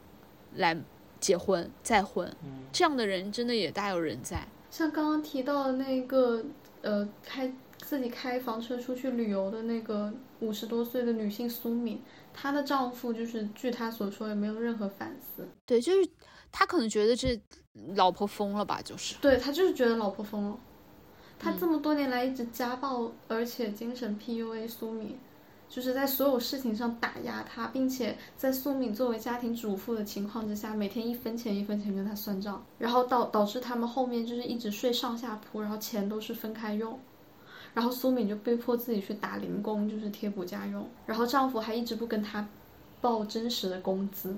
[0.55, 0.75] 来
[1.19, 2.35] 结婚再婚。
[2.71, 4.47] 这样的人真的也大有人在。
[4.71, 6.43] 像刚刚提到的那个
[6.81, 7.53] 呃开。
[7.87, 12.01] 自己开房车出去旅游的那个五十多岁的女性苏敏，
[12.33, 15.47] 她的丈夫就是据她所说也没有任何反思。
[15.67, 16.09] 对，就是
[16.51, 17.39] 他可能觉得这
[17.95, 19.15] 老婆疯了吧，就是。
[19.21, 20.57] 对他就是觉得老婆疯了，
[21.37, 25.19] 他这么多年来一直家暴，而且精神 PUA 苏敏，
[25.69, 36.97] 就是在所有事情上打压她，并且在苏敏作为家庭主妇的情况之下，每天一分钱一分钱跟她算账，然后导导致他们后面就是一直睡上下铺，然后钱都是分开用。
[37.75, 40.89] 然后苏敏就被迫自己去打零工，就是贴补家用。
[41.05, 42.47] 然后丈夫还一直不跟她
[43.01, 44.35] 报真实的工资，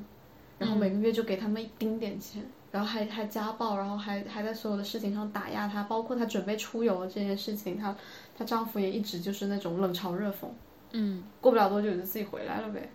[0.57, 7.95] 然后每个月就给他们一丁点钱，然后还还家暴，然后还还在所有的事情上打压她，包括她准备出游这件事情，她
[8.37, 10.47] 她丈夫也一直就是那种冷嘲热讽，
[10.91, 12.89] 嗯，过不了多久就自己回来了呗，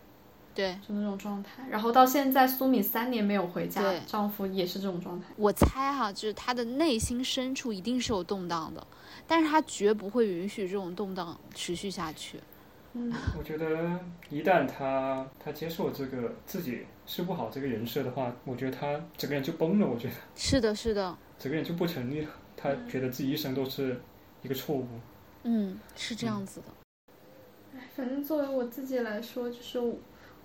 [0.54, 1.64] 对，就那种状态。
[1.70, 5.28] 然后到现在苏敏三年没有回家，丈夫也是这种状态。
[5.36, 8.86] 我猜哈，就是她的内心深处一定是有动荡的，
[9.26, 12.38] 但是他绝不会允许这种动荡持续下去。
[12.94, 19.86] 嗯， 我觉得一旦他他接受这个自己治不好这个人设的话，我觉得他整个人就崩了。
[19.86, 22.30] 我觉得是的，是的，整个人就不成立了。
[22.56, 23.98] 他觉得自己一生都是
[24.42, 24.86] 一个错误。
[25.44, 26.66] 嗯，是这样子的。
[27.96, 29.96] 反正作为我自己来说，就是我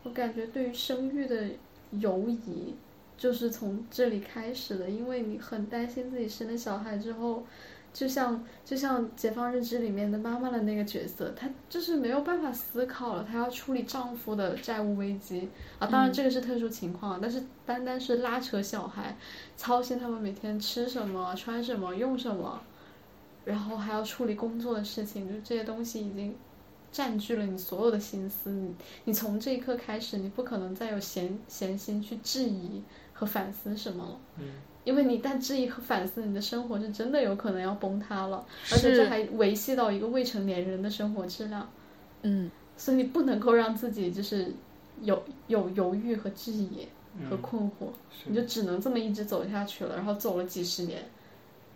[0.03, 1.49] 我感觉对于生育的
[1.91, 2.73] 犹疑，
[3.17, 7.45] 就是从这里开始的，因为你很担心自己生了小孩之后，
[7.97, 15.49] 就像就像《解放日志》里面的妈妈的那个角色，她就是没有办法思考了，她要处理丈夫的债务危机
[15.79, 19.17] 啊，当然嗯这个是特殊情况，但是单单是拉扯小孩，
[19.55, 22.61] 操心他们每天吃什么、穿什么、用什么。
[23.43, 26.35] 然后还要处理工作的事情，就这些东西已经
[26.91, 28.51] 占据了你所有的心思。
[28.51, 28.75] 你
[29.05, 32.83] 你从这一刻开始，你不可能再有闲闲心去质疑
[33.13, 34.19] 和反思什么了。
[34.37, 34.45] 嗯，
[34.87, 41.69] 因为你一旦质疑和反思，你的生活是真的有可能要崩塌了，而且这还维系到一个未成年人的生活质量。
[42.21, 44.49] 嗯，所以你不能够让自己就是
[45.01, 46.87] 有有犹豫和质疑
[47.29, 49.97] 和嗯，困惑，是你就只能这么一直走下去了。
[49.97, 51.03] 然后走了几十年，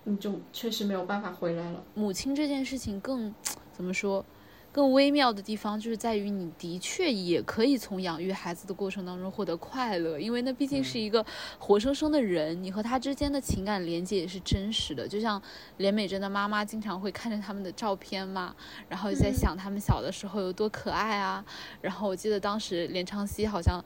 [0.06, 1.84] 你就确实没有办法回来了。
[1.94, 3.36] 母亲这件事情更
[3.76, 4.26] 怎么说？
[4.72, 11.26] 更微妙的地方就是在于，你的确也可以从养育孩子的过程当中获得快乐，因为那毕竟是一个
[11.60, 15.08] 活生生的人，你和他之间的情感连接也是真实的。
[15.08, 15.42] 就像
[15.78, 18.56] 连美珍的妈妈经常会看着他们的照片嘛，
[18.88, 21.44] 然后在嗯想他们小的时候有多可爱啊。
[21.82, 23.84] 然后我记得当时连昌熙好像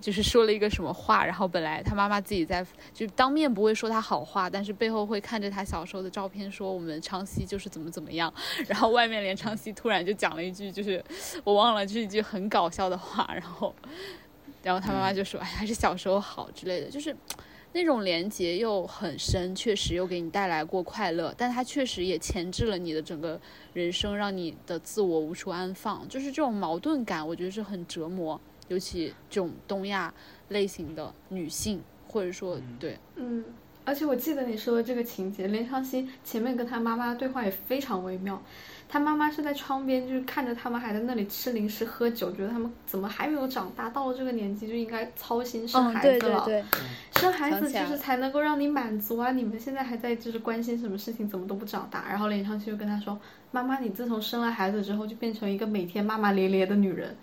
[0.00, 8.32] 就是说了一个什么话，然后本来他妈妈自己在就当面不会说他好话，但是背后会看着他小时候的照片说我们昌熙就是怎么怎么样。
[8.68, 11.02] 然后外面连昌熙突然就讲了一句，就是
[11.44, 13.74] 我忘了，就是一句很搞笑的话，然后，
[14.62, 17.14] 然后他妈妈就说：“哎，还是小时候好之类的。”就是
[17.72, 23.38] 那种连接又很深，确实又给你带来过快乐，但它确实也钳制了你的整个
[23.74, 26.08] 人生，让你的自我无处安放。
[26.08, 30.12] 就是这种矛盾感，我觉得是很折磨，尤其这种东亚
[30.48, 33.44] 类型的女性，或者说嗯对，嗯，
[33.84, 38.42] 而且我记得你说的这个情节，连昌熙前面跟他妈妈对话也非常微妙。
[38.88, 46.44] 他妈妈是在窗边，就是看着他们还在那里吃零食、喝酒，觉得他们怎么还没有长大，到了这个年纪就应该操心生孩子了。
[46.44, 46.64] 嗯对，
[47.20, 49.32] 生孩子就是才能够让你满足啊！
[49.32, 52.04] 你们现在还在就是关心什么事情，怎么都不长大。
[52.08, 53.18] 然后连昌熙就跟他说
[53.50, 57.16] ：“妈妈，你自从生了孩子之后，就变成一个每天骂骂咧咧的女人，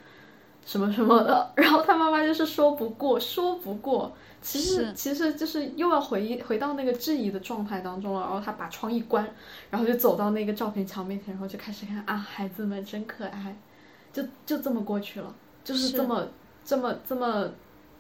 [0.66, 1.50] 什么什么的。
[1.56, 4.14] ”然后他妈妈就是说不过，说不过。
[4.44, 8.22] 其实其实就是又要回忆回到那个质疑的状态当中了。
[8.22, 9.28] 然后他把窗一关，
[9.70, 13.58] 然后就走到那个照片墙面前，然后就开始看啊，孩子们真可爱，
[14.12, 15.34] 就就这么过去了，
[15.64, 16.28] 就是是这么
[16.66, 17.50] 这么这么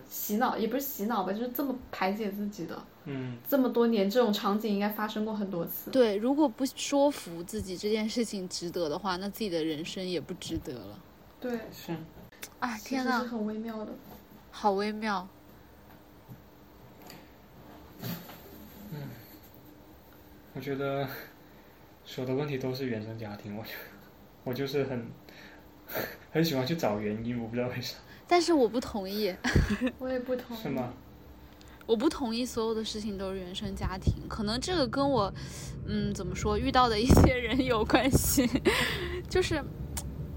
[0.09, 2.77] 洗脑，也不是洗脑吧，就是这么排解自己的。
[3.05, 5.91] 嗯，这么多年，这种场景应该发生过很多次。
[5.91, 10.99] 对，如果不说服自己这件事情值得的话，那自己的人生也不值得了。
[11.39, 11.93] 对，是。
[12.59, 13.91] 哎，天呐是，很微妙的。
[14.51, 15.27] 好微妙。
[20.53, 21.07] 我觉得
[22.05, 23.57] 所有的问题都是原生家庭。
[23.57, 23.77] 我觉得
[24.43, 25.07] 我就是很
[26.31, 27.97] 很喜欢去找原因，我不知道为啥，
[28.27, 29.35] 但是我不同意，
[29.99, 30.61] 我也不同意。
[30.61, 30.93] 是吗？
[31.85, 35.33] 我不同意所有的事情都是原生家庭，可能这个跟我，
[35.85, 38.49] 嗯，怎么说，遇到的一些人有关系。
[39.29, 39.61] 就是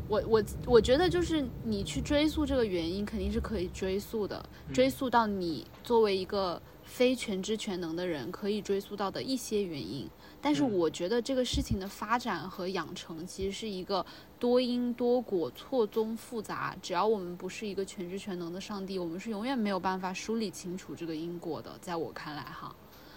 [0.08, 6.60] 我我我觉得，就是你去追溯这个原因，肯定是可以追溯的，追溯到你作为一个
[6.96, 10.08] 非全知全能的人可以追溯到的一些原因。
[10.40, 14.04] 但是嗯我觉得这个事情的发展和养成其实是一个
[14.38, 16.74] 多因多果、错综复杂。
[16.80, 21.76] 只要我们不是一个全知全能的上帝，我们是永远没有办法梳理清楚这个因果的。
[21.82, 22.74] 在我看来，哈。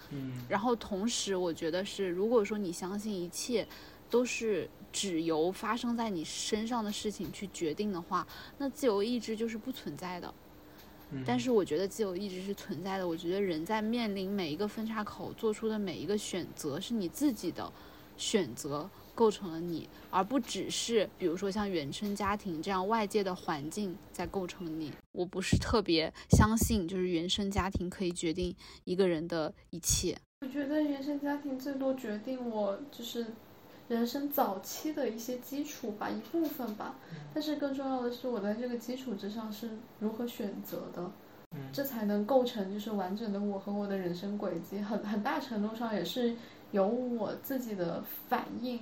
[0.10, 3.66] 嗯然后同时，我觉得是，如果说你相信一切
[4.10, 8.28] 都是只由发生在你身上的事情去决定的话，
[8.58, 10.34] 那自由意志就是不存在的。
[11.12, 13.08] 嗯，但是我觉得自由一直是存在的。
[13.08, 17.72] 我觉得人在面临每一个分叉口做出的每一个选择，是你自己的
[18.18, 24.92] 选择构成了你，而不只是比如说像原生家庭这样外界的环境在构成你。
[25.12, 28.56] 我不是特别相信，就是原生家庭可以决定
[28.86, 30.18] 一个人的一切。
[30.42, 33.26] 我觉得原生家庭最多决定我就是
[33.90, 36.96] 人生早期的一些基础吧，一部分吧。
[37.34, 41.12] 但是更重要的是，我在这个基础之上是如何选择的。
[41.74, 44.80] 这才能构成就是完整的我和我的人生轨迹。
[44.80, 46.36] 很很大程度上也是
[46.70, 48.80] 由我自己的反应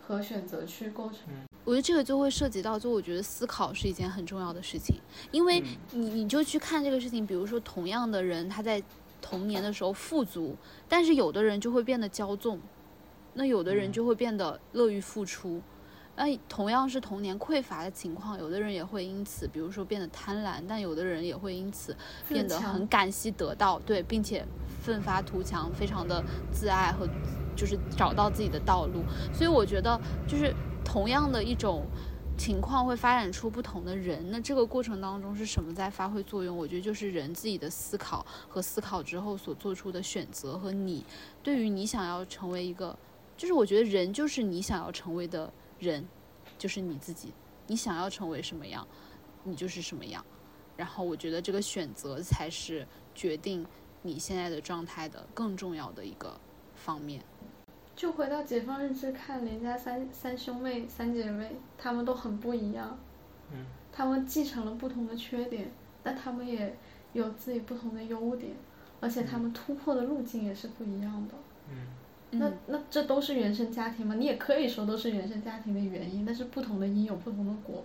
[0.00, 1.18] 和选择去构成。
[1.64, 4.94] 我觉得这个就会涉及到，就我觉得思考是一件很重要的事情，
[5.32, 5.60] 因为
[5.90, 8.80] 你你就去看这个事情，比如说同样的人他在
[9.20, 10.54] 童年的时候富足，
[10.88, 12.60] 但是有的人就会变得骄纵，
[13.38, 15.62] 那有的人就会变得乐于付出。
[16.16, 21.96] 那同样是童年匮乏的情况，有的人也会因此，比如说变得贪婪，但有的人也会因此
[22.28, 24.44] 变得很感激得到，对，并且
[24.82, 26.20] 奋发图强，非常的
[26.50, 27.08] 自爱和
[27.54, 29.04] 就是找到自己的道路。
[29.32, 29.96] 所以我觉得，
[30.26, 30.52] 就是
[30.84, 31.86] 同样的一种
[32.36, 34.28] 情况会发展出不同的人。
[34.32, 36.56] 那这个过程当中是什么在发挥作用？
[36.56, 41.04] 我觉得就是人自己的思考和思考之后所做出的选择和你
[41.44, 42.98] 对于你想要成为一个，
[43.38, 45.50] 就是我觉得人就是你想要成为的。
[45.80, 46.04] 人，
[46.58, 47.32] 就是你自己，
[47.68, 48.84] 你想要成为什么样，
[49.44, 50.26] 你就是什么样。
[50.76, 52.84] 然后我觉得这个选择才是
[53.14, 53.64] 决定
[54.02, 56.36] 你现在的状态的更重要的一个
[56.74, 57.22] 方面。
[57.94, 62.98] 就回到解放日志看，林家三三兄妹三姐妹，他们都很不一样。
[63.52, 63.64] 嗯。
[63.92, 65.70] 他们继承了不同的缺点，
[66.02, 66.76] 但他们也
[67.12, 68.52] 有自己不同的优点，
[68.98, 71.34] 而且他们突破的路径也是不一样的。
[71.70, 71.86] 嗯。
[72.30, 74.14] 那那这都是原生家庭吗？
[74.14, 77.84] 你也可以说都是原生家庭的原因，但是不同的因有不同的果。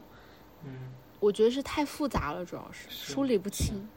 [0.65, 0.71] 嗯，
[1.19, 3.87] 我觉得是太复杂了，主要是梳理不清。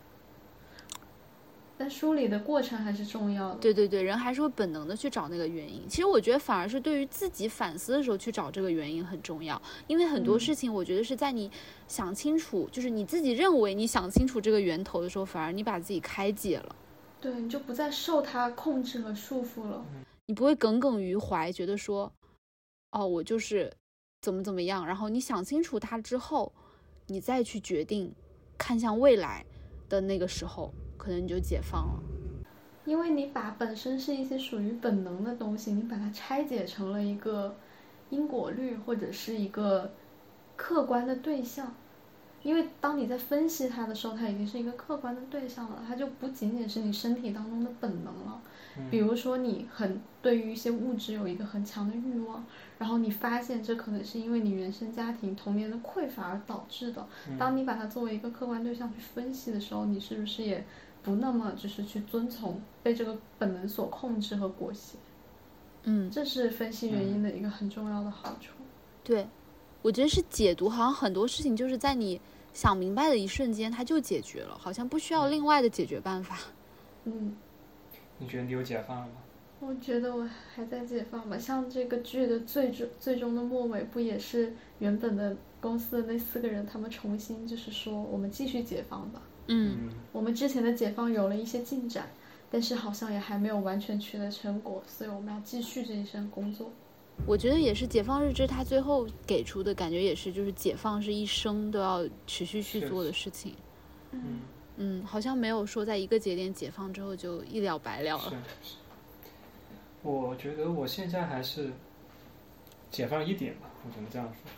[1.79, 3.57] 但梳理的过程还是重要的。
[3.57, 5.83] 对对对，人还是会本能的去找那个原因。
[5.87, 11.51] 其实我觉得反而是对于自己反思的时候去找这个原因很重要，因为很多事情我觉得是在你
[11.87, 16.75] 想清楚，就是你自己认为你想清楚这个源头的时候，反而你把自己开解了。
[17.21, 19.85] 对，你就不再受它控制和束缚了。
[20.27, 22.13] 你不会耿耿于怀，觉得说，
[22.91, 23.73] 哦，我就是
[24.21, 24.85] 怎么怎么样。
[24.85, 26.53] 然后你想清楚它之后，
[27.07, 28.13] 你再去决定，
[28.59, 29.47] 看向未来
[29.89, 32.03] 的那个时候，可能你就解放了。
[32.85, 37.57] 因为你把本身是一些属于本能的东西，你把它拆解成了一个
[38.11, 39.93] 因果律或者是一个
[40.57, 41.73] 客观的对象。
[42.43, 48.41] 因为当你在分析它的时候，它已经是一个客观的对象了，它就不仅仅是你身体当中的本能了。
[48.91, 52.45] 比如说，你很对于一些物质有一个很强的欲望，
[52.79, 57.07] 然后你发现这可能是因为你原生家庭童年的匮乏而导致的。
[57.39, 60.65] 当你把它作为一个客观对象去分析的时候，你是不是也
[61.03, 64.97] 不那么就是去遵从被这个本能所控制和裹挟？
[65.85, 68.53] 嗯，这是分析原因的一个很重要的好处。
[69.05, 69.27] 对，
[69.83, 72.21] 我觉得是解读，好像很多事情就是在你
[72.53, 76.39] 想明白的一瞬间，它就解决了，好像不需要另外的解决办法。
[77.05, 77.37] 嗯。
[78.19, 79.13] 你觉得你有解放了吗？
[79.59, 81.39] 我觉得我还在解放吧。
[81.39, 89.23] 像这个剧的最终最终的末尾，不也是原本的公司的那四个人，他们重新就是说，我们继续解放吧。
[89.47, 89.89] 嗯。
[90.13, 92.07] 我们之前的解放有了一些进展，
[92.51, 96.71] 但是好像也还没有完全取得成果，所以我们要继续这一生工作。
[97.27, 103.55] 我觉得也是，解放日志他最后给出的感觉也是，就是解放是一生都要持续去做的事情。
[104.11, 104.41] 嗯。
[104.77, 108.19] 嗯，好像没有说在一个节点解放之后就一了百了。
[108.19, 108.31] 是
[108.63, 108.77] 是。
[110.03, 111.73] 我觉得我现在还是
[112.91, 114.51] 解放一点吧，我只能这样说。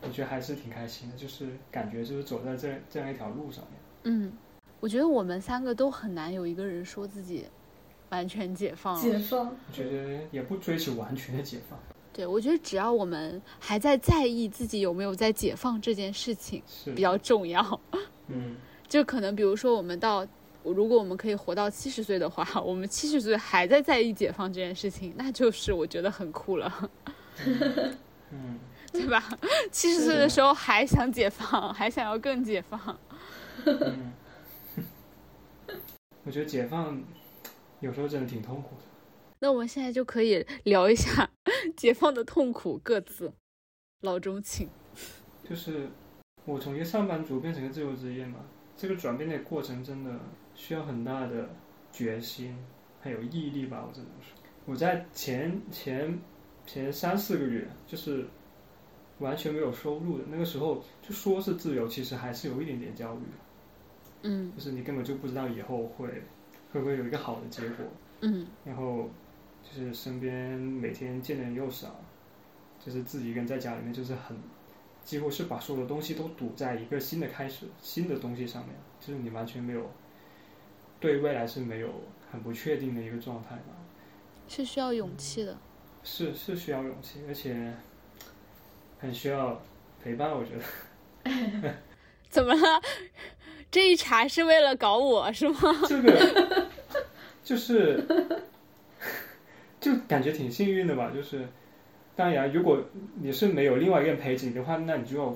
[0.00, 3.74] 我觉得还是挺开心的，就是感觉就是走在这这样一条路上面。
[4.04, 4.32] 嗯，
[4.80, 7.44] 我觉得我们三个都很难有一个人说自己
[8.10, 9.00] 完全解放。
[9.00, 9.46] 解放。
[9.46, 11.78] 我觉得也不追求完全的解放。
[12.12, 17.80] 对，我觉得只要我们还在在意自己有没有在解放这件事情，是比较重要。
[18.28, 18.56] 嗯。
[18.88, 20.26] 就可能，比如说，我们到，
[20.62, 26.90] 如果我们可以活到七十岁的话， 我们七十岁还在在意解放这件事情，那就是我觉得很酷了。
[28.30, 28.58] 嗯，
[28.90, 29.22] 对吧？
[29.70, 32.98] 七十岁的时候还想解放，还想要更解放。
[33.66, 34.12] 嗯，
[36.24, 37.02] 我觉得解放
[37.80, 38.82] 有时候真的挺痛苦的。
[39.40, 41.30] 那我们现在就可以聊一下
[41.76, 43.32] 解放的痛苦，各自。
[44.00, 44.68] 老中，请。
[45.48, 45.88] 就是
[46.44, 48.40] 我从一个上班族变成一个自由职业嘛。
[48.78, 50.18] 这个转变的过程真的
[50.54, 51.50] 需要很大的
[51.90, 52.56] 决心，
[53.00, 54.32] 还有毅力吧，我只能说。
[54.66, 56.16] 我在前前
[56.64, 58.24] 前三四个月，就是
[59.18, 63.22] 完全没有收入的那个时候，就说是自由，其实还是有一点点焦虑。
[64.22, 64.52] 嗯。
[64.54, 66.06] 就是你根本就不知道以后会
[66.72, 67.84] 会不会有一个好的结果。
[68.20, 68.46] 嗯。
[68.64, 69.10] 然后
[69.64, 72.00] 就是身边每天见的人又少，
[72.78, 74.36] 就是自己一个人在家里面，就是很。
[75.08, 79.90] 几乎是把所有的东西都堵在一个新的开始、新的东西上面，就是你完全没有
[81.00, 81.88] 对未来是没有
[82.30, 83.72] 很不确定的一个状态吧？
[84.46, 85.56] 是需要勇气的。
[86.04, 87.72] 是是需要勇气，而且
[88.98, 89.58] 很需要
[90.04, 91.74] 陪伴，我觉得。
[92.28, 92.82] 怎么了？
[93.72, 95.58] 这一茬是为了搞我是吗？
[95.88, 96.68] 这个
[97.42, 98.06] 就是
[99.80, 101.48] 就感觉挺幸运的吧，就是
[102.18, 102.82] 当然，如果
[103.14, 105.32] 你是没有另外一个人陪着你的话，那你就要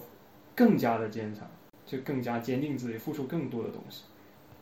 [0.53, 1.49] 更加的坚强，
[1.87, 4.03] 就更加坚定自己，付出更多的东西。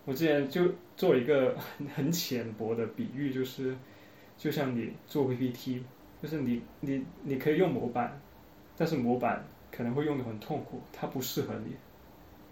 [0.04, 1.56] 我之前就做一个
[1.96, 3.74] 很浅薄的比喻，就是
[4.36, 5.82] 就像你做 PPT，
[6.22, 8.20] 就是你你你可以用模板，
[8.76, 9.42] 但是模板
[9.72, 11.74] 可能会用的很痛苦，它不适合你，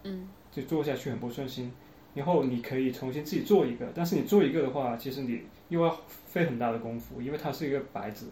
[0.04, 1.70] 嗯就做下去很不顺心。
[2.14, 5.94] 然后你可以重新自己做一个，但是你做一个的话，其实你又要
[6.26, 8.24] 费很大的功夫，因为它是一个白纸，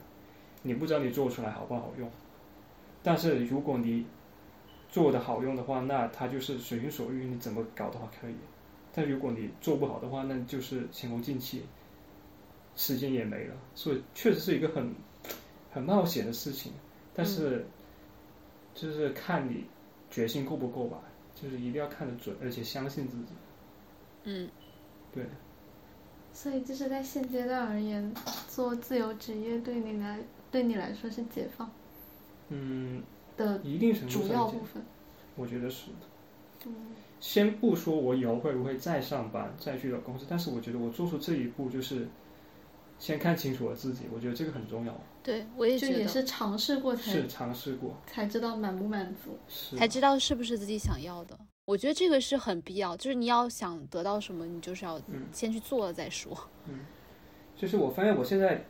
[0.67, 2.11] 你不知道你做出来好不好用。
[3.03, 4.05] 但是如果你
[4.89, 8.35] 做的好用的话，那它就是随心所欲，你怎么搞的话可以。
[8.93, 11.63] 但如果你做不好的话，那就是前功尽弃，
[12.77, 13.55] 时间也没了。
[13.75, 14.93] 所以确实是一个很
[15.71, 16.73] 很冒险的事情，
[17.15, 17.67] 但是
[18.75, 19.65] 就是看你
[20.11, 20.99] 决心够不够吧，
[21.35, 23.33] 就是一定要看得准，而且相信自己。
[24.25, 24.49] 嗯，
[25.13, 25.25] 对，
[26.33, 28.15] 所以就是在现阶段而言，
[28.49, 30.19] 做自由职业对你来
[30.57, 31.71] 对你来说是解放
[32.49, 33.03] 嗯，
[33.37, 34.83] 的一定程度主上讲要部分。
[35.35, 36.07] 我觉得是的。
[36.65, 36.73] 嗯
[37.21, 42.09] 先不说我以后会不会再上班、再去找公司，但是我觉得我做出这一步就是
[42.99, 44.99] 先看清楚我自己，我觉得这个很重要。
[45.23, 49.37] 对我也就觉得，也是尝试过才是尝试过，才知道满不满足。
[49.47, 51.39] 是才知道是不是自己想要的。
[51.67, 56.35] 我觉得这个是很必要，就是你要想得到什么，你就是要嗯先去做了再说。
[56.67, 56.81] 嗯
[57.57, 58.63] 就是我发现我现在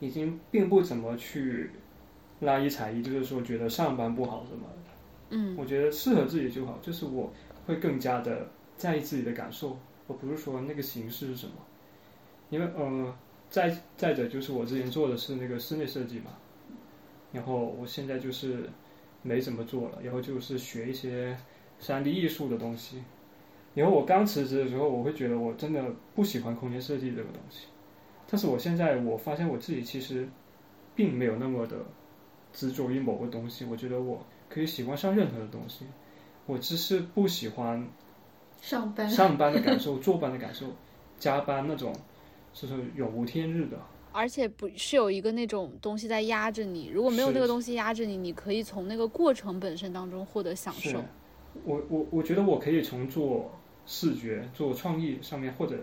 [0.00, 1.70] 已经并不怎么去
[2.40, 4.90] 拉一踩一，就是说觉得上班不好什么的。
[5.30, 7.32] 嗯我觉得适合自己就好，就是我
[7.66, 11.52] 会更加的在意自己的感受，而不是说那个形式是什么。
[12.50, 13.14] 因为呃，
[13.50, 16.30] 再再者就是我之前做的是那个室内设计嘛，
[17.30, 18.70] 然后我现在就是
[19.22, 21.36] 没怎么做了，然后就是学一些
[21.78, 23.02] 三 D 艺术的东西。
[23.74, 25.84] 然后我刚辞职的时候，我会觉得我真的
[26.14, 27.66] 不喜欢空间设计这个东西，
[28.30, 30.28] 但是我现在我发现我自己其实
[30.94, 31.76] 并没有那么的
[32.52, 35.86] 执着于某个东西，我觉得我可以喜欢上任何的东西，
[36.46, 37.88] 我只是不喜欢
[38.60, 40.66] 上班上班的感受、 坐班的感受、
[41.18, 41.92] 加班那种，
[42.52, 43.78] 就是永无天日的。
[44.10, 51.02] 而且不是有一个那种东西在压着你，如果没有那个东西压着你，你可以从那个过程本身当中获得享受。
[51.64, 53.50] 我我我觉得我可以从做
[53.86, 55.76] 视觉、做创意上面获得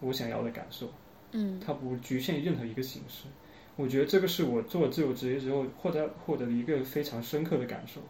[0.00, 0.86] 我想要的感受，
[1.32, 3.24] 嗯它不局限于任何一个形式。
[3.76, 8.00] 我觉得这个是我做了自由职业之后获得获得的一个非常深刻的感受。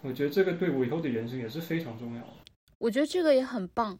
[0.00, 2.34] 我觉得这个对我以后的人生也是非常重要的。
[2.78, 3.96] 我觉得这个也很棒，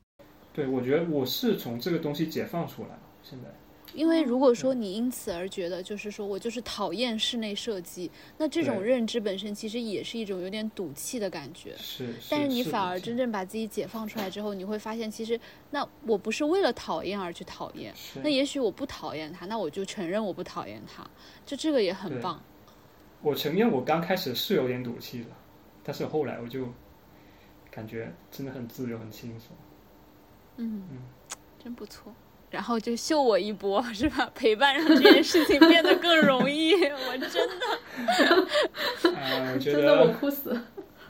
[0.53, 3.03] 对，我觉得我是从这个东西解放出来了。
[3.23, 3.49] 现在
[3.95, 11.75] 因为如果说你因此而觉得，就是说我就是讨厌室内设计，那这种认知本身其实也是一种有点赌气的感觉。
[11.77, 15.39] 是，但是你反而真正把自己解放出来之后，你会发现，其实
[15.71, 21.09] 那我不是为了讨厌而去讨厌，那也许我不讨厌他，那我就承认我不讨厌他，
[21.45, 22.43] 就这个也很棒。
[23.21, 25.27] 我承认我刚开始是有点赌气的，
[25.85, 26.67] 但是后来我就
[27.71, 29.57] 感觉真的很自由、很轻松。
[30.57, 30.99] 嗯嗯，
[31.63, 32.13] 真不错。
[32.53, 34.31] 然后就秀我一波， 是吧？
[34.35, 36.75] 陪伴让这件事情变得更容易。
[36.85, 40.63] 我真的， 啊，我觉真的我，哭死了。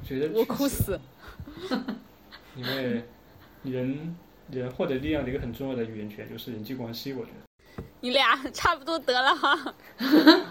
[0.05, 0.99] 觉得我哭死。
[2.55, 3.03] 因为
[3.65, 4.17] 人
[4.51, 7.13] 人获得力量的一个很重要的语言权就是人际关系。
[7.13, 7.31] 我觉
[7.77, 9.75] 得，你俩差不多得了哈，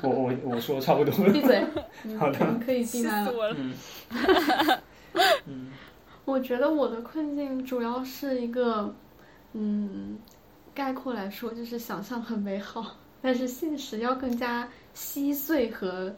[0.03, 1.31] 我我我说差不多了。
[1.31, 1.63] 闭嘴，
[2.19, 3.25] 好的可以气闭麦了。
[3.31, 3.55] 死我了。
[3.57, 3.73] 嗯
[5.45, 5.71] 嗯
[6.25, 8.93] 我觉得我的困境主要是一个，
[9.53, 10.17] 嗯，
[10.73, 16.15] 概括来说就是想象很美好，但是现实要更加稀碎和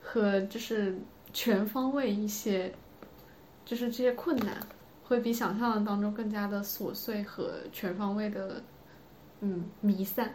[0.00, 0.98] 和就是
[1.32, 2.72] 全方位一些，
[3.64, 4.56] 就是这些困难
[5.02, 8.62] 会比想象的当中更加的琐碎和全方位的，
[9.40, 10.34] 嗯，弥散。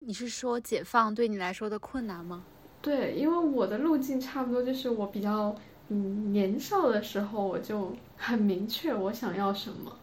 [0.00, 2.44] 你是说解放对你来说的困难吗？
[2.80, 5.54] 对，因为我的路径差不多就是我比较
[5.88, 9.96] 嗯年少的时候，我就很明确我想要什么，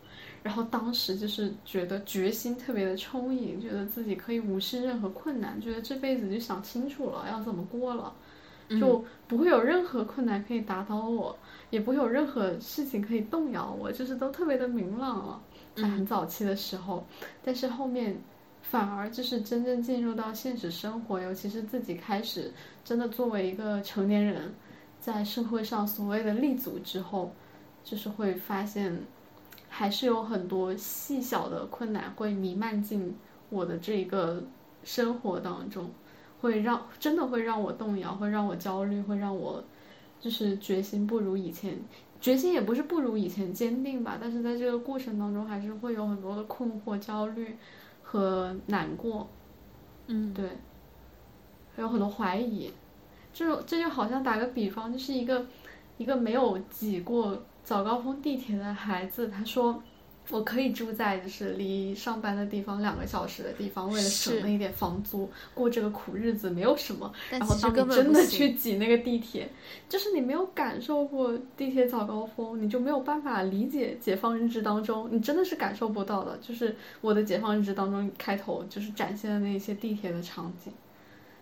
[0.43, 8.13] 然后当时就是觉得决心特别的充盈，觉得自己可以无视任何困难，觉得这辈子就想清楚了要怎么过了，
[8.69, 11.37] 就不会有任何困难可以打倒我，
[11.69, 15.41] 也不会有任何事情可以动摇我，就是都特别的明朗了，
[15.75, 17.05] 在很早期的时候，
[17.43, 18.15] 但是后面。
[18.61, 22.51] 反而就是真正进入到现实生活，尤其是自己开始
[22.83, 24.53] 真的作为一个成年人，
[24.99, 27.33] 在社会上所谓的立足之后，
[27.83, 28.95] 就是会发现，
[29.69, 33.15] 还是有很多细小的困难会弥漫进
[33.49, 34.43] 我的这个
[34.83, 35.89] 生活当中，
[36.41, 39.63] 会让真的会让我动摇，会让我焦虑，会让我
[40.19, 41.77] 就是决心不如以前，
[42.19, 47.55] 决心也不是不如以前坚定吧，但是在这个过程当中，还是会有很多的困惑、焦虑
[48.03, 49.27] 和难过，
[50.07, 50.49] 嗯，对，
[51.75, 52.71] 还有很多怀疑。
[53.31, 55.45] 就这就好像打个比方，就是一个
[55.97, 59.79] 一个没有挤过早高峰地铁的孩子，他说。
[60.31, 67.11] 我可以住在就是离上班的地方两个小时的地方，为了省是那一点房租，过这个苦日子没有什么。
[67.31, 69.49] 然后当你真的去挤那个地铁，
[69.87, 76.37] 就是你没有感受过地铁早高峰，你就没有办法理解解放日志当中，你真的是感受不到的。
[76.37, 80.71] 就是我的解放日志当中开头就是展现的那些地铁的场景，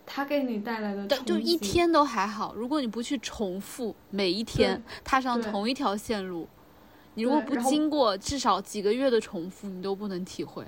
[0.09, 2.55] 它给你带来的对，就一天都还好。
[2.55, 6.47] 如果你不去重复每一天踏上同一条线路，
[7.13, 10.65] 你如果不经过至少几个月的重复，你都不能体会。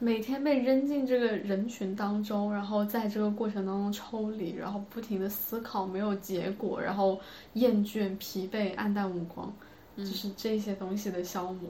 [0.00, 7.20] 每天被扔进这个人群当中，然后在这个过程当中抽离，然后不停的思考，没有结果，然后
[7.54, 9.52] 厌倦、疲惫、暗淡无光，
[9.96, 11.68] 嗯就是这些东西的消磨，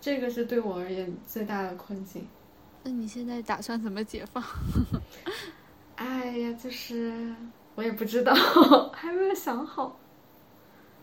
[0.00, 2.26] 这个是对我而言最大的困境。
[2.82, 4.42] 那你现在打算怎么解放？
[6.00, 7.12] 哎呀，就是
[7.74, 8.32] 我也不知道，
[8.90, 9.98] 还没有想好，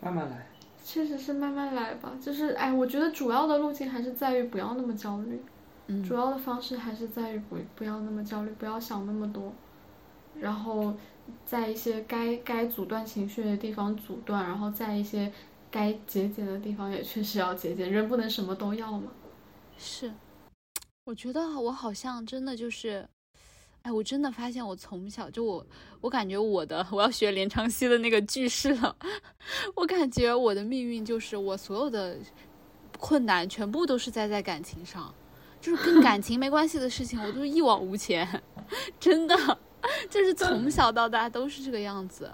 [0.02, 0.48] 慢慢来。
[0.84, 2.11] 确实是慢慢来吧。
[2.19, 5.40] 就是哎，我觉得主要的路径还是在于不要那么焦虑。
[5.90, 9.53] 嗯主要的方式还是在于不不要那么焦虑，不要想那么多，
[10.40, 10.94] 然后
[11.45, 15.32] 在一些该该阻断情绪的地方阻断，然后在一些
[15.69, 19.11] 该节俭的地方也确实要节俭，人不能什么都要嘛。
[19.78, 20.11] 是，
[21.06, 23.07] 我觉得我好像真的就是，
[23.88, 25.65] 哎，我真的发现我从小就我，
[26.01, 28.93] 我感觉我的我要学连昌熙的那个句式了，
[29.76, 32.18] 我感觉我的命运就是我所有的
[32.99, 35.14] 困难全部都是栽在感情上，
[35.61, 38.27] 就是跟感情没关系的事情，我都一往无前，
[38.99, 39.57] 真的，
[40.09, 42.30] 就是从小到大都是这个样子。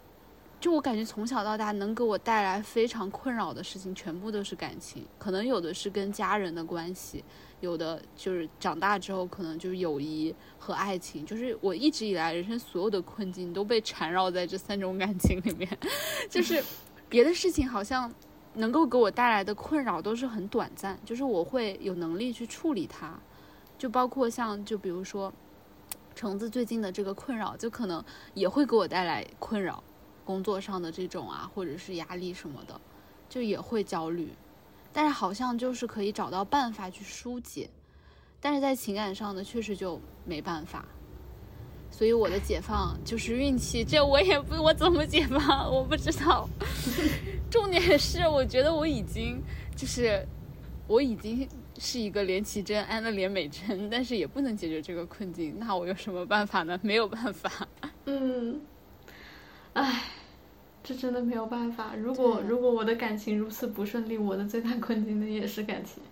[0.59, 7.23] 就我感觉从小到大能给我带来非常困扰的事情，全部都是感情，可能有的是跟家人的关系，
[7.65, 15.69] 有的就是长大之后可能就是友谊和爱情，就是我一直以来人生所有的困境都被缠绕在这三种感情里面，
[16.29, 16.63] 就是
[17.07, 18.13] 别的事情好像
[18.55, 23.17] 能够给我带来的困扰都是很短暂，就是我会有能力去处理它，
[23.77, 25.33] 就包括像就比如说
[26.13, 28.03] 橙子最近的这个困扰，就可能
[28.33, 29.83] 也会给我带来困扰。
[30.25, 32.79] 工作上的这种啊，或者是压力什么的，
[33.27, 34.29] 就也会焦虑，
[34.93, 37.69] 但是好像就是可以找到办法去疏解，
[38.39, 40.85] 但是在情感上呢，确实就没办法。
[41.89, 46.49] 所以我的解放就是运气，这我也不我怎么解放，我不知道。
[47.51, 49.41] 重点是，我觉得我已经
[49.75, 50.25] 就是
[50.87, 51.47] 我已经
[51.77, 56.79] 是一个连奇珍安了连美珍，但是也不能解决这个困境，那我有什么办法呢？
[56.81, 57.67] 没有办法。
[58.05, 58.59] 嗯，
[59.73, 60.03] 唉，
[60.83, 61.93] 这真的没有办法。
[61.97, 66.03] 如果如果我的感情如此不顺利，我的最大困境的也是感情。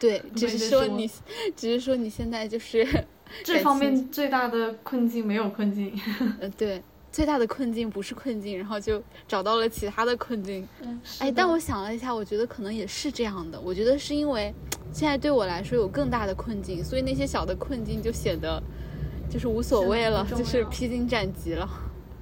[0.00, 1.06] 对，只是说你，
[1.54, 2.86] 只是说你现在就是，
[3.44, 5.92] 这方面最大的困境没有困境。
[6.40, 6.82] 呃，对，
[7.12, 10.66] 最大的困境不是困境，然后就找到了其他的困境。
[10.80, 13.60] 嗯，哎，但我想了一下，我觉得可能也是这样的。
[13.60, 14.52] 我觉得是因为
[14.90, 18.60] 现在对我来说有更大的困境，所以那些小的困境就显得
[19.30, 21.68] 就是无所谓了，就是披荆斩棘了。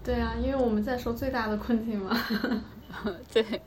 [0.04, 2.16] 对啊，因为我们在说最大的困境嘛。
[3.32, 3.62] 对。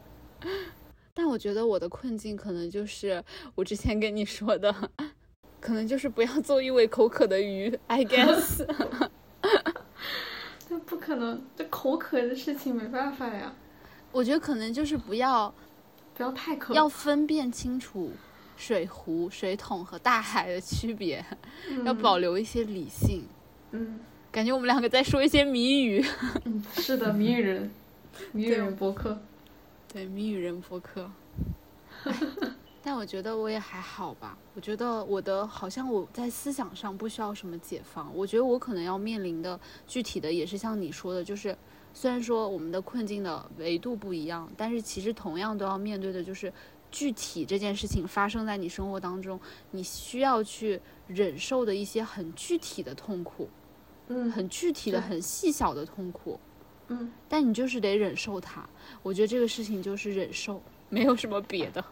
[1.14, 3.24] 但我觉得我的困境可能就是
[3.56, 4.74] 我之前跟你说的，
[5.62, 8.66] 可能就是不要做一尾口渴的鱼，I guess。
[10.68, 13.54] 这不可能，这口渴的事情没办法呀，
[14.12, 15.54] 我觉得可能就是不要
[16.16, 16.74] 不要太渴。
[16.74, 18.12] 要分辨清楚
[18.58, 21.24] 水壶、水桶和大海的区别，
[21.86, 23.26] 要保留一些理性。
[23.72, 24.00] 嗯
[24.36, 26.06] 感觉我们两个在说一些谜语。
[26.44, 27.72] 嗯， 是的，谜语人，
[28.34, 29.18] 谜语人博客。
[29.88, 31.10] 对，谜语人博客。
[32.84, 34.38] 但我觉得我也还好吧。
[34.54, 38.14] 我觉得我的好像我在思想上不需要什么解放。
[38.14, 39.58] 我觉得我可能要面临的
[39.88, 41.58] 具体的也是像你说的，就是
[41.94, 46.52] 虽然说我们的困境的维度不一样，但是其实同样都要面对的就是
[46.92, 49.40] 具体这件事情发生在你生活当中，
[49.72, 53.48] 你需要去忍受的一些很具体的痛苦，
[54.08, 56.40] 嗯很具体的、很细小的痛苦。
[56.88, 58.64] 嗯，但你就是得忍受它。
[59.02, 61.84] 我觉得这个事情就是忍受，没有什么别的。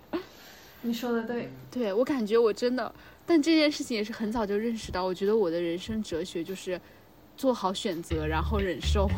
[0.81, 1.49] 你说的对。
[1.71, 2.93] 对我感觉我真的，
[3.25, 5.03] 但这件事情也是很早就认识到。
[5.03, 6.79] 我觉得我的人生哲学就是
[7.35, 9.09] 做好选择，然后忍受。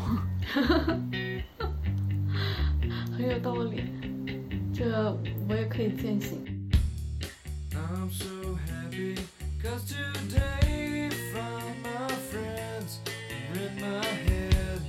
[3.12, 3.82] 很有道理，
[4.74, 5.14] 这
[5.48, 6.70] 我也可以践行。
[7.72, 9.16] I'm so happy
[13.90, 14.80] my head.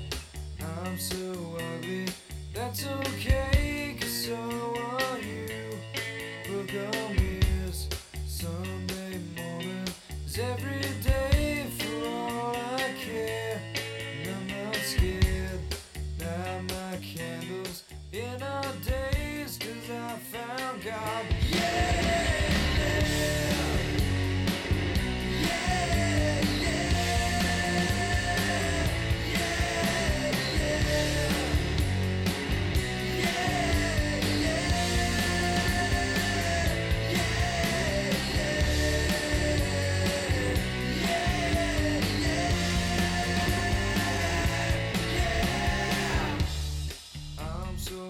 [0.86, 2.06] I'm so ugly,
[2.54, 4.67] that's okay, cause so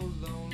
[0.07, 0.46] alone.